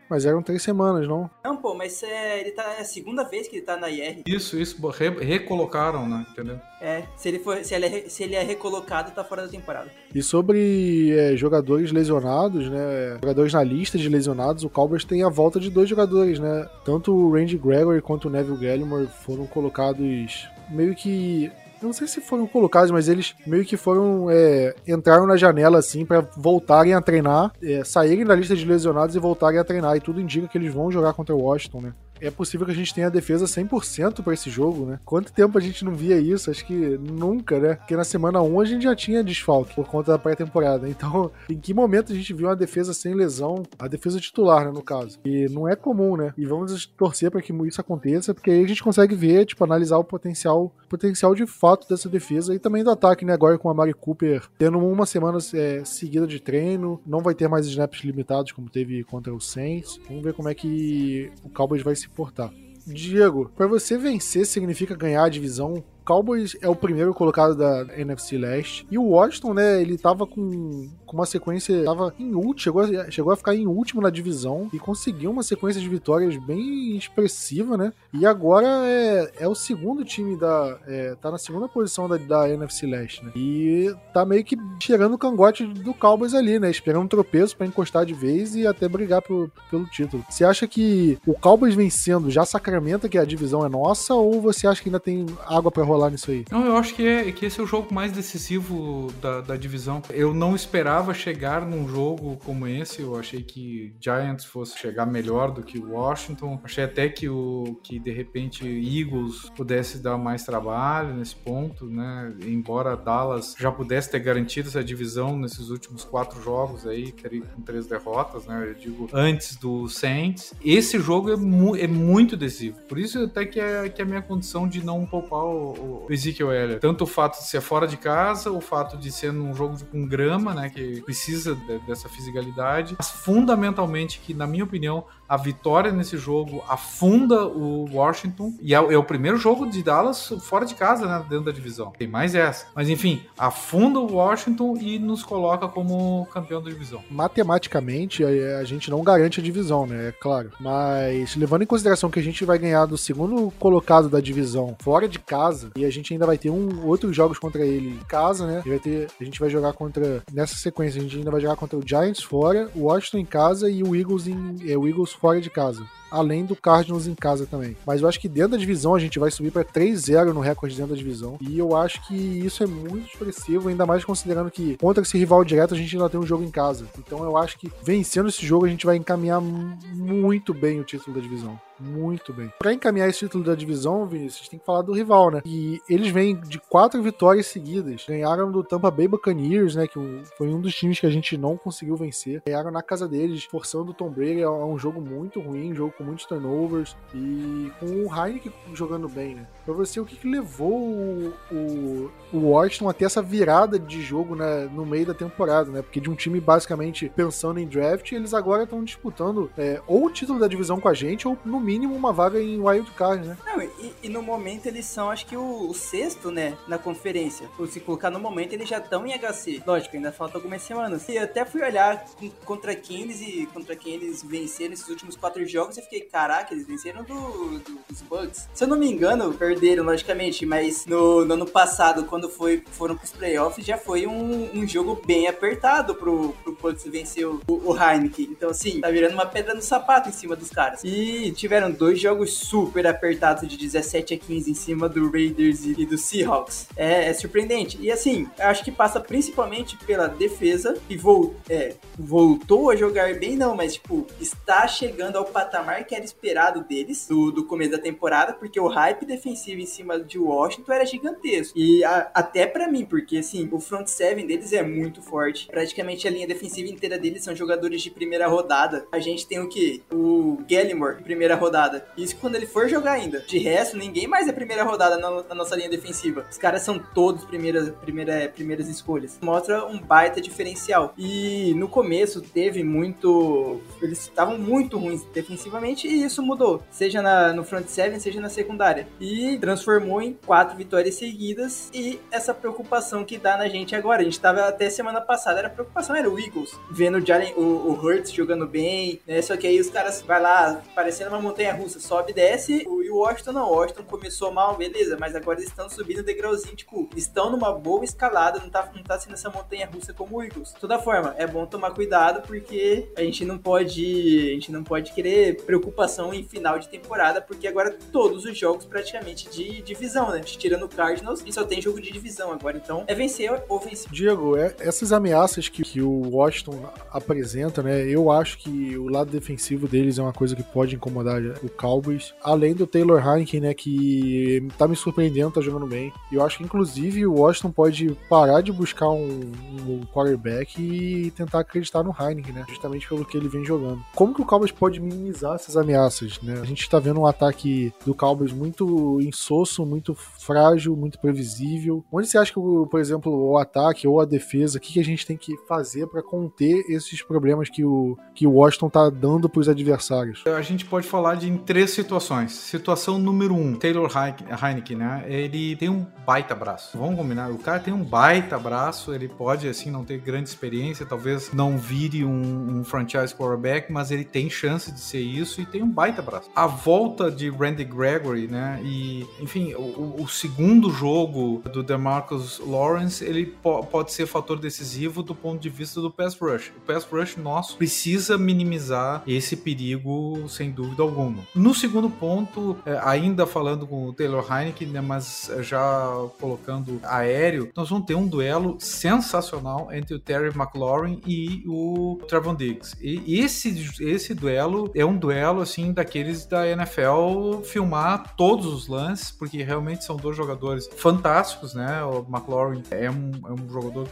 Mas 0.09 0.25
eram 0.25 0.41
três 0.41 0.63
semanas, 0.63 1.07
não? 1.07 1.29
Não, 1.43 1.55
pô, 1.55 1.75
mas 1.75 2.01
é, 2.01 2.39
ele 2.39 2.51
tá, 2.51 2.63
é 2.77 2.81
a 2.81 2.85
segunda 2.85 3.23
vez 3.23 3.47
que 3.47 3.57
ele 3.57 3.65
tá 3.65 3.77
na 3.77 3.89
IR. 3.89 4.23
Isso, 4.25 4.59
isso, 4.59 4.75
re, 4.89 5.09
recolocaram, 5.09 6.07
né? 6.07 6.25
Entendeu? 6.31 6.59
É, 6.81 7.03
se 7.15 7.27
ele, 7.27 7.39
for, 7.39 7.63
se, 7.63 7.75
ele 7.75 7.85
é, 7.85 8.09
se 8.09 8.23
ele 8.23 8.35
é 8.35 8.41
recolocado, 8.41 9.11
tá 9.11 9.23
fora 9.23 9.43
da 9.43 9.49
temporada. 9.49 9.91
E 10.13 10.23
sobre 10.23 11.11
é, 11.11 11.35
jogadores 11.35 11.91
lesionados, 11.91 12.69
né? 12.69 13.19
Jogadores 13.21 13.53
na 13.53 13.63
lista 13.63 13.97
de 13.97 14.09
lesionados, 14.09 14.63
o 14.63 14.69
Cowboys 14.69 15.03
tem 15.03 15.23
a 15.23 15.29
volta 15.29 15.59
de 15.59 15.69
dois 15.69 15.87
jogadores, 15.87 16.39
né? 16.39 16.67
Tanto 16.83 17.13
o 17.13 17.31
Randy 17.31 17.57
Gregory 17.57 18.01
quanto 18.01 18.27
o 18.27 18.31
Neville 18.31 18.57
Gallimore 18.57 19.07
foram 19.07 19.45
colocados 19.45 20.49
meio 20.69 20.95
que 20.95 21.51
não 21.81 21.93
sei 21.93 22.07
se 22.07 22.21
foram 22.21 22.45
colocados, 22.47 22.91
mas 22.91 23.07
eles 23.07 23.35
meio 23.45 23.65
que 23.65 23.77
foram. 23.77 24.27
É, 24.29 24.75
entraram 24.87 25.25
na 25.25 25.37
janela 25.37 25.79
assim 25.79 26.05
para 26.05 26.21
voltarem 26.37 26.93
a 26.93 27.01
treinar, 27.01 27.51
é, 27.61 27.83
saírem 27.83 28.25
da 28.25 28.35
lista 28.35 28.55
de 28.55 28.65
lesionados 28.65 29.15
e 29.15 29.19
voltarem 29.19 29.59
a 29.59 29.63
treinar. 29.63 29.95
E 29.95 30.01
tudo 30.01 30.21
indica 30.21 30.47
que 30.47 30.57
eles 30.57 30.73
vão 30.73 30.91
jogar 30.91 31.13
contra 31.13 31.35
o 31.35 31.41
Washington, 31.41 31.81
né? 31.81 31.93
É 32.21 32.31
possível 32.31 32.65
que 32.65 32.71
a 32.71 32.75
gente 32.75 32.93
tenha 32.93 33.07
a 33.07 33.11
defesa 33.11 33.45
100% 33.45 34.23
para 34.23 34.33
esse 34.33 34.49
jogo, 34.49 34.85
né? 34.85 34.99
Quanto 35.05 35.33
tempo 35.33 35.57
a 35.57 35.61
gente 35.61 35.83
não 35.83 35.93
via 35.93 36.19
isso? 36.19 36.49
Acho 36.49 36.65
que 36.65 36.73
nunca, 36.97 37.59
né? 37.59 37.75
Porque 37.75 37.95
na 37.95 38.03
semana 38.03 38.41
1 38.41 38.59
a 38.59 38.65
gente 38.65 38.83
já 38.83 38.95
tinha 38.95 39.23
desfalque 39.23 39.75
por 39.75 39.87
conta 39.87 40.11
da 40.11 40.19
pré-temporada. 40.19 40.87
Então, 40.99 41.31
em 41.49 41.57
que 41.57 41.73
momento 41.73 42.11
a 42.11 42.15
gente 42.15 42.33
viu 42.33 42.47
uma 42.47 42.55
defesa 42.55 42.93
sem 42.93 43.13
lesão? 43.13 43.63
A 43.77 43.87
defesa 43.87 44.19
titular, 44.19 44.65
né, 44.65 44.71
no 44.71 44.81
caso. 44.81 45.17
E 45.23 45.47
não 45.49 45.67
é 45.67 45.75
comum, 45.75 46.17
né? 46.17 46.33
E 46.37 46.45
vamos 46.45 46.85
torcer 46.85 47.31
para 47.31 47.41
que 47.41 47.53
isso 47.65 47.79
aconteça, 47.79 48.33
porque 48.33 48.51
aí 48.51 48.63
a 48.63 48.67
gente 48.67 48.83
consegue 48.83 49.15
ver, 49.15 49.45
tipo, 49.45 49.63
analisar 49.63 49.97
o 49.97 50.03
potencial, 50.03 50.75
potencial 50.89 51.33
de 51.33 51.45
fato 51.45 51.87
dessa 51.87 52.09
defesa 52.09 52.53
e 52.53 52.59
também 52.59 52.83
do 52.83 52.89
ataque, 52.89 53.23
né? 53.23 53.33
Agora 53.33 53.57
com 53.57 53.69
a 53.69 53.73
Mari 53.73 53.93
Cooper 53.93 54.43
tendo 54.57 54.77
uma 54.79 55.05
semana 55.05 55.37
é, 55.53 55.85
seguida 55.85 56.27
de 56.27 56.39
treino, 56.39 56.99
não 57.05 57.21
vai 57.21 57.33
ter 57.33 57.47
mais 57.47 57.65
snaps 57.65 58.03
limitados 58.03 58.51
como 58.51 58.69
teve 58.69 59.03
contra 59.05 59.33
o 59.33 59.39
Saints. 59.39 59.99
Vamos 60.07 60.23
ver 60.23 60.33
como 60.33 60.49
é 60.49 60.55
que 60.55 61.31
o 61.43 61.49
Cowboys 61.49 61.81
vai 61.81 61.95
se 61.95 62.08
portar. 62.15 62.51
Diego, 62.85 63.51
para 63.55 63.67
você 63.67 63.97
vencer 63.97 64.45
significa 64.45 64.95
ganhar 64.95 65.23
a 65.23 65.29
divisão 65.29 65.83
Cowboys 66.09 66.57
é 66.59 66.67
o 66.67 66.75
primeiro 66.75 67.13
colocado 67.13 67.55
da 67.55 67.85
NFC 67.95 68.35
Leste. 68.35 68.87
E 68.89 68.97
o 68.97 69.09
Washington, 69.09 69.53
né, 69.53 69.79
ele 69.79 69.95
tava 69.95 70.25
com, 70.25 70.89
com 71.05 71.15
uma 71.15 71.25
sequência. 71.27 71.83
Tava 71.83 72.15
em 72.17 72.33
último, 72.33 72.57
chegou, 72.57 72.81
a, 72.81 73.11
chegou 73.11 73.31
a 73.31 73.37
ficar 73.37 73.53
em 73.53 73.67
último 73.67 74.01
na 74.01 74.09
divisão 74.09 74.67
e 74.73 74.79
conseguiu 74.79 75.29
uma 75.29 75.43
sequência 75.43 75.79
de 75.79 75.87
vitórias 75.87 76.35
bem 76.35 76.97
expressiva, 76.97 77.77
né? 77.77 77.93
E 78.11 78.25
agora 78.25 78.65
é, 78.87 79.31
é 79.37 79.47
o 79.47 79.53
segundo 79.53 80.03
time 80.03 80.35
da. 80.35 80.79
É, 80.87 81.13
tá 81.21 81.29
na 81.29 81.37
segunda 81.37 81.67
posição 81.67 82.09
da, 82.09 82.17
da 82.17 82.49
NFC 82.49 82.87
Leste, 82.87 83.23
né? 83.23 83.31
E 83.35 83.93
tá 84.11 84.25
meio 84.25 84.43
que 84.43 84.57
tirando 84.79 85.13
o 85.13 85.17
cangote 85.17 85.63
do 85.63 85.93
Cowboys 85.93 86.33
ali, 86.33 86.57
né? 86.57 86.71
Esperando 86.71 87.03
um 87.03 87.07
tropeço 87.07 87.55
para 87.55 87.67
encostar 87.67 88.03
de 88.03 88.15
vez 88.15 88.55
e 88.55 88.65
até 88.65 88.87
brigar 88.87 89.21
pelo, 89.21 89.51
pelo 89.69 89.85
título. 89.85 90.25
Você 90.27 90.43
acha 90.43 90.67
que 90.67 91.19
o 91.23 91.35
Cowboys 91.35 91.75
vencendo 91.75 92.31
já 92.31 92.45
sacramenta 92.45 93.07
que 93.07 93.17
a 93.19 93.25
divisão 93.25 93.63
é 93.63 93.69
nossa 93.69 94.15
ou 94.15 94.41
você 94.41 94.65
acha 94.65 94.81
que 94.81 94.89
ainda 94.89 94.99
tem 94.99 95.27
água 95.47 95.69
para 95.69 95.83
rolar? 95.83 95.98
Rolar 95.99 96.09
nisso 96.09 96.31
aí? 96.31 96.45
Não, 96.49 96.65
eu 96.65 96.77
acho 96.77 96.95
que, 96.95 97.05
é, 97.05 97.31
que 97.31 97.45
esse 97.45 97.59
é 97.59 97.63
o 97.63 97.67
jogo 97.67 97.93
mais 97.93 98.11
decisivo 98.11 99.11
da, 99.21 99.41
da 99.41 99.55
divisão. 99.57 100.01
Eu 100.09 100.33
não 100.33 100.55
esperava 100.55 101.13
chegar 101.13 101.65
num 101.65 101.87
jogo 101.87 102.37
como 102.45 102.65
esse. 102.65 103.01
Eu 103.01 103.17
achei 103.19 103.43
que 103.43 103.93
Giants 103.99 104.45
fosse 104.45 104.77
chegar 104.77 105.05
melhor 105.05 105.51
do 105.51 105.61
que 105.61 105.77
Washington. 105.77 106.59
Achei 106.63 106.85
até 106.85 107.09
que 107.09 107.27
o 107.27 107.77
que 107.83 107.99
de 107.99 108.11
repente 108.11 108.65
Eagles 108.65 109.49
pudesse 109.55 109.99
dar 109.99 110.17
mais 110.17 110.43
trabalho 110.43 111.13
nesse 111.15 111.35
ponto, 111.35 111.85
né? 111.85 112.33
Embora 112.45 112.95
Dallas 112.95 113.55
já 113.59 113.71
pudesse 113.71 114.09
ter 114.09 114.19
garantido 114.19 114.69
essa 114.69 114.83
divisão 114.83 115.37
nesses 115.37 115.69
últimos 115.69 116.03
quatro 116.03 116.41
jogos 116.41 116.87
aí, 116.87 117.13
com 117.55 117.61
três 117.61 117.87
derrotas, 117.87 118.45
né? 118.45 118.67
Eu 118.69 118.73
digo 118.73 119.09
antes 119.11 119.55
do 119.57 119.87
Saints. 119.89 120.53
Esse 120.63 120.99
jogo 120.99 121.31
é, 121.31 121.35
mu 121.35 121.75
é 121.75 121.87
muito 121.87 122.37
decisivo. 122.37 122.79
Por 122.87 122.97
isso 122.97 123.23
até 123.23 123.45
que 123.45 123.59
é, 123.59 123.89
que 123.89 124.01
é 124.01 124.05
a 124.05 124.07
minha 124.07 124.21
condição 124.21 124.67
de 124.67 124.83
não 124.83 125.05
poupar 125.05 125.43
o, 125.43 125.73
o 125.89 126.07
Ezekiel 126.09 126.51
Elliott. 126.51 126.79
Tanto 126.79 127.03
o 127.03 127.07
fato 127.07 127.39
de 127.39 127.47
ser 127.47 127.61
fora 127.61 127.87
de 127.87 127.97
casa, 127.97 128.51
o 128.51 128.61
fato 128.61 128.97
de 128.97 129.11
ser 129.11 129.33
num 129.33 129.53
jogo 129.53 129.77
com 129.91 130.05
grama, 130.05 130.53
né, 130.53 130.69
que 130.69 131.01
precisa 131.01 131.55
de, 131.55 131.79
dessa 131.79 132.07
fisicalidade, 132.07 132.95
mas 132.97 133.09
fundamentalmente 133.09 134.19
que, 134.19 134.33
na 134.33 134.47
minha 134.47 134.63
opinião, 134.63 135.05
a 135.29 135.37
vitória 135.37 135.91
nesse 135.91 136.17
jogo 136.17 136.63
afunda 136.67 137.45
o 137.47 137.85
Washington 137.93 138.53
e 138.61 138.73
é, 138.73 138.77
é, 138.77 138.97
o 138.97 139.03
primeiro 139.03 139.37
jogo 139.37 139.69
de 139.69 139.83
Dallas 139.83 140.33
fora 140.41 140.65
de 140.65 140.73
casa, 140.73 141.05
né, 141.05 141.23
dentro 141.29 141.45
da 141.45 141.51
divisão. 141.51 141.93
Tem 141.97 142.07
mais 142.07 142.33
essa. 142.33 142.65
Mas 142.75 142.89
enfim, 142.89 143.23
afunda 143.37 143.99
o 143.99 144.13
Washington 144.13 144.77
e 144.77 144.97
nos 144.97 145.23
coloca 145.23 145.67
como 145.67 146.27
campeão 146.33 146.61
da 146.61 146.69
divisão. 146.69 147.03
Matematicamente, 147.11 148.23
a, 148.23 148.63
gente 148.63 148.89
não 148.89 149.03
garante 149.03 149.39
a 149.39 149.43
divisão, 149.43 149.85
né, 149.85 150.09
é 150.09 150.11
claro. 150.11 150.51
Mas 150.59 151.35
levando 151.35 151.61
em 151.61 151.67
consideração 151.67 152.09
que 152.09 152.19
a 152.19 152.23
gente 152.23 152.43
vai 152.43 152.57
ganhar 152.57 152.85
do 152.85 152.97
segundo 152.97 153.51
colocado 153.59 154.09
da 154.09 154.19
divisão 154.19 154.75
fora 154.81 155.07
de 155.07 155.19
casa 155.19 155.71
e 155.75 155.85
a 155.85 155.89
gente 155.91 156.13
ainda 156.13 156.25
vai 156.25 156.37
ter 156.37 156.49
um 156.49 156.87
outros 156.87 157.15
jogos 157.15 157.37
contra 157.37 157.65
ele 157.65 157.89
em 157.89 158.05
casa, 158.07 158.47
né? 158.47 158.63
Vai 158.65 158.79
ter, 158.79 159.07
a 159.19 159.23
gente 159.23 159.39
vai 159.39 159.49
jogar 159.49 159.73
contra 159.73 160.23
nessa 160.33 160.55
sequência 160.55 160.99
a 160.99 161.03
gente 161.03 161.17
ainda 161.17 161.31
vai 161.31 161.41
jogar 161.41 161.55
contra 161.55 161.77
o 161.77 161.83
Giants 161.85 162.23
fora, 162.23 162.69
o 162.75 162.85
Washington 162.85 163.17
em 163.19 163.25
casa 163.25 163.69
e 163.69 163.83
o 163.83 163.95
Eagles 163.95 164.27
em 164.27 164.55
é, 164.67 164.77
o 164.77 164.87
Eagles 164.87 165.13
fora 165.19 165.41
de 165.41 165.49
casa 165.49 165.85
além 166.11 166.45
do 166.45 166.55
Cardinals 166.55 167.07
em 167.07 167.15
casa 167.15 167.45
também. 167.45 167.75
Mas 167.85 168.01
eu 168.01 168.07
acho 168.07 168.19
que 168.19 168.27
dentro 168.27 168.51
da 168.51 168.57
divisão 168.57 168.95
a 168.95 168.99
gente 168.99 169.19
vai 169.19 169.31
subir 169.31 169.51
para 169.51 169.63
3-0 169.63 170.33
no 170.33 170.39
recorde 170.39 170.75
dentro 170.75 170.91
da 170.91 170.97
divisão. 170.97 171.37
E 171.39 171.57
eu 171.57 171.75
acho 171.75 172.05
que 172.07 172.15
isso 172.15 172.63
é 172.63 172.67
muito 172.67 173.07
expressivo, 173.07 173.69
ainda 173.69 173.85
mais 173.85 174.03
considerando 174.03 174.51
que 174.51 174.77
contra 174.77 175.03
esse 175.03 175.17
rival 175.17 175.43
direto 175.43 175.73
a 175.73 175.77
gente 175.77 175.95
ainda 175.95 176.09
tem 176.09 176.19
um 176.19 176.25
jogo 176.25 176.43
em 176.43 176.51
casa. 176.51 176.87
Então 176.97 177.23
eu 177.23 177.37
acho 177.37 177.57
que 177.57 177.71
vencendo 177.83 178.29
esse 178.29 178.45
jogo 178.45 178.65
a 178.65 178.69
gente 178.69 178.85
vai 178.85 178.95
encaminhar 178.95 179.41
muito 179.41 180.53
bem 180.53 180.79
o 180.79 180.83
título 180.83 181.15
da 181.15 181.21
divisão 181.21 181.59
muito 181.79 182.33
bem. 182.33 182.51
Para 182.59 182.73
encaminhar 182.73 183.09
esse 183.09 183.19
título 183.19 183.43
da 183.43 183.55
divisão, 183.55 184.05
Vinícius, 184.05 184.49
tem 184.49 184.59
que 184.59 184.65
falar 184.65 184.81
do 184.81 184.93
rival, 184.93 185.31
né? 185.31 185.41
E 185.45 185.81
eles 185.89 186.09
vêm 186.09 186.35
de 186.35 186.59
quatro 186.59 187.01
vitórias 187.01 187.47
seguidas. 187.47 188.05
Ganharam 188.07 188.51
do 188.51 188.63
Tampa 188.63 188.91
Bay 188.91 189.07
Buccaneers, 189.07 189.75
né? 189.75 189.87
Que 189.87 189.99
foi 190.37 190.47
um 190.47 190.61
dos 190.61 190.75
times 190.75 190.99
que 190.99 191.05
a 191.05 191.09
gente 191.09 191.37
não 191.37 191.57
conseguiu 191.57 191.95
vencer. 191.95 192.41
Ganharam 192.45 192.71
na 192.71 192.81
casa 192.81 193.07
deles, 193.07 193.45
forçando 193.45 193.91
o 193.91 193.93
Tom 193.93 194.09
Brady. 194.09 194.41
É 194.41 194.49
um 194.49 194.77
jogo 194.77 195.01
muito 195.01 195.39
ruim, 195.39 195.71
um 195.71 195.75
jogo 195.75 195.93
com 195.97 196.03
muitos 196.03 196.25
turnovers 196.25 196.95
e 197.13 197.71
com 197.79 197.85
o 197.85 198.15
Heineken 198.15 198.51
jogando 198.73 199.07
bem, 199.07 199.35
né? 199.35 199.47
Pra 199.65 199.73
você, 199.73 199.99
o 199.99 200.05
que, 200.05 200.15
que 200.15 200.29
levou 200.29 200.73
o, 200.73 201.33
o, 201.51 202.11
o, 202.33 202.37
Washington 202.49 202.89
a 202.89 202.93
ter 202.93 203.05
essa 203.05 203.21
virada 203.21 203.77
de 203.77 204.01
jogo 204.01 204.35
né, 204.35 204.69
no 204.73 204.85
meio 204.85 205.05
da 205.05 205.13
temporada, 205.13 205.69
né? 205.71 205.81
Porque 205.81 205.99
de 205.99 206.09
um 206.09 206.15
time 206.15 206.39
basicamente 206.39 207.11
pensando 207.15 207.59
em 207.59 207.67
draft, 207.67 208.11
eles 208.11 208.33
agora 208.33 208.63
estão 208.63 208.83
disputando 208.83 209.51
é, 209.57 209.81
ou 209.87 210.05
o 210.05 210.09
título 210.09 210.39
da 210.39 210.47
divisão 210.47 210.79
com 210.79 210.87
a 210.87 210.93
gente, 210.93 211.27
ou 211.27 211.37
no 211.45 211.59
mínimo 211.69 211.95
uma 211.95 212.11
vaga 212.11 212.41
em 212.41 212.59
wild 212.59 212.89
card, 212.91 213.27
né? 213.27 213.37
Não, 213.45 213.61
e, 213.61 213.93
e 214.01 214.09
no 214.09 214.23
momento 214.23 214.65
eles 214.65 214.85
são, 214.85 215.11
acho 215.11 215.27
que 215.27 215.37
o, 215.37 215.69
o, 215.69 215.73
sexto, 215.75 216.31
né, 216.31 216.57
na 216.67 216.79
conferência. 216.79 217.47
Se 217.69 217.79
colocar 217.79 218.09
no 218.09 218.19
momento, 218.19 218.53
eles 218.53 218.67
já 218.67 218.79
estão 218.79 219.05
em 219.05 219.13
HC. 219.13 219.61
Lógico, 219.67 219.95
ainda 219.95 220.11
falta 220.11 220.39
algumas 220.39 220.63
semanas. 220.63 221.07
E 221.07 221.15
eu 221.17 221.23
até 221.23 221.45
fui 221.45 221.61
olhar 221.61 222.03
contra 222.43 222.73
quem 222.73 223.01
eles 223.01 223.21
e 223.21 223.47
contra 223.53 223.75
quem 223.75 223.93
eles 223.93 224.23
venceram 224.23 224.71
nesses 224.71 224.89
últimos 224.89 225.15
quatro 225.15 225.45
jogos 225.45 225.77
e 225.77 225.81
fiquei, 225.83 226.01
caraca, 226.01 226.53
eles 226.53 226.65
venceram 226.65 227.03
do, 227.03 227.59
do, 227.59 227.77
dos 227.87 228.01
Bucks. 228.01 228.47
Se 228.51 228.63
eu 228.63 228.67
não 228.67 228.77
me 228.77 228.91
engano, 228.91 229.31
perderam, 229.33 229.83
logicamente, 229.83 230.45
mas 230.47 230.87
no, 230.87 231.23
no 231.23 231.35
ano 231.35 231.45
passado, 231.45 232.05
quando 232.05 232.29
foi, 232.29 232.63
foram 232.71 232.97
pros 232.97 233.11
playoffs, 233.11 233.63
já 233.63 233.77
foi 233.77 234.07
um, 234.07 234.49
um 234.57 234.67
jogo 234.67 234.99
bem 235.05 235.27
apertado 235.27 235.93
pro, 235.93 236.33
pro 236.43 236.57
Bucks 236.59 236.85
vencer 236.85 237.27
o, 237.27 237.39
o 237.47 237.77
Heineken. 237.77 238.25
Então, 238.31 238.49
assim, 238.49 238.81
tá 238.81 238.89
virando 238.89 239.13
uma 239.13 239.27
pedra 239.27 239.53
no 239.53 239.61
sapato 239.61 240.09
em 240.09 240.13
cima 240.13 240.35
dos 240.35 240.49
caras. 240.49 240.81
E 240.83 241.31
tiveram 241.33 241.58
dois 241.67 241.99
jogos 241.99 242.33
super 242.33 242.85
apertados 242.85 243.47
de 243.47 243.57
17 243.57 244.13
a 244.13 244.17
15 244.17 244.51
em 244.51 244.53
cima 244.53 244.87
do 244.87 245.09
Raiders 245.09 245.65
e, 245.65 245.85
do 245.85 245.97
Seahawks. 245.97 246.67
É, 246.75 247.09
é, 247.09 247.13
surpreendente. 247.13 247.77
E 247.81 247.91
assim, 247.91 248.27
acho 248.37 248.63
que 248.63 248.71
passa 248.71 248.99
principalmente 248.99 249.75
pela 249.77 250.07
defesa, 250.07 250.77
e 250.89 250.95
vol, 250.95 251.35
é, 251.49 251.75
voltou 251.97 252.69
a 252.69 252.75
jogar 252.75 253.13
bem, 253.15 253.35
não, 253.35 253.55
mas 253.55 253.73
tipo, 253.73 254.05
está 254.19 254.67
chegando 254.67 255.17
ao 255.17 255.25
patamar 255.25 255.85
que 255.85 255.95
era 255.95 256.05
esperado 256.05 256.63
deles 256.63 257.07
do, 257.07 257.31
do 257.31 257.43
começo 257.45 257.71
da 257.71 257.77
temporada, 257.77 258.33
porque 258.33 258.59
o 258.59 258.67
hype 258.67 259.05
defensivo 259.05 259.59
em 259.59 259.65
cima 259.65 259.99
de 259.99 260.19
Washington 260.19 260.71
era 260.71 260.85
gigantesco. 260.85 261.57
E 261.57 261.83
a, 261.83 262.11
até 262.13 262.45
para 262.45 262.71
mim, 262.71 262.85
porque 262.85 263.17
assim, 263.17 263.49
o 263.51 263.59
front 263.59 263.87
seven 263.87 264.25
deles 264.25 264.53
é 264.53 264.61
muito 264.61 265.01
forte. 265.01 265.47
Praticamente 265.47 266.07
a 266.07 266.11
linha 266.11 266.27
defensiva 266.27 266.69
inteira 266.69 266.97
deles 266.97 267.23
são 267.23 267.35
jogadores 267.35 267.81
de 267.81 267.89
primeira 267.89 268.27
rodada. 268.27 268.87
A 268.91 268.99
gente 268.99 269.27
tem 269.27 269.39
o 269.39 269.49
que? 269.49 269.83
O 269.91 270.37
Gallimore, 270.49 271.03
primeira 271.03 271.35
rodada. 271.35 271.48
Isso 271.97 272.15
quando 272.17 272.35
ele 272.35 272.45
for 272.45 272.67
jogar 272.69 272.93
ainda. 272.93 273.19
De 273.21 273.37
resto, 273.37 273.77
ninguém 273.77 274.07
mais 274.07 274.27
é 274.27 274.31
primeira 274.31 274.63
rodada 274.63 274.97
na, 274.97 275.23
na 275.23 275.35
nossa 275.35 275.55
linha 275.55 275.69
defensiva. 275.69 276.25
Os 276.29 276.37
caras 276.37 276.61
são 276.61 276.79
todos 276.79 277.25
primeiras, 277.25 277.69
primeira, 277.69 278.29
primeiras 278.29 278.67
escolhas. 278.67 279.17
Mostra 279.21 279.65
um 279.65 279.79
baita 279.79 280.21
diferencial. 280.21 280.93
E 280.97 281.53
no 281.55 281.67
começo 281.67 282.21
teve 282.21 282.63
muito. 282.63 283.61
Eles 283.81 284.01
estavam 284.01 284.37
muito 284.37 284.77
ruins 284.77 285.03
defensivamente 285.13 285.87
e 285.87 286.03
isso 286.03 286.21
mudou. 286.21 286.61
Seja 286.71 287.01
na, 287.01 287.33
no 287.33 287.43
front 287.43 287.67
seven, 287.67 287.99
seja 287.99 288.19
na 288.19 288.29
secundária. 288.29 288.87
E 288.99 289.37
transformou 289.39 290.01
em 290.01 290.13
quatro 290.25 290.57
vitórias 290.57 290.95
seguidas. 290.95 291.69
E 291.73 291.99
essa 292.11 292.33
preocupação 292.33 293.03
que 293.03 293.17
dá 293.17 293.37
na 293.37 293.47
gente 293.47 293.75
agora. 293.75 294.01
A 294.01 294.05
gente 294.05 294.19
tava 294.19 294.47
até 294.47 294.69
semana 294.69 295.01
passada, 295.01 295.39
era 295.39 295.49
preocupação 295.49 295.95
era 295.95 296.09
o 296.09 296.19
Eagles. 296.19 296.51
Vendo 296.71 296.97
o, 296.97 297.05
Jalen, 297.05 297.33
o, 297.35 297.41
o 297.41 297.73
Hurts 297.73 298.11
jogando 298.11 298.47
bem, 298.47 298.99
né? 299.07 299.21
Só 299.21 299.35
que 299.35 299.47
aí 299.47 299.59
os 299.59 299.69
caras 299.69 300.01
vai 300.01 300.21
lá 300.21 300.61
parecendo 300.75 301.09
uma 301.09 301.21
montanha 301.21 301.38
russa, 301.47 301.79
sobe 301.79 302.11
e 302.11 302.15
desce. 302.15 302.63
E 302.63 302.89
o 302.89 302.97
Washington 302.97 303.31
não, 303.33 303.49
o 303.49 303.55
Washington 303.55 303.83
começou 303.83 304.31
mal, 304.31 304.57
beleza, 304.57 304.97
mas 304.99 305.15
agora 305.15 305.39
eles 305.39 305.49
estão 305.49 305.69
subindo 305.69 306.03
degrauzinho, 306.03 306.55
tipo, 306.55 306.89
estão 306.95 307.29
numa 307.29 307.51
boa 307.51 307.83
escalada, 307.83 308.39
não 308.39 308.49
tá, 308.49 308.69
não 308.75 308.83
tá 308.83 308.99
sendo 308.99 309.13
essa 309.13 309.29
montanha 309.29 309.69
russa 309.71 309.93
como 309.93 310.17
o 310.17 310.23
Eagles. 310.23 310.53
De 310.53 310.59
toda 310.59 310.79
forma, 310.79 311.15
é 311.17 311.27
bom 311.27 311.45
tomar 311.45 311.71
cuidado 311.71 312.21
porque 312.25 312.89
a 312.95 313.01
gente 313.01 313.23
não 313.25 313.37
pode, 313.37 314.29
a 314.31 314.33
gente 314.33 314.51
não 314.51 314.63
pode 314.63 314.91
querer 314.93 315.41
preocupação 315.43 316.13
em 316.13 316.23
final 316.23 316.59
de 316.59 316.67
temporada, 316.67 317.21
porque 317.21 317.47
agora 317.47 317.77
todos 317.91 318.25
os 318.25 318.37
jogos 318.37 318.65
praticamente 318.65 319.29
de 319.29 319.61
divisão, 319.61 320.09
né? 320.11 320.21
Tirando 320.21 320.63
o 320.63 320.69
Cardinals, 320.69 321.23
e 321.25 321.31
só 321.31 321.43
tem 321.43 321.61
jogo 321.61 321.81
de 321.81 321.91
divisão 321.91 322.31
agora, 322.31 322.57
então 322.57 322.83
é 322.87 322.95
vencer 322.95 323.31
ou 323.47 323.59
vencer. 323.59 323.91
Diego, 323.91 324.37
é, 324.37 324.55
essas 324.59 324.91
ameaças 324.91 325.49
que, 325.49 325.63
que 325.63 325.81
o 325.81 326.09
Washington 326.15 326.71
apresenta, 326.91 327.61
né? 327.61 327.87
Eu 327.87 328.11
acho 328.11 328.37
que 328.37 328.77
o 328.77 328.87
lado 328.87 329.11
defensivo 329.11 329.67
deles 329.67 329.97
é 329.97 330.01
uma 330.01 330.13
coisa 330.13 330.35
que 330.35 330.43
pode 330.43 330.75
incomodar 330.75 331.18
o 331.43 331.49
Cowboys. 331.49 332.13
Além 332.23 332.53
do 332.53 332.67
Taylor 332.67 333.05
Heineken, 333.05 333.41
né? 333.41 333.53
Que 333.53 334.47
tá 334.57 334.67
me 334.67 334.75
surpreendendo, 334.75 335.31
tá 335.31 335.41
jogando 335.41 335.67
bem. 335.67 335.91
Eu 336.11 336.23
acho 336.23 336.37
que, 336.37 336.43
inclusive, 336.43 337.05
o 337.05 337.19
Washington 337.19 337.51
pode 337.51 337.97
parar 338.09 338.41
de 338.41 338.51
buscar 338.51 338.89
um, 338.89 339.31
um 339.67 339.81
quarterback 339.93 340.61
e 340.61 341.11
tentar 341.11 341.39
acreditar 341.39 341.83
no 341.83 341.95
Heineken, 341.97 342.33
né? 342.33 342.45
Justamente 342.47 342.87
pelo 342.87 343.05
que 343.05 343.17
ele 343.17 343.27
vem 343.27 343.45
jogando. 343.45 343.83
Como 343.95 344.13
que 344.13 344.21
o 344.21 344.25
Cowboys 344.25 344.51
pode 344.51 344.79
minimizar 344.79 345.35
essas 345.35 345.55
ameaças, 345.55 346.19
né? 346.21 346.39
A 346.41 346.45
gente 346.45 346.69
tá 346.69 346.79
vendo 346.79 346.99
um 346.99 347.05
ataque 347.05 347.73
do 347.85 347.93
Cowboys 347.93 348.31
muito 348.31 348.99
insosso, 349.01 349.65
muito 349.65 349.95
frágil, 349.95 350.75
muito 350.75 350.99
previsível. 350.99 351.83
Onde 351.91 352.07
você 352.07 352.17
acha 352.17 352.33
que, 352.33 352.39
por 352.39 352.79
exemplo, 352.79 353.11
o 353.11 353.37
ataque 353.37 353.87
ou 353.87 353.99
a 353.99 354.05
defesa, 354.05 354.57
o 354.57 354.61
que, 354.61 354.73
que 354.73 354.79
a 354.79 354.85
gente 354.85 355.05
tem 355.05 355.17
que 355.17 355.35
fazer 355.47 355.87
para 355.87 356.01
conter 356.01 356.63
esses 356.69 357.01
problemas 357.01 357.49
que 357.49 357.63
o, 357.63 357.97
que 358.13 358.27
o 358.27 358.31
Washington 358.31 358.69
tá 358.69 358.89
dando 358.89 359.29
pros 359.29 359.49
adversários? 359.49 360.23
A 360.25 360.41
gente 360.41 360.65
pode 360.65 360.87
falar 360.87 361.08
de 361.15 361.29
em 361.29 361.37
três 361.37 361.71
situações. 361.71 362.31
Situação 362.31 362.97
número 362.97 363.33
um, 363.35 363.55
Taylor 363.55 363.89
Heineken, 363.95 364.77
né? 364.77 365.03
Ele 365.07 365.55
tem 365.55 365.69
um 365.69 365.85
baita 366.05 366.35
braço. 366.35 366.77
Vamos 366.77 366.95
combinar, 366.95 367.29
o 367.31 367.37
cara 367.37 367.59
tem 367.59 367.73
um 367.73 367.83
baita 367.83 368.37
braço, 368.37 368.93
ele 368.93 369.07
pode, 369.07 369.47
assim, 369.47 369.69
não 369.69 369.83
ter 369.83 369.99
grande 369.99 370.29
experiência, 370.29 370.85
talvez 370.85 371.31
não 371.33 371.57
vire 371.57 372.03
um, 372.03 372.59
um 372.59 372.63
franchise 372.63 373.13
quarterback, 373.13 373.71
mas 373.71 373.91
ele 373.91 374.03
tem 374.03 374.29
chance 374.29 374.71
de 374.71 374.79
ser 374.79 375.01
isso 375.01 375.41
e 375.41 375.45
tem 375.45 375.61
um 375.61 375.69
baita 375.69 376.01
braço. 376.01 376.29
A 376.35 376.47
volta 376.47 377.11
de 377.11 377.29
Randy 377.29 377.63
Gregory, 377.63 378.27
né? 378.27 378.59
E, 378.63 379.05
enfim, 379.19 379.53
o, 379.53 380.01
o 380.01 380.07
segundo 380.07 380.69
jogo 380.71 381.41
do 381.51 381.63
DeMarcus 381.63 382.39
Lawrence, 382.39 383.03
ele 383.03 383.25
po 383.25 383.63
pode 383.63 383.91
ser 383.91 384.05
fator 384.05 384.39
decisivo 384.39 385.03
do 385.03 385.13
ponto 385.13 385.39
de 385.39 385.49
vista 385.49 385.81
do 385.81 385.91
pass 385.91 386.17
rush. 386.19 386.51
O 386.57 386.61
pass 386.61 386.85
rush 386.85 387.17
nosso 387.17 387.57
precisa 387.57 388.17
minimizar 388.17 389.03
esse 389.05 389.35
perigo, 389.35 390.27
sem 390.27 390.51
dúvida 390.51 390.81
alguma. 390.81 390.98
No 391.33 391.53
segundo 391.53 391.89
ponto, 391.89 392.57
é, 392.65 392.79
ainda 392.83 393.25
falando 393.25 393.65
com 393.65 393.87
o 393.87 393.93
Taylor 393.93 394.25
Heineken, 394.29 394.67
né, 394.67 394.81
mas 394.81 395.31
já 395.41 395.91
colocando 396.19 396.79
aéreo, 396.83 397.51
nós 397.55 397.69
vamos 397.69 397.85
ter 397.85 397.95
um 397.95 398.07
duelo 398.07 398.57
sensacional 398.59 399.71
entre 399.71 399.95
o 399.95 399.99
Terry 399.99 400.29
McLaurin 400.35 401.01
e 401.05 401.43
o 401.47 401.99
Trevon 402.07 402.35
Diggs. 402.35 402.75
E 402.81 403.19
esse, 403.19 403.67
esse 403.81 404.13
duelo 404.13 404.71
é 404.75 404.85
um 404.85 404.97
duelo 404.97 405.41
assim 405.41 405.71
daqueles 405.71 406.25
da 406.25 406.47
NFL 406.47 407.41
filmar 407.43 408.15
todos 408.15 408.45
os 408.47 408.67
lances, 408.67 409.11
porque 409.11 409.43
realmente 409.43 409.83
são 409.83 409.95
dois 409.95 410.15
jogadores 410.15 410.69
fantásticos, 410.77 411.53
né? 411.53 411.83
O 411.83 412.05
McLaurin 412.09 412.63
é 412.71 412.89
um, 412.89 413.11
é 413.25 413.31
um 413.31 413.49
jogador 413.49 413.87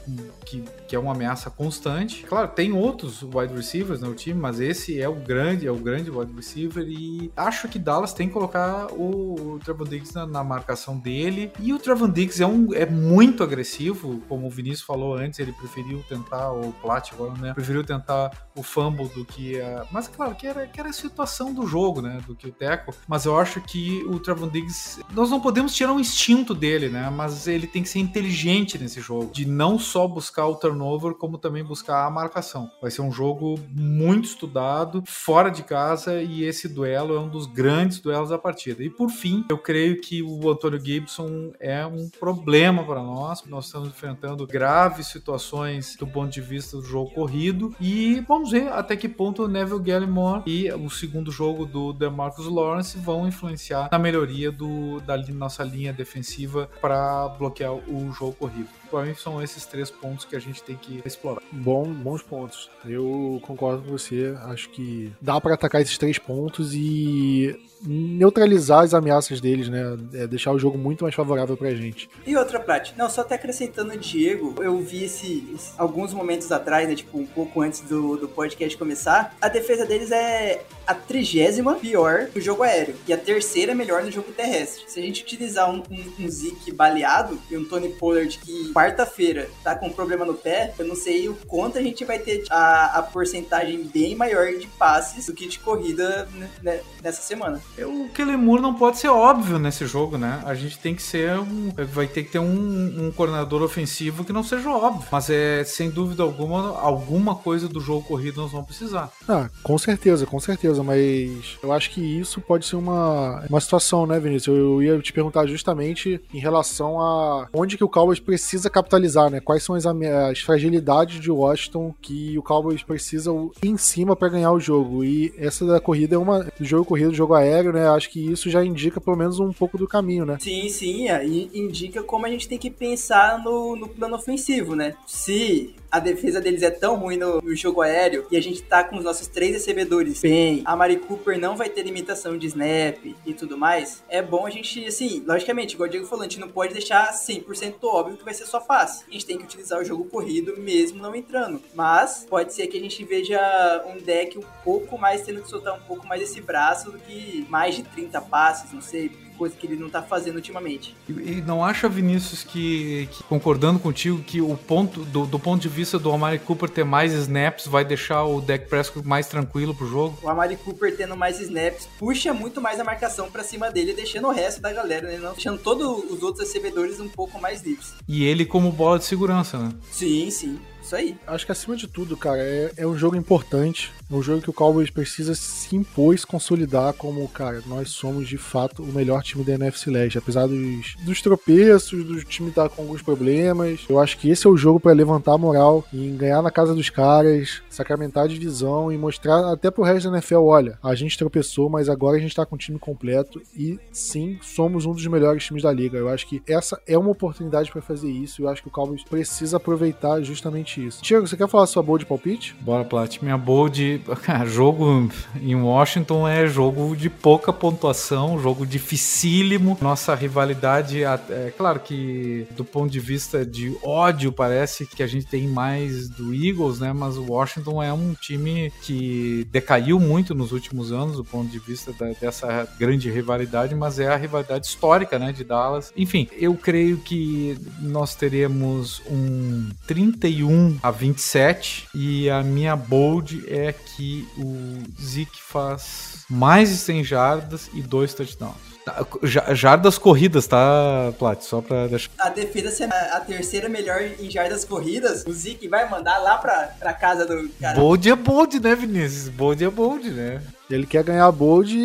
que, 0.46 0.64
que 0.88 0.96
é 0.96 1.00
uma 1.00 1.14
ameaça 1.14 1.50
constante. 1.50 2.24
Claro, 2.24 2.48
tem 2.50 2.72
outros 2.72 3.22
wide 3.24 3.54
receivers 3.54 4.02
no 4.02 4.14
time, 4.14 4.40
mas 4.40 4.60
esse 4.60 5.00
é 5.00 5.08
o 5.08 5.16
grande, 5.16 5.68
é 5.68 5.72
o 5.72 5.76
grande 5.76 6.10
wide 6.10 6.34
receiver 6.34 6.86
e 6.98 7.32
acho 7.38 7.68
que 7.68 7.78
Dallas 7.78 8.14
tem 8.14 8.28
que 8.28 8.34
colocar 8.34 8.88
o, 8.92 9.60
o 9.60 9.86
Diggs 9.88 10.16
na, 10.16 10.26
na, 10.26 10.44
marcação 10.44 10.98
dele. 10.98 11.52
E 11.60 11.72
o 11.72 11.78
Trevon 11.80 12.10
Diggs 12.10 12.42
é, 12.42 12.48
um, 12.48 12.74
é 12.74 12.86
muito 12.86 13.44
agressivo, 13.44 14.20
como 14.28 14.48
o 14.48 14.50
Vinícius 14.50 14.82
falou 14.82 15.16
antes, 15.16 15.40
ele 15.40 15.52
preferiu 15.52 16.04
tentar, 16.10 16.52
o 16.52 16.74
Plat 16.74 17.12
agora, 17.14 17.34
né? 17.40 17.54
Preferiu 17.54 17.84
tentar 17.84 18.32
o 18.56 18.64
fumble 18.64 19.08
do 19.10 19.24
que 19.24 19.62
a... 19.62 19.86
Mas 19.92 20.08
claro, 20.08 20.34
que 20.36 20.48
era, 20.48 20.66
que 20.66 20.80
era 20.80 20.90
a 20.90 20.94
situação 20.94 21.54
do 21.54 21.68
jogo, 21.68 22.02
né? 22.02 22.20
Do 22.26 22.36
que 22.36 22.48
o 22.48 22.52
Teco. 22.52 22.94
Mas 23.08 23.26
eu 23.26 23.38
acho 23.40 23.62
que 23.62 24.04
o 24.06 24.20
Trevon 24.20 24.48
Diggs, 24.48 25.04
nós 25.12 25.30
não 25.30 25.40
podemos 25.40 25.76
tirar 25.76 25.94
um 25.94 26.00
instinto 26.00 26.56
dele, 26.56 26.90
né? 26.90 27.10
Mas 27.12 27.48
ele 27.48 27.68
tem 27.68 27.84
que 27.84 27.90
ser 27.90 28.00
inteligente 28.00 28.78
nesse 28.80 29.02
jogo, 29.02 29.32
de 29.32 29.46
não 29.46 29.78
só 29.78 30.08
buscar 30.08 30.48
o 30.48 30.56
turnover, 30.56 31.14
como 31.14 31.38
também 31.38 31.64
buscar 31.64 32.06
a 32.06 32.10
marcação. 32.10 32.72
Vai 32.82 32.90
ser 32.90 33.02
um 33.02 33.12
jogo 33.12 33.60
muito 33.70 34.26
estudado, 34.26 35.04
fora 35.06 35.50
de 35.50 35.62
casa, 35.62 36.22
e 36.22 36.44
esse 36.44 36.68
duelo 36.68 36.87
é 36.94 37.20
um 37.20 37.30
dos 37.30 37.46
grandes 37.46 38.00
duelos 38.00 38.30
da 38.30 38.38
partida. 38.38 38.84
E 38.84 38.90
por 38.90 39.10
fim, 39.10 39.46
eu 39.50 39.58
creio 39.58 40.00
que 40.02 40.22
o 40.22 40.50
Antônio 40.50 40.84
Gibson 40.84 41.52
é 41.60 41.86
um 41.86 42.10
problema 42.10 42.84
para 42.84 43.02
nós. 43.02 43.44
Nós 43.46 43.66
estamos 43.66 43.90
enfrentando 43.90 44.46
graves 44.46 45.08
situações 45.08 45.96
do 45.96 46.08
ponto 46.08 46.32
de 46.32 46.42
vista 46.42 46.78
do 46.78 46.84
jogo 46.84 47.12
corrido, 47.12 47.76
e 47.80 48.24
vamos 48.28 48.52
ver 48.52 48.68
até 48.70 48.96
que 48.96 49.08
ponto 49.08 49.44
o 49.44 49.48
Neville 49.48 49.82
Gallimore 49.82 50.44
e 50.46 50.72
o 50.72 50.90
segundo 50.90 51.32
jogo 51.32 51.66
do 51.66 51.94
DeMarcus 51.94 52.48
Lawrence 52.48 52.98
vão 52.98 53.28
influenciar 53.28 53.90
na 53.92 54.00
melhoria 54.00 54.52
do, 54.52 55.00
da 55.02 55.18
nossa 55.34 55.64
linha 55.64 55.94
defensiva 55.94 56.70
para 56.82 57.28
bloquear 57.30 57.74
o 57.74 58.12
jogo 58.12 58.34
corrido. 58.34 58.70
Para 58.90 59.06
mim 59.06 59.16
são 59.16 59.42
esses 59.42 59.66
três 59.66 59.90
pontos 59.92 60.26
que 60.26 60.36
a 60.36 60.40
gente 60.40 60.64
tem 60.64 60.76
que 60.76 61.02
explorar. 61.06 61.42
Bom, 61.52 61.86
bons 61.86 62.22
pontos. 62.22 62.70
Eu 62.86 63.40
concordo 63.44 63.84
com 63.84 63.92
você. 63.92 64.36
Acho 64.44 64.70
que 64.70 65.12
dá 65.22 65.40
para 65.40 65.54
atacar 65.54 65.82
esses 65.82 65.98
três 65.98 66.18
pontos 66.18 66.74
e 66.74 67.58
neutralizar 67.82 68.84
as 68.84 68.94
ameaças 68.94 69.40
deles, 69.40 69.70
né? 69.70 69.98
É 70.14 70.28
deixar 70.28 70.52
o 70.52 70.60
jogo 70.60 70.78
muito 70.78 71.04
mais 71.04 71.14
favorável 71.14 71.56
pra 71.56 71.74
gente. 71.74 72.10
E 72.26 72.36
outra, 72.36 72.60
Prat, 72.60 72.94
não, 72.98 73.10
só 73.10 73.22
até 73.22 73.36
acrescentando 73.36 73.94
o 73.94 73.98
Diego, 73.98 74.56
eu 74.62 74.80
vi 74.80 75.04
esse, 75.04 75.48
esse, 75.54 75.72
alguns 75.78 76.14
momentos 76.14 76.52
atrás, 76.52 76.88
né? 76.88 76.96
Tipo, 76.96 77.20
um 77.20 77.26
pouco 77.26 77.62
antes 77.62 77.82
do, 77.82 78.18
do 78.18 78.28
podcast 78.28 78.78
começar. 78.78 79.36
A 79.42 79.48
defesa 79.48 79.86
deles 79.86 80.12
é 80.12 80.64
a 80.86 80.96
trigésima 80.96 81.76
pior 81.76 82.30
no 82.34 82.42
jogo 82.42 82.64
aéreo 82.64 82.96
e 83.08 83.14
a 83.14 83.18
terceira 83.18 83.76
melhor 83.76 84.04
no 84.04 84.12
jogo 84.12 84.32
terrestre. 84.32 84.84
Se 84.88 85.00
a 85.00 85.04
gente 85.04 85.22
utilizar 85.24 85.70
um, 85.70 85.84
um, 85.92 86.26
um 86.26 86.30
Zeke 86.30 86.72
baleado 86.72 87.40
e 87.50 87.58
um 87.58 87.66
Tony 87.66 87.90
Pollard 87.90 88.38
que 88.38 88.72
quarta-feira 88.78 89.50
tá 89.64 89.76
com 89.76 89.88
um 89.88 89.92
problema 89.92 90.24
no 90.24 90.36
pé, 90.36 90.72
eu 90.78 90.86
não 90.86 90.96
sei 90.96 91.28
o 91.28 91.34
quanto 91.48 91.80
a 91.80 91.82
gente 91.82 92.06
vai 92.06 92.20
ter 92.20 92.44
a, 92.48 93.00
a 93.00 93.02
porcentagem 93.02 93.84
bem 93.84 94.16
maior 94.16 94.52
de 94.54 94.68
passes 94.68 95.26
do 95.26 95.34
que 95.34 95.48
de 95.48 95.58
corrida 95.58 96.30
né, 96.62 96.82
nessa 97.02 97.24
semana. 97.24 97.60
O 97.80 98.08
Kellen 98.10 98.38
Moore 98.38 98.62
não 98.62 98.76
pode 98.76 99.00
ser 99.00 99.08
óbvio 99.08 99.58
nesse 99.58 99.88
jogo, 99.88 100.16
né? 100.16 100.44
A 100.46 100.54
gente 100.54 100.78
tem 100.78 100.94
que 100.94 101.02
ser 101.02 101.40
um. 101.40 101.72
Vai 101.92 102.06
ter 102.06 102.24
que 102.24 102.32
ter 102.32 102.40
um, 102.40 103.08
um 103.08 103.12
coordenador 103.12 103.64
ofensivo 103.64 104.24
que 104.24 104.32
não 104.32 104.44
seja 104.44 104.70
óbvio. 104.70 105.08
Mas 105.12 105.30
é 105.30 105.64
sem 105.64 105.90
dúvida 105.90 106.22
alguma, 106.22 106.80
alguma 106.80 107.36
coisa 107.36 107.68
do 107.68 107.80
jogo 107.80 108.04
corrido 108.04 108.42
nós 108.42 108.52
vamos 108.52 108.68
precisar. 108.68 109.12
Ah, 109.28 109.50
com 109.64 109.78
certeza, 109.78 110.26
com 110.28 110.40
certeza. 110.40 110.84
Mas 110.84 111.58
eu 111.64 111.74
acho 111.74 111.90
que 111.90 112.02
isso 112.02 112.40
pode 112.42 112.66
ser 112.66 112.76
uma, 112.76 113.44
uma 113.50 113.60
situação, 113.60 114.06
né, 114.06 114.20
Vinícius? 114.20 114.56
Eu 114.56 114.84
ia 114.84 115.00
te 115.00 115.12
perguntar 115.12 115.48
justamente 115.48 116.22
em 116.32 116.40
relação 116.40 117.02
a 117.02 117.48
onde 117.52 117.78
que 117.78 117.84
o 117.84 117.90
Cowboys 117.90 118.20
precisa 118.20 118.67
capitalizar, 118.70 119.30
né? 119.30 119.40
Quais 119.40 119.64
são 119.64 119.76
as, 119.76 119.86
as 119.86 120.40
fragilidades 120.40 121.20
de 121.20 121.32
Washington 121.32 121.94
que 122.02 122.38
o 122.38 122.44
Cowboys 122.44 122.84
precisa 122.84 123.32
ir 123.64 123.68
em 123.68 123.78
cima 123.78 124.16
para 124.16 124.30
ganhar 124.30 124.52
o 124.52 124.60
jogo. 124.60 125.04
E 125.04 125.34
essa 125.38 125.66
da 125.66 125.80
corrida 125.80 126.16
é 126.16 126.18
uma. 126.18 126.48
Jogo 126.60 126.86
corrido, 126.86 127.12
do 127.12 127.16
jogo 127.16 127.34
aéreo, 127.34 127.74
né? 127.74 127.88
Acho 127.90 128.10
que 128.10 128.32
isso 128.32 128.50
já 128.50 128.64
indica 128.64 129.00
pelo 129.00 129.18
menos 129.18 129.40
um 129.40 129.52
pouco 129.52 129.78
do 129.78 129.88
caminho, 129.88 130.26
né? 130.26 130.38
Sim, 130.40 130.70
sim. 130.70 131.08
Indica 131.54 132.04
como 132.04 132.26
a 132.26 132.30
gente 132.30 132.48
tem 132.48 132.58
que 132.58 132.70
pensar 132.70 133.44
no, 133.44 133.76
no 133.76 133.88
plano 133.88 134.16
ofensivo, 134.16 134.76
né? 134.76 134.96
Se 135.06 135.74
a 135.98 136.00
defesa 136.00 136.40
deles 136.40 136.62
é 136.62 136.70
tão 136.70 136.96
ruim 136.96 137.18
no, 137.18 137.42
no, 137.42 137.56
jogo 137.56 137.82
aéreo 137.82 138.26
e 138.30 138.38
a 138.38 138.42
gente 138.42 138.62
tá 138.62 138.84
com 138.84 138.98
os 138.98 139.04
nossos 139.04 139.28
três 139.28 139.54
recebedores 139.54 140.22
bem, 140.22 140.62
a 140.66 140.76
Mari 140.76 140.98
Cooper 140.98 141.40
não 141.40 141.56
vai 141.56 141.70
ter 141.70 141.84
limitação 141.84 142.38
de 142.38 142.48
snap 142.48 142.98
e 143.26 143.34
tudo 143.34 143.58
mais, 143.58 144.04
é 144.08 144.22
bom 144.22 144.46
a 144.46 144.50
gente, 144.50 144.86
assim, 144.86 145.24
logicamente, 145.26 145.74
igual 145.74 145.88
o 145.88 145.92
Diego 145.92 146.06
falou, 146.06 146.24
a 146.24 146.28
gente 146.28 146.40
não 146.40 146.50
pode 146.50 146.74
deixar 146.74 147.12
100% 147.14 147.76
óbvio 147.84 148.18
que 148.18 148.24
vai 148.24 148.34
ser 148.34 148.46
só 148.46 148.62
fácil. 148.62 149.06
A 149.08 149.12
gente 149.12 149.26
tem 149.26 149.38
que 149.38 149.44
utilizar 149.44 149.80
o 149.80 149.84
jogo 149.84 150.06
corrido 150.06 150.56
mesmo 150.58 151.02
não 151.02 151.16
entrando. 151.16 151.62
Mas 151.74 152.26
pode 152.30 152.54
ser 152.54 152.68
que 152.68 152.78
a 152.78 152.82
gente 152.82 153.04
veja 153.04 153.40
um 153.88 153.98
deck 153.98 154.38
um 154.38 154.44
pouco 154.64 154.98
mais, 154.98 155.22
tendo 155.22 155.42
que 155.42 155.50
soltar 155.50 155.74
um 155.74 155.82
pouco 155.82 156.06
mais 156.08 156.22
esse 156.22 156.42
braço 156.42 156.92
do 156.92 157.00
que 157.00 157.46
mais 157.50 157.76
de 157.76 157.84
30 157.84 158.22
passes, 158.22 158.72
não 158.72 158.82
sei, 158.82 159.12
coisa 159.38 159.56
que 159.56 159.68
ele 159.68 159.76
não 159.76 159.90
tá 159.90 160.02
fazendo 160.02 160.36
ultimamente. 160.36 160.96
E, 161.08 161.12
e 161.12 161.42
não 161.42 161.64
acha, 161.64 161.88
Vinícius, 161.88 162.44
que, 162.44 163.08
que, 163.12 163.24
concordando 163.24 163.80
contigo, 163.80 164.20
que 164.20 164.42
o 164.42 164.56
ponto 164.58 165.02
do, 165.06 165.26
do, 165.26 165.40
ponto 165.40 165.62
de 165.62 165.70
vista 165.70 166.00
do 166.00 166.12
Amari 166.12 166.40
Cooper 166.40 166.70
ter 166.70 166.84
mais 166.84 167.14
snaps 167.14 167.68
vai 167.68 167.86
deixar 167.86 168.24
o 168.26 168.42
deck 168.42 168.68
Prescott 168.68 169.08
mais 169.08 169.28
tranquilo 169.28 169.74
pro 169.74 169.88
jogo? 169.88 170.18
O 170.22 170.30
Amari 170.30 170.58
Cooper 170.58 170.96
tendo 170.96 171.16
mais 171.16 171.40
snaps 171.40 171.88
puxa 172.00 172.34
muito 172.34 172.60
mais 172.62 172.80
a 172.80 172.84
marcação 172.84 173.30
para 173.30 173.44
cima 173.44 173.70
dele, 173.72 173.94
deixando 173.94 174.28
o 174.28 174.32
resto 174.32 174.62
da 174.62 174.74
galera, 174.74 175.08
né? 175.08 175.18
Não 175.18 175.34
deixando 175.34 175.60
todos 175.60 176.12
os 176.12 176.24
outros 176.24 176.46
recebedores 176.46 177.00
um 177.00 177.10
pouco 177.10 177.40
mais 177.40 177.62
livres. 177.62 177.94
E 178.08 178.26
ele 178.26 178.46
como 178.46 178.72
bola 178.72 179.00
de 179.00 179.06
segurança, 179.06 179.58
né? 179.58 179.72
Sim, 179.92 180.30
sim. 180.30 180.60
Isso 180.88 180.96
aí. 180.96 181.18
Acho 181.28 181.46
que 181.46 181.52
acima 181.52 181.76
de 181.76 181.86
tudo, 181.86 182.16
cara, 182.16 182.42
é, 182.42 182.72
é 182.78 182.88
um 182.88 182.98
jogo 182.98 183.18
importante. 183.18 183.92
É 184.10 184.16
um 184.16 184.24
jogo 184.24 184.42
que 184.42 184.50
o 184.50 184.54
Cowboys 184.54 184.90
precisa 184.90 185.36
se 185.36 185.76
impor 185.76 186.18
se 186.18 186.26
consolidar 186.26 186.94
como, 186.94 187.28
cara, 187.28 187.62
nós 187.68 187.90
somos 187.90 188.26
de 188.30 188.38
fato 188.38 188.84
o 188.84 188.94
melhor 188.94 189.22
time 189.22 189.44
da 189.44 189.56
NFC 189.56 189.92
Leste. 189.92 190.18
Apesar 190.18 190.48
dos, 190.48 190.96
dos 191.04 191.22
tropeços, 191.22 192.06
do 192.06 192.24
time 192.24 192.48
estar 192.50 192.70
tá 192.70 192.70
com 192.70 192.84
alguns 192.84 193.02
problemas. 193.02 193.82
Eu 193.90 194.00
acho 194.00 194.18
que 194.18 194.30
esse 194.30 194.48
é 194.48 194.50
o 194.50 194.56
jogo 194.56 194.80
para 194.80 194.94
levantar 194.94 195.34
a 195.34 195.38
moral 195.38 195.86
e 195.92 196.08
ganhar 196.12 196.42
na 196.42 196.50
casa 196.50 196.74
dos 196.74 196.90
caras, 196.90 197.62
sacramentar 197.78 198.26
a 198.26 198.28
divisão 198.28 198.92
e 198.92 198.98
mostrar 198.98 199.52
até 199.52 199.72
pro 199.72 199.84
resto 199.84 200.10
da 200.10 200.18
NFL: 200.18 200.44
olha, 200.44 200.80
a 200.84 200.96
gente 200.96 201.18
tropeçou, 201.18 201.70
mas 201.70 201.90
agora 201.90 202.18
a 202.18 202.20
gente 202.20 202.36
tá 202.36 202.46
com 202.46 202.56
o 202.56 202.60
time 202.60 202.80
completo 202.80 203.42
e 203.56 203.80
sim, 203.92 204.38
somos 204.42 204.86
um 204.86 204.94
dos 204.94 205.06
melhores 205.08 205.44
times 205.44 205.64
da 205.64 205.72
liga. 205.72 205.98
Eu 205.98 206.10
acho 206.10 206.28
que 206.28 206.42
essa 206.48 206.80
é 206.88 206.98
uma 206.98 207.12
oportunidade 207.12 207.72
para 207.72 207.82
fazer 207.82 208.10
isso. 208.10 208.42
Eu 208.42 208.50
acho 208.50 208.62
que 208.62 208.68
o 208.68 208.72
Cowboys 208.72 209.04
precisa 209.04 209.58
aproveitar 209.58 210.22
justamente 210.22 210.86
isso. 210.86 211.02
Tiago, 211.02 211.28
você 211.28 211.38
quer 211.38 211.48
falar 211.48 211.68
sua 211.68 211.84
bold 211.84 212.06
palpite? 212.06 212.56
Bora, 212.62 212.84
Plat. 212.84 213.22
Minha 213.22 213.38
bold. 213.38 214.02
jogo 214.48 215.10
em 215.42 215.56
Washington 215.56 216.28
é 216.28 216.48
jogo 216.48 216.96
de 216.96 217.10
pouca 217.10 217.54
pontuação, 217.54 218.40
jogo 218.40 218.66
dificílimo. 218.66 219.78
Nossa 219.82 220.14
rivalidade, 220.16 221.04
é 221.04 221.54
claro 221.56 221.80
que 221.80 222.48
do 222.56 222.66
ponto 222.66 222.92
de 222.92 223.00
vista 223.00 223.46
de 223.46 223.76
ódio, 223.84 224.32
parece 224.32 224.86
que 224.86 225.04
a 225.04 225.08
gente 225.08 225.26
tem 225.26 225.48
mais 225.48 226.10
do 226.10 226.34
Eagles, 226.34 226.80
né? 226.80 226.94
Mas 226.94 227.18
o 227.18 227.32
Washington 227.32 227.67
é 227.82 227.92
um 227.92 228.14
time 228.14 228.72
que 228.82 229.48
decaiu 229.52 230.00
muito 230.00 230.34
nos 230.34 230.52
últimos 230.52 230.92
anos 230.92 231.18
do 231.18 231.24
ponto 231.24 231.50
de 231.50 231.60
vista 231.60 231.94
da, 231.94 232.08
dessa 232.14 232.68
grande 232.80 233.10
rivalidade, 233.12 233.76
mas 233.76 234.00
é 234.00 234.08
a 234.08 234.16
rivalidade 234.16 234.68
histórica, 234.68 235.20
né? 235.20 235.32
De 235.32 235.44
Dallas. 235.44 235.92
Enfim, 235.96 236.28
eu 236.34 236.56
creio 236.56 236.98
que 236.98 237.58
nós 237.82 238.16
teremos 238.16 239.02
um 239.10 239.70
31 239.86 240.78
a 240.82 240.92
27 240.92 241.88
e 241.94 242.30
a 242.30 242.42
minha 242.44 242.76
bold 242.76 243.44
é 243.48 243.74
que 243.74 244.28
o 244.38 244.84
Zeke 245.02 245.42
faz 245.42 246.26
mais 246.30 246.70
de 246.70 246.78
100 246.78 247.04
jardas 247.04 247.70
e 247.74 247.82
dois 247.82 248.14
touchdowns. 248.14 248.77
Tá, 248.88 249.06
jardas 249.54 249.98
corridas, 249.98 250.48
tá, 250.48 251.12
Plat? 251.20 251.42
Só 251.42 251.60
pra 251.60 251.88
deixar. 251.88 252.10
A 252.18 252.30
defesa 252.30 252.72
ser 252.72 252.86
a 252.86 253.20
terceira 253.20 253.68
melhor 253.68 254.02
em 254.02 254.32
jardas 254.32 254.64
corridas, 254.64 255.26
o 255.28 255.34
Zeke 255.34 255.68
vai 255.68 255.90
mandar 255.90 256.18
lá 256.20 256.38
pra, 256.38 256.74
pra 256.80 256.94
casa 256.94 257.26
do 257.26 257.50
cara. 257.60 257.78
Bold 257.78 258.10
é 258.10 258.16
bold, 258.16 258.62
né, 258.62 258.74
Vinícius? 258.76 259.28
Bold 259.28 259.62
é 259.62 259.70
bold, 259.70 260.10
né? 260.10 260.42
Ele 260.70 260.86
quer 260.86 261.04
ganhar 261.04 261.26
a 261.26 261.32
bold 261.32 261.78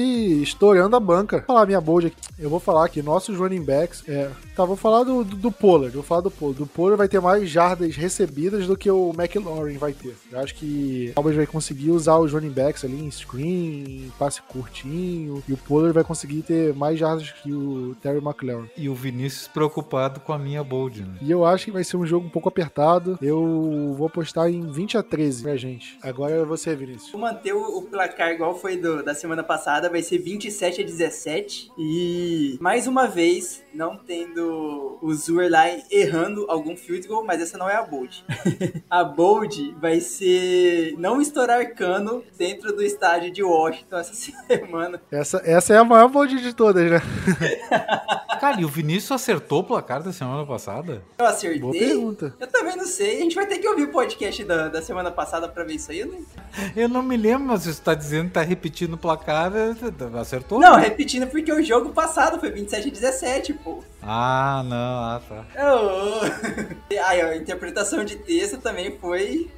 estourando 0.42 0.96
a 0.96 1.00
banca. 1.00 1.38
Vou 1.38 1.46
falar 1.46 1.66
minha 1.66 1.80
bold 1.80 2.08
aqui. 2.08 2.16
Eu 2.38 2.50
vou 2.50 2.58
falar 2.58 2.88
que 2.88 3.02
nossos 3.02 3.36
running 3.36 3.62
backs. 3.62 4.02
É, 4.08 4.30
tá, 4.56 4.64
vou 4.64 4.76
falar 4.76 5.04
do, 5.04 5.22
do, 5.22 5.36
do 5.36 5.52
Pollard. 5.52 5.94
Vou 5.94 6.02
falar 6.02 6.20
do 6.20 6.30
Pollard. 6.30 6.58
Do 6.58 6.66
Pollard 6.66 6.98
vai 6.98 7.08
ter 7.08 7.20
mais 7.20 7.48
jardas 7.48 7.94
recebidas 7.96 8.66
do 8.66 8.76
que 8.76 8.90
o 8.90 9.12
McLaurin 9.16 9.78
vai 9.78 9.92
ter. 9.92 10.16
Eu 10.30 10.40
acho 10.40 10.54
que 10.54 11.10
o 11.10 11.14
Cowboys 11.14 11.36
vai 11.36 11.46
conseguir 11.46 11.90
usar 11.90 12.18
os 12.18 12.32
running 12.32 12.50
backs 12.50 12.84
ali 12.84 13.00
em 13.00 13.10
screen, 13.10 14.06
em 14.06 14.12
passe 14.18 14.42
curtinho. 14.42 15.42
E 15.48 15.52
o 15.52 15.56
Pollard 15.56 15.94
vai 15.94 16.04
conseguir 16.04 16.42
ter 16.42 16.74
mais 16.74 16.98
jardas 16.98 17.30
que 17.30 17.52
o 17.52 17.94
Terry 18.02 18.18
McLaurin. 18.18 18.68
E 18.76 18.88
o 18.88 18.94
Vinícius 18.94 19.46
preocupado 19.46 20.20
com 20.20 20.32
a 20.32 20.38
minha 20.38 20.64
bold, 20.64 21.02
né? 21.02 21.14
E 21.20 21.30
eu 21.30 21.44
acho 21.44 21.66
que 21.66 21.70
vai 21.70 21.84
ser 21.84 21.96
um 21.96 22.06
jogo 22.06 22.26
um 22.26 22.30
pouco 22.30 22.48
apertado. 22.48 23.18
Eu 23.22 23.94
vou 23.96 24.06
apostar 24.06 24.48
em 24.48 24.66
20 24.66 24.98
a 24.98 25.02
13 25.02 25.42
pra 25.42 25.56
gente. 25.56 25.98
Agora 26.02 26.34
é 26.34 26.44
você, 26.44 26.74
Vinícius. 26.74 27.12
Vou 27.12 27.20
manter 27.20 27.52
o 27.52 27.82
placar 27.82 28.30
igual 28.32 28.58
foi 28.58 28.71
do, 28.76 29.02
da 29.02 29.14
semana 29.14 29.42
passada, 29.42 29.88
vai 29.88 30.02
ser 30.02 30.18
27 30.18 30.82
a 30.82 30.84
17. 30.84 31.72
E 31.78 32.58
mais 32.60 32.86
uma 32.86 33.06
vez, 33.06 33.62
não 33.74 33.96
tendo 33.96 34.98
o 35.00 35.14
Zur 35.14 35.50
lá 35.50 35.64
errando 35.90 36.46
algum 36.48 36.76
field 36.76 37.06
goal, 37.06 37.24
mas 37.24 37.40
essa 37.40 37.58
não 37.58 37.68
é 37.68 37.76
a 37.76 37.82
bold. 37.82 38.24
a 38.88 39.04
bold 39.04 39.74
vai 39.80 40.00
ser 40.00 40.94
não 40.98 41.20
estourar 41.20 41.74
cano 41.74 42.22
dentro 42.36 42.74
do 42.74 42.82
estádio 42.82 43.30
de 43.32 43.42
Washington 43.42 43.96
essa 43.96 44.14
semana. 44.46 45.00
Essa, 45.10 45.42
essa 45.44 45.74
é 45.74 45.78
a 45.78 45.84
maior 45.84 46.08
bold 46.08 46.40
de 46.40 46.54
todas, 46.54 46.90
né? 46.90 47.02
Cara, 48.40 48.60
e 48.60 48.64
o 48.64 48.68
Vinícius 48.68 49.12
acertou 49.12 49.60
o 49.60 49.64
placar 49.64 50.02
da 50.02 50.12
semana 50.12 50.44
passada? 50.44 51.02
Eu 51.16 51.26
acertei? 51.26 51.60
Boa 51.60 51.72
pergunta. 51.72 52.34
Eu 52.40 52.46
também 52.48 52.76
não 52.76 52.86
sei. 52.86 53.18
A 53.18 53.20
gente 53.20 53.36
vai 53.36 53.46
ter 53.46 53.58
que 53.58 53.68
ouvir 53.68 53.84
o 53.84 53.92
podcast 53.92 54.42
da, 54.42 54.68
da 54.68 54.82
semana 54.82 55.12
passada 55.12 55.48
pra 55.48 55.62
ver 55.62 55.74
isso 55.74 55.92
aí, 55.92 56.04
né? 56.04 56.18
Eu 56.74 56.88
não 56.88 57.02
me 57.04 57.16
lembro, 57.16 57.46
mas 57.46 57.64
você 57.64 57.80
tá 57.80 57.94
dizendo 57.94 58.26
que 58.26 58.34
tá 58.34 58.42
repetindo 58.42 58.61
o 58.94 58.98
placar, 58.98 59.52
é, 59.54 60.18
acertou? 60.18 60.60
Não, 60.60 60.76
repetindo 60.76 61.26
porque 61.26 61.52
o 61.52 61.62
jogo 61.62 61.90
passado 61.90 62.38
foi 62.38 62.50
27 62.50 62.88
a 62.88 62.90
17, 62.90 63.52
pô. 63.54 63.82
Ah, 64.02 64.62
não, 64.64 64.76
ah, 64.76 65.20
tá. 65.28 65.46
Oh. 65.56 66.92
Aí, 67.06 67.20
a 67.20 67.36
interpretação 67.36 68.04
de 68.04 68.16
texto 68.16 68.58
também 68.58 68.98
foi 68.98 69.50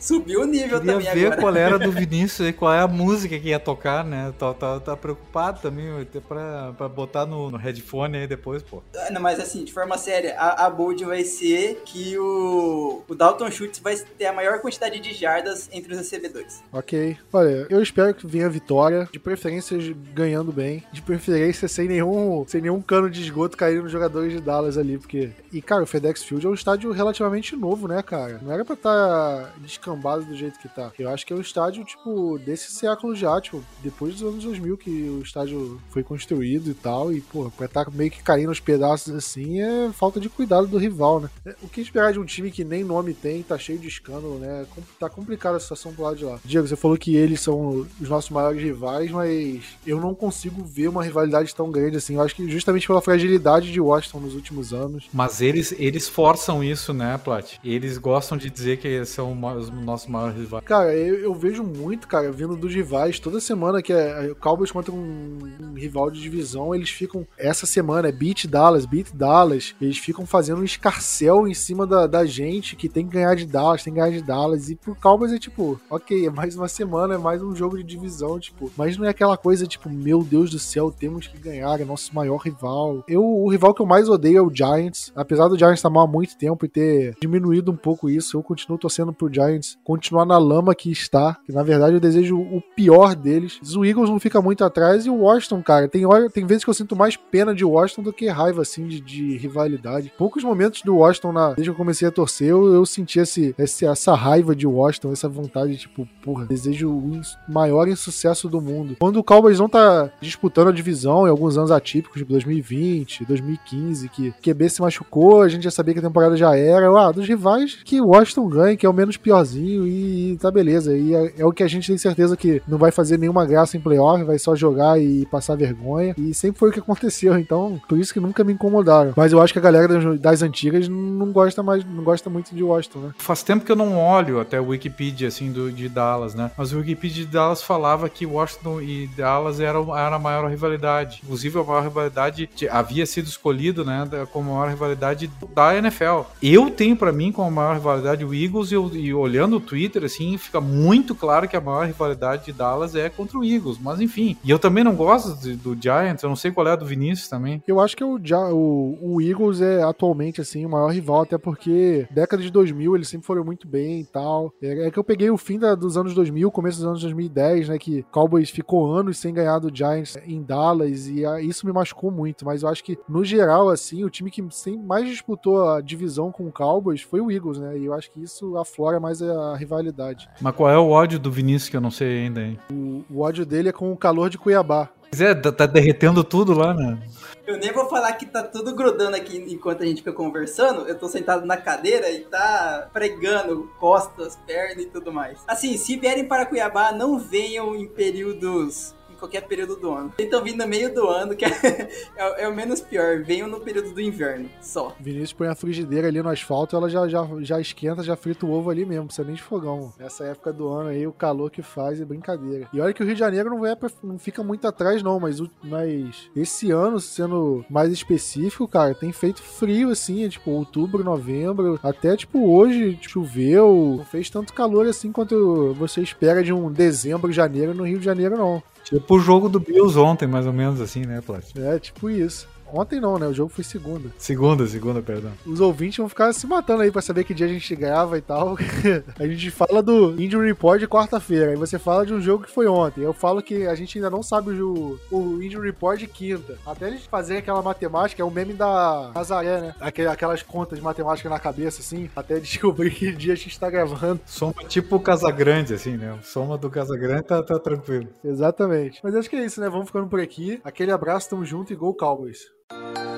Subiu 0.00 0.40
o 0.40 0.46
nível 0.46 0.80
Queria 0.80 0.94
também 0.94 1.14
ver 1.14 1.26
agora. 1.26 1.40
qual 1.40 1.54
era 1.54 1.78
do 1.78 1.92
Vinícius 1.92 2.48
e 2.48 2.52
qual 2.54 2.72
é 2.72 2.80
a 2.80 2.88
música 2.88 3.38
que 3.38 3.48
ia 3.48 3.60
tocar, 3.60 4.02
né? 4.02 4.32
Tá, 4.38 4.54
tá, 4.54 4.80
tá 4.80 4.96
preocupado 4.96 5.60
também, 5.60 6.00
até 6.00 6.18
pra, 6.18 6.72
pra 6.72 6.88
botar 6.88 7.26
no, 7.26 7.50
no 7.50 7.58
headphone 7.58 8.16
aí 8.16 8.26
depois, 8.26 8.62
pô. 8.62 8.82
Ah, 8.96 9.10
não, 9.10 9.20
mas 9.20 9.38
assim, 9.38 9.62
de 9.62 9.72
forma 9.72 9.98
séria, 9.98 10.34
a, 10.38 10.66
a 10.66 10.70
bold 10.70 11.04
vai 11.04 11.22
ser 11.22 11.82
que 11.84 12.18
o, 12.18 13.02
o 13.06 13.14
Dalton 13.14 13.50
Schultz 13.50 13.78
vai 13.78 13.94
ter 14.16 14.26
a 14.26 14.32
maior 14.32 14.60
quantidade 14.60 14.98
de 14.98 15.12
jardas 15.12 15.68
entre 15.70 15.92
os 15.92 15.98
recebedores. 15.98 16.62
Ok. 16.72 17.18
Olha, 17.30 17.66
eu 17.68 17.82
espero 17.82 18.14
que 18.14 18.26
venha 18.26 18.46
a 18.46 18.50
vitória, 18.50 19.06
de 19.12 19.18
preferência 19.18 19.76
ganhando 20.14 20.50
bem, 20.50 20.82
de 20.90 21.02
preferência 21.02 21.68
sem 21.68 21.86
nenhum, 21.86 22.42
sem 22.48 22.62
nenhum 22.62 22.80
cano 22.80 23.10
de 23.10 23.20
esgoto 23.20 23.56
caindo 23.56 23.82
nos 23.82 23.92
jogadores 23.92 24.32
de 24.32 24.40
Dallas 24.40 24.78
ali, 24.78 24.96
porque... 24.96 25.30
E, 25.52 25.60
cara, 25.60 25.82
o 25.82 25.86
FedEx 25.86 26.22
Field 26.22 26.46
é 26.46 26.48
um 26.48 26.54
estádio 26.54 26.90
relativamente 26.90 27.54
novo, 27.54 27.86
né, 27.86 28.02
cara? 28.02 28.40
Não 28.42 28.52
era 28.52 28.64
pra 28.64 28.74
estar 28.74 28.90
tá 28.90 29.52
descansando 29.58 29.89
descambado 29.90 30.24
do 30.24 30.36
jeito 30.36 30.58
que 30.58 30.68
tá. 30.68 30.92
Eu 30.98 31.08
acho 31.10 31.26
que 31.26 31.32
é 31.32 31.36
um 31.36 31.40
estádio, 31.40 31.84
tipo, 31.84 32.38
desse 32.38 32.70
século 32.72 33.14
já, 33.14 33.40
tipo, 33.40 33.62
depois 33.82 34.14
dos 34.14 34.22
anos 34.22 34.44
2000 34.44 34.76
que 34.76 34.90
o 34.90 35.22
estádio 35.22 35.80
foi 35.90 36.02
construído 36.02 36.70
e 36.70 36.74
tal, 36.74 37.12
e, 37.12 37.20
pô, 37.20 37.50
pra 37.56 37.66
estar 37.66 37.84
tá 37.84 37.90
meio 37.90 38.10
que 38.10 38.22
caindo 38.22 38.48
aos 38.48 38.60
pedaços 38.60 39.14
assim 39.14 39.60
é 39.60 39.90
falta 39.92 40.20
de 40.20 40.28
cuidado 40.28 40.66
do 40.66 40.78
rival, 40.78 41.20
né? 41.20 41.30
É, 41.44 41.54
o 41.62 41.68
que 41.68 41.80
esperar 41.80 42.12
de 42.12 42.18
um 42.18 42.24
time 42.24 42.50
que 42.50 42.64
nem 42.64 42.84
nome 42.84 43.14
tem, 43.14 43.42
tá 43.42 43.58
cheio 43.58 43.78
de 43.78 43.88
escândalo, 43.88 44.38
né? 44.38 44.66
Tá 44.98 45.08
complicada 45.08 45.56
a 45.56 45.60
situação 45.60 45.92
pro 45.92 46.04
lado 46.04 46.16
de 46.16 46.24
lá. 46.24 46.38
Diego, 46.44 46.66
você 46.66 46.76
falou 46.76 46.96
que 46.96 47.16
eles 47.16 47.40
são 47.40 47.86
os 48.00 48.08
nossos 48.08 48.30
maiores 48.30 48.62
rivais, 48.62 49.10
mas 49.10 49.64
eu 49.86 50.00
não 50.00 50.14
consigo 50.14 50.62
ver 50.64 50.88
uma 50.88 51.02
rivalidade 51.02 51.54
tão 51.54 51.70
grande 51.70 51.96
assim. 51.96 52.14
Eu 52.14 52.22
acho 52.22 52.34
que 52.34 52.48
justamente 52.48 52.86
pela 52.86 53.00
fragilidade 53.00 53.72
de 53.72 53.80
Washington 53.80 54.20
nos 54.20 54.34
últimos 54.34 54.72
anos. 54.72 55.08
Mas 55.12 55.40
eles, 55.40 55.74
eles 55.78 56.08
forçam 56.08 56.62
isso, 56.62 56.92
né, 56.92 57.18
Plat? 57.18 57.54
Eles 57.64 57.98
gostam 57.98 58.36
de 58.36 58.50
dizer 58.50 58.78
que 58.78 59.04
são 59.04 59.32
os 59.56 59.70
nosso 59.80 60.10
maior 60.10 60.32
rival. 60.32 60.62
Cara, 60.62 60.94
eu, 60.94 61.16
eu, 61.16 61.34
vejo 61.34 61.62
muito, 61.62 62.06
cara, 62.06 62.30
vindo 62.30 62.56
dos 62.56 62.74
rivais, 62.74 63.18
toda 63.18 63.40
semana 63.40 63.82
que 63.82 63.92
é, 63.92 64.30
o 64.30 64.36
Cowboys 64.36 64.70
contra 64.70 64.92
um, 64.92 65.38
um, 65.60 65.74
rival 65.74 66.10
de 66.10 66.20
divisão, 66.20 66.74
eles 66.74 66.90
ficam, 66.90 67.26
essa 67.36 67.66
semana 67.66 68.08
é 68.08 68.12
beat 68.12 68.46
Dallas, 68.46 68.86
beat 68.86 69.12
Dallas, 69.14 69.74
eles 69.80 69.98
ficam 69.98 70.26
fazendo 70.26 70.60
um 70.60 70.64
escarcel 70.64 71.46
em 71.48 71.54
cima 71.54 71.86
da, 71.86 72.06
da 72.06 72.24
gente 72.24 72.76
que 72.76 72.88
tem 72.88 73.06
que 73.06 73.12
ganhar 73.12 73.34
de 73.34 73.46
Dallas, 73.46 73.82
tem 73.82 73.92
que 73.92 73.98
ganhar 73.98 74.12
de 74.12 74.22
Dallas, 74.22 74.70
e 74.70 74.76
pro 74.76 74.94
Cowboys 74.94 75.32
é 75.32 75.38
tipo, 75.38 75.80
ok, 75.88 76.26
é 76.26 76.30
mais 76.30 76.56
uma 76.56 76.68
semana, 76.68 77.14
é 77.14 77.18
mais 77.18 77.42
um 77.42 77.54
jogo 77.54 77.76
de 77.76 77.84
divisão, 77.84 78.38
tipo, 78.38 78.70
mas 78.76 78.96
não 78.96 79.06
é 79.06 79.08
aquela 79.08 79.36
coisa 79.36 79.66
tipo, 79.66 79.88
meu 79.88 80.22
Deus 80.22 80.50
do 80.50 80.58
céu, 80.58 80.90
temos 80.90 81.26
que 81.26 81.38
ganhar, 81.38 81.80
é 81.80 81.84
nosso 81.84 82.14
maior 82.14 82.36
rival. 82.38 83.04
Eu, 83.08 83.24
o 83.24 83.48
rival 83.48 83.74
que 83.74 83.82
eu 83.82 83.86
mais 83.86 84.08
odeio 84.08 84.38
é 84.38 84.42
o 84.42 84.54
Giants, 84.54 85.12
apesar 85.14 85.48
do 85.48 85.58
Giants 85.58 85.78
estar 85.78 85.90
mal 85.90 86.04
há 86.04 86.10
muito 86.10 86.36
tempo 86.36 86.64
e 86.64 86.68
ter 86.68 87.16
diminuído 87.20 87.70
um 87.70 87.76
pouco 87.76 88.08
isso, 88.10 88.36
eu 88.36 88.42
continuo 88.42 88.78
torcendo 88.78 89.12
pro 89.12 89.32
Giants 89.32 89.69
continuar 89.84 90.24
na 90.24 90.38
lama 90.38 90.74
que 90.74 90.90
está, 90.90 91.36
que 91.44 91.52
na 91.52 91.62
verdade 91.62 91.94
eu 91.94 92.00
desejo 92.00 92.38
o 92.38 92.62
pior 92.74 93.14
deles. 93.14 93.58
O 93.76 93.84
Eagles 93.84 94.10
não 94.10 94.20
fica 94.20 94.40
muito 94.40 94.64
atrás 94.64 95.06
e 95.06 95.10
o 95.10 95.20
Washington, 95.20 95.62
cara, 95.62 95.88
tem 95.88 96.06
hora, 96.06 96.28
tem 96.28 96.46
vezes 96.46 96.64
que 96.64 96.70
eu 96.70 96.74
sinto 96.74 96.96
mais 96.96 97.16
pena 97.16 97.54
de 97.54 97.64
Washington 97.64 98.02
do 98.02 98.12
que 98.12 98.28
raiva, 98.28 98.62
assim, 98.62 98.86
de, 98.86 99.00
de 99.00 99.36
rivalidade. 99.36 100.12
Poucos 100.16 100.44
momentos 100.44 100.82
do 100.82 100.96
Washington, 100.96 101.32
na, 101.32 101.48
desde 101.48 101.64
que 101.64 101.70
eu 101.70 101.74
comecei 101.74 102.06
a 102.06 102.10
torcer, 102.10 102.48
eu, 102.48 102.72
eu 102.72 102.84
senti 102.84 103.18
esse, 103.18 103.54
esse, 103.58 103.86
essa 103.86 104.14
raiva 104.14 104.54
de 104.54 104.66
Washington, 104.66 105.12
essa 105.12 105.28
vontade, 105.28 105.76
tipo, 105.76 106.08
porra, 106.22 106.46
desejo 106.46 106.90
o 106.90 107.20
maior 107.48 107.88
insucesso 107.88 108.48
do 108.48 108.60
mundo. 108.60 108.96
Quando 108.98 109.16
o 109.18 109.24
Cowboys 109.24 109.58
não 109.58 109.68
tá 109.68 110.10
disputando 110.20 110.68
a 110.68 110.72
divisão 110.72 111.26
em 111.26 111.30
alguns 111.30 111.56
anos 111.56 111.70
atípicos, 111.70 112.18
tipo 112.18 112.32
2020, 112.32 113.24
2015, 113.24 114.08
que 114.08 114.32
QB 114.42 114.68
se 114.68 114.80
machucou, 114.80 115.42
a 115.42 115.48
gente 115.48 115.64
já 115.64 115.70
sabia 115.70 115.94
que 115.94 116.00
a 116.00 116.02
temporada 116.02 116.36
já 116.36 116.56
era. 116.56 116.90
Ah, 116.90 117.12
dos 117.12 117.26
rivais 117.26 117.78
que 117.84 118.00
Washington 118.00 118.48
ganha, 118.48 118.76
que 118.76 118.84
é 118.84 118.88
o 118.88 118.92
menos 118.92 119.16
piorzinho 119.16 119.59
finalzinho 119.60 119.86
e 119.86 120.36
tá 120.38 120.50
beleza. 120.50 120.96
E 120.96 121.14
é, 121.14 121.34
é, 121.38 121.44
o 121.44 121.52
que 121.52 121.62
a 121.62 121.68
gente 121.68 121.86
tem 121.86 121.98
certeza 121.98 122.36
que 122.36 122.62
não 122.66 122.78
vai 122.78 122.90
fazer 122.90 123.18
nenhuma 123.18 123.44
graça 123.44 123.76
em 123.76 123.80
playoff, 123.80 124.24
vai 124.24 124.38
só 124.38 124.56
jogar 124.56 125.00
e 125.00 125.26
passar 125.26 125.56
vergonha. 125.56 126.14
E 126.16 126.32
sempre 126.34 126.58
foi 126.58 126.70
o 126.70 126.72
que 126.72 126.80
aconteceu, 126.80 127.38
então 127.38 127.80
por 127.88 127.98
isso 127.98 128.12
que 128.12 128.20
nunca 128.20 128.42
me 128.42 128.52
incomodaram. 128.52 129.12
Mas 129.16 129.32
eu 129.32 129.40
acho 129.40 129.52
que 129.52 129.58
a 129.58 129.62
galera 129.62 129.88
das, 129.88 130.20
das 130.20 130.42
antigas 130.42 130.88
não 130.88 131.32
gosta 131.32 131.62
mais, 131.62 131.84
não 131.84 132.02
gosta 132.02 132.30
muito 132.30 132.54
de 132.54 132.62
Washington, 132.62 132.98
né? 133.00 133.10
Faz 133.18 133.42
tempo 133.42 133.64
que 133.64 133.72
eu 133.72 133.76
não 133.76 133.98
olho 133.98 134.40
até 134.40 134.60
o 134.60 134.68
Wikipedia, 134.68 135.28
assim, 135.28 135.52
do, 135.52 135.70
de 135.70 135.88
Dallas, 135.88 136.34
né? 136.34 136.50
Mas 136.56 136.72
o 136.72 136.78
Wikipedia 136.78 137.24
de 137.24 137.30
Dallas 137.30 137.62
falava 137.62 138.08
que 138.08 138.24
Washington 138.24 138.80
e 138.80 139.08
Dallas 139.16 139.60
era, 139.60 139.78
era 139.78 140.16
a 140.16 140.18
maior 140.18 140.48
rivalidade. 140.48 141.20
Inclusive, 141.24 141.58
a 141.58 141.64
maior 141.64 141.82
rivalidade 141.82 142.48
havia 142.70 143.04
sido 143.06 143.26
escolhido, 143.26 143.84
né, 143.84 144.08
como 144.32 144.50
a 144.50 144.54
maior 144.54 144.70
rivalidade 144.70 145.30
da 145.54 145.76
NFL. 145.76 146.22
Eu 146.42 146.70
tenho 146.70 146.96
para 146.96 147.12
mim 147.12 147.32
como 147.32 147.48
a 147.48 147.50
maior 147.50 147.74
rivalidade 147.74 148.24
o 148.24 148.34
Eagles 148.34 148.70
e, 148.72 148.74
e, 148.74 149.14
olhando 149.14 149.49
o 149.56 149.60
Twitter, 149.60 150.04
assim, 150.04 150.36
fica 150.36 150.60
muito 150.60 151.14
claro 151.14 151.48
que 151.48 151.56
a 151.56 151.60
maior 151.60 151.86
rivalidade 151.86 152.46
de 152.46 152.52
Dallas 152.52 152.94
é 152.94 153.08
contra 153.08 153.38
o 153.38 153.44
Eagles. 153.44 153.78
Mas 153.80 154.00
enfim, 154.00 154.36
e 154.44 154.50
eu 154.50 154.58
também 154.58 154.84
não 154.84 154.94
gosto 154.94 155.40
de, 155.40 155.54
do 155.54 155.76
Giants, 155.80 156.22
eu 156.22 156.28
não 156.28 156.36
sei 156.36 156.50
qual 156.50 156.66
é 156.66 156.72
a 156.72 156.76
do 156.76 156.86
Vinícius 156.86 157.28
também. 157.28 157.62
Eu 157.66 157.80
acho 157.80 157.96
que 157.96 158.04
o, 158.04 158.18
o, 158.52 159.14
o 159.14 159.20
Eagles 159.20 159.60
é 159.60 159.82
atualmente, 159.82 160.40
assim, 160.40 160.64
o 160.64 160.70
maior 160.70 160.88
rival, 160.88 161.22
até 161.22 161.38
porque 161.38 162.06
década 162.10 162.42
de 162.42 162.50
2000 162.50 162.96
eles 162.96 163.08
sempre 163.08 163.26
foram 163.26 163.44
muito 163.44 163.66
bem 163.66 164.00
e 164.00 164.04
tal. 164.04 164.52
É, 164.62 164.86
é 164.86 164.90
que 164.90 164.98
eu 164.98 165.04
peguei 165.04 165.30
o 165.30 165.36
fim 165.36 165.58
da, 165.58 165.74
dos 165.74 165.96
anos 165.96 166.14
2000, 166.14 166.50
começo 166.50 166.78
dos 166.78 166.86
anos 166.86 167.00
2010, 167.02 167.68
né, 167.68 167.78
que 167.78 168.02
Cowboys 168.10 168.50
ficou 168.50 168.92
anos 168.92 169.18
sem 169.18 169.32
ganhar 169.32 169.58
do 169.58 169.74
Giants 169.74 170.16
em 170.26 170.42
Dallas 170.42 171.08
e 171.08 171.24
a, 171.24 171.40
isso 171.40 171.66
me 171.66 171.72
machucou 171.72 172.10
muito, 172.10 172.44
mas 172.44 172.62
eu 172.62 172.68
acho 172.68 172.82
que 172.82 172.98
no 173.08 173.24
geral, 173.24 173.68
assim, 173.68 174.04
o 174.04 174.10
time 174.10 174.30
que 174.30 174.44
mais 174.76 175.08
disputou 175.08 175.68
a 175.68 175.80
divisão 175.80 176.30
com 176.30 176.46
o 176.46 176.52
Cowboys 176.52 177.02
foi 177.02 177.20
o 177.20 177.30
Eagles, 177.30 177.58
né, 177.58 177.78
e 177.78 177.86
eu 177.86 177.94
acho 177.94 178.10
que 178.10 178.22
isso 178.22 178.56
aflora 178.56 179.00
mais 179.00 179.22
a, 179.22 179.39
rivalidade. 179.56 180.28
Mas 180.40 180.54
qual 180.54 180.70
é 180.70 180.78
o 180.78 180.90
ódio 180.90 181.18
do 181.18 181.30
Vinícius 181.30 181.68
que 181.68 181.76
eu 181.76 181.80
não 181.80 181.90
sei 181.90 182.24
ainda, 182.24 182.40
hein? 182.40 182.58
O, 182.70 183.04
o 183.10 183.20
ódio 183.20 183.44
dele 183.44 183.68
é 183.68 183.72
com 183.72 183.92
o 183.92 183.96
calor 183.96 184.30
de 184.30 184.38
Cuiabá. 184.38 184.88
Pois 185.10 185.20
é, 185.20 185.34
tá, 185.34 185.50
tá 185.50 185.66
derretendo 185.66 186.22
tudo 186.22 186.52
lá, 186.54 186.72
né? 186.72 186.98
Eu 187.44 187.58
nem 187.58 187.72
vou 187.72 187.88
falar 187.88 188.12
que 188.12 188.26
tá 188.26 188.44
tudo 188.44 188.72
grudando 188.76 189.16
aqui 189.16 189.36
enquanto 189.48 189.82
a 189.82 189.86
gente 189.86 189.98
fica 189.98 190.12
conversando. 190.12 190.86
Eu 190.86 190.96
tô 190.96 191.08
sentado 191.08 191.44
na 191.44 191.56
cadeira 191.56 192.08
e 192.08 192.20
tá 192.20 192.88
pregando 192.92 193.68
costas, 193.80 194.38
pernas 194.46 194.84
e 194.84 194.86
tudo 194.86 195.12
mais. 195.12 195.40
Assim, 195.48 195.76
se 195.76 195.96
vierem 195.96 196.28
para 196.28 196.46
Cuiabá, 196.46 196.92
não 196.92 197.18
venham 197.18 197.74
em 197.74 197.88
períodos 197.88 198.94
qualquer 199.20 199.42
período 199.42 199.76
do 199.76 199.92
ano. 199.92 200.12
Estão 200.18 200.42
vindo 200.42 200.58
no 200.58 200.66
meio 200.66 200.92
do 200.92 201.06
ano, 201.08 201.36
que 201.36 201.44
é, 201.44 201.50
é, 202.16 202.44
é, 202.44 202.48
o 202.48 202.54
menos 202.54 202.80
pior. 202.80 203.22
Venham 203.22 203.48
no 203.48 203.60
período 203.60 203.92
do 203.92 204.00
inverno, 204.00 204.48
só. 204.60 204.94
Vinícius 204.98 205.32
põe 205.32 205.48
a 205.48 205.54
frigideira 205.54 206.08
ali 206.08 206.22
no 206.22 206.28
asfalto, 206.28 206.74
ela 206.74 206.88
já, 206.88 207.06
já, 207.06 207.26
já 207.40 207.60
esquenta, 207.60 208.02
já 208.02 208.16
frita 208.16 208.46
o 208.46 208.50
ovo 208.50 208.70
ali 208.70 208.84
mesmo, 208.84 209.06
precisa 209.06 209.26
nem 209.26 209.36
de 209.36 209.42
fogão. 209.42 209.92
Nessa 209.98 210.24
época 210.24 210.52
do 210.52 210.68
ano 210.68 210.88
aí, 210.88 211.06
o 211.06 211.12
calor 211.12 211.50
que 211.50 211.62
faz 211.62 212.00
é 212.00 212.04
brincadeira. 212.04 212.68
E 212.72 212.80
olha 212.80 212.92
que 212.92 213.02
o 213.02 213.06
Rio 213.06 213.14
de 213.14 213.20
Janeiro 213.20 213.50
não, 213.50 213.66
é 213.66 213.76
não 214.02 214.18
fica 214.18 214.42
muito 214.42 214.66
atrás, 214.66 215.02
não, 215.02 215.20
mas, 215.20 215.40
mas 215.62 216.30
esse 216.34 216.70
ano, 216.70 216.98
sendo 216.98 217.64
mais 217.68 217.92
específico, 217.92 218.66
cara, 218.66 218.94
tem 218.94 219.12
feito 219.12 219.42
frio 219.42 219.90
assim, 219.90 220.28
tipo, 220.28 220.50
outubro, 220.50 221.04
novembro, 221.04 221.78
até 221.82 222.16
tipo 222.16 222.50
hoje 222.50 222.98
choveu, 223.02 223.96
não 223.98 224.04
fez 224.04 224.30
tanto 224.30 224.52
calor 224.52 224.86
assim 224.86 225.12
quanto 225.12 225.74
você 225.74 226.00
espera 226.00 226.42
de 226.42 226.52
um 226.52 226.70
dezembro, 226.70 227.32
janeiro 227.32 227.74
no 227.74 227.86
Rio 227.86 227.98
de 227.98 228.04
Janeiro, 228.04 228.36
não. 228.36 228.62
Tipo 228.84 229.16
o 229.16 229.20
jogo 229.20 229.48
do 229.48 229.60
Bills 229.60 229.98
ontem, 229.98 230.26
mais 230.26 230.46
ou 230.46 230.52
menos 230.52 230.80
assim, 230.80 231.04
né, 231.06 231.20
Plástico? 231.20 231.60
É, 231.60 231.78
tipo 231.78 232.10
isso. 232.10 232.48
Ontem 232.72 233.00
não, 233.00 233.18
né? 233.18 233.26
O 233.26 233.34
jogo 233.34 233.50
foi 233.50 233.64
segunda. 233.64 234.10
Segunda, 234.18 234.66
segunda, 234.66 235.02
perdão. 235.02 235.32
Os 235.46 235.60
ouvintes 235.60 235.98
vão 235.98 236.08
ficar 236.08 236.32
se 236.32 236.46
matando 236.46 236.82
aí 236.82 236.90
pra 236.90 237.02
saber 237.02 237.24
que 237.24 237.34
dia 237.34 237.46
a 237.46 237.48
gente 237.48 237.74
grava 237.74 238.18
e 238.18 238.20
tal. 238.20 238.56
a 239.18 239.26
gente 239.26 239.50
fala 239.50 239.82
do 239.82 240.20
Injury 240.20 240.48
Report 240.48 240.80
de 240.80 240.88
quarta-feira. 240.88 241.50
Aí 241.50 241.56
você 241.56 241.78
fala 241.78 242.06
de 242.06 242.14
um 242.14 242.20
jogo 242.20 242.44
que 242.44 242.50
foi 242.50 242.66
ontem. 242.66 243.02
Eu 243.02 243.12
falo 243.12 243.42
que 243.42 243.66
a 243.66 243.74
gente 243.74 243.98
ainda 243.98 244.10
não 244.10 244.22
sabe 244.22 244.50
o, 244.60 244.98
o 245.10 245.42
Injury 245.42 245.68
Report 245.68 245.98
de 245.98 246.06
quinta. 246.06 246.58
Até 246.66 246.86
a 246.86 246.90
gente 246.90 247.08
fazer 247.08 247.38
aquela 247.38 247.62
matemática, 247.62 248.22
é 248.22 248.24
um 248.24 248.30
meme 248.30 248.54
da 248.54 249.10
Nazaré, 249.14 249.60
né? 249.60 249.74
Aquelas 249.80 250.42
contas 250.42 250.78
de 250.78 250.84
matemática 250.84 251.28
na 251.28 251.38
cabeça, 251.38 251.80
assim. 251.80 252.08
Até 252.14 252.38
descobrir 252.40 252.90
que 252.90 253.12
dia 253.12 253.32
a 253.32 253.36
gente 253.36 253.58
tá 253.58 253.70
gravando. 253.70 254.20
Soma 254.26 254.54
tipo 254.68 254.96
o 254.96 255.00
Casagrande, 255.00 255.74
assim, 255.74 255.96
né? 255.96 256.18
Soma 256.22 256.56
do 256.56 256.70
Casagrande 256.70 257.24
tá, 257.24 257.42
tá 257.42 257.58
tranquilo. 257.58 258.08
Exatamente. 258.24 259.00
Mas 259.02 259.14
acho 259.14 259.28
que 259.28 259.36
é 259.36 259.44
isso, 259.44 259.60
né? 259.60 259.68
Vamos 259.68 259.86
ficando 259.86 260.08
por 260.08 260.20
aqui. 260.20 260.60
Aquele 260.64 260.92
abraço, 260.92 261.30
tamo 261.30 261.44
junto 261.44 261.72
e 261.72 261.76
Gol 261.76 261.94
Cowboys. 261.94 262.59
Thank 262.70 262.98
you. 262.98 263.09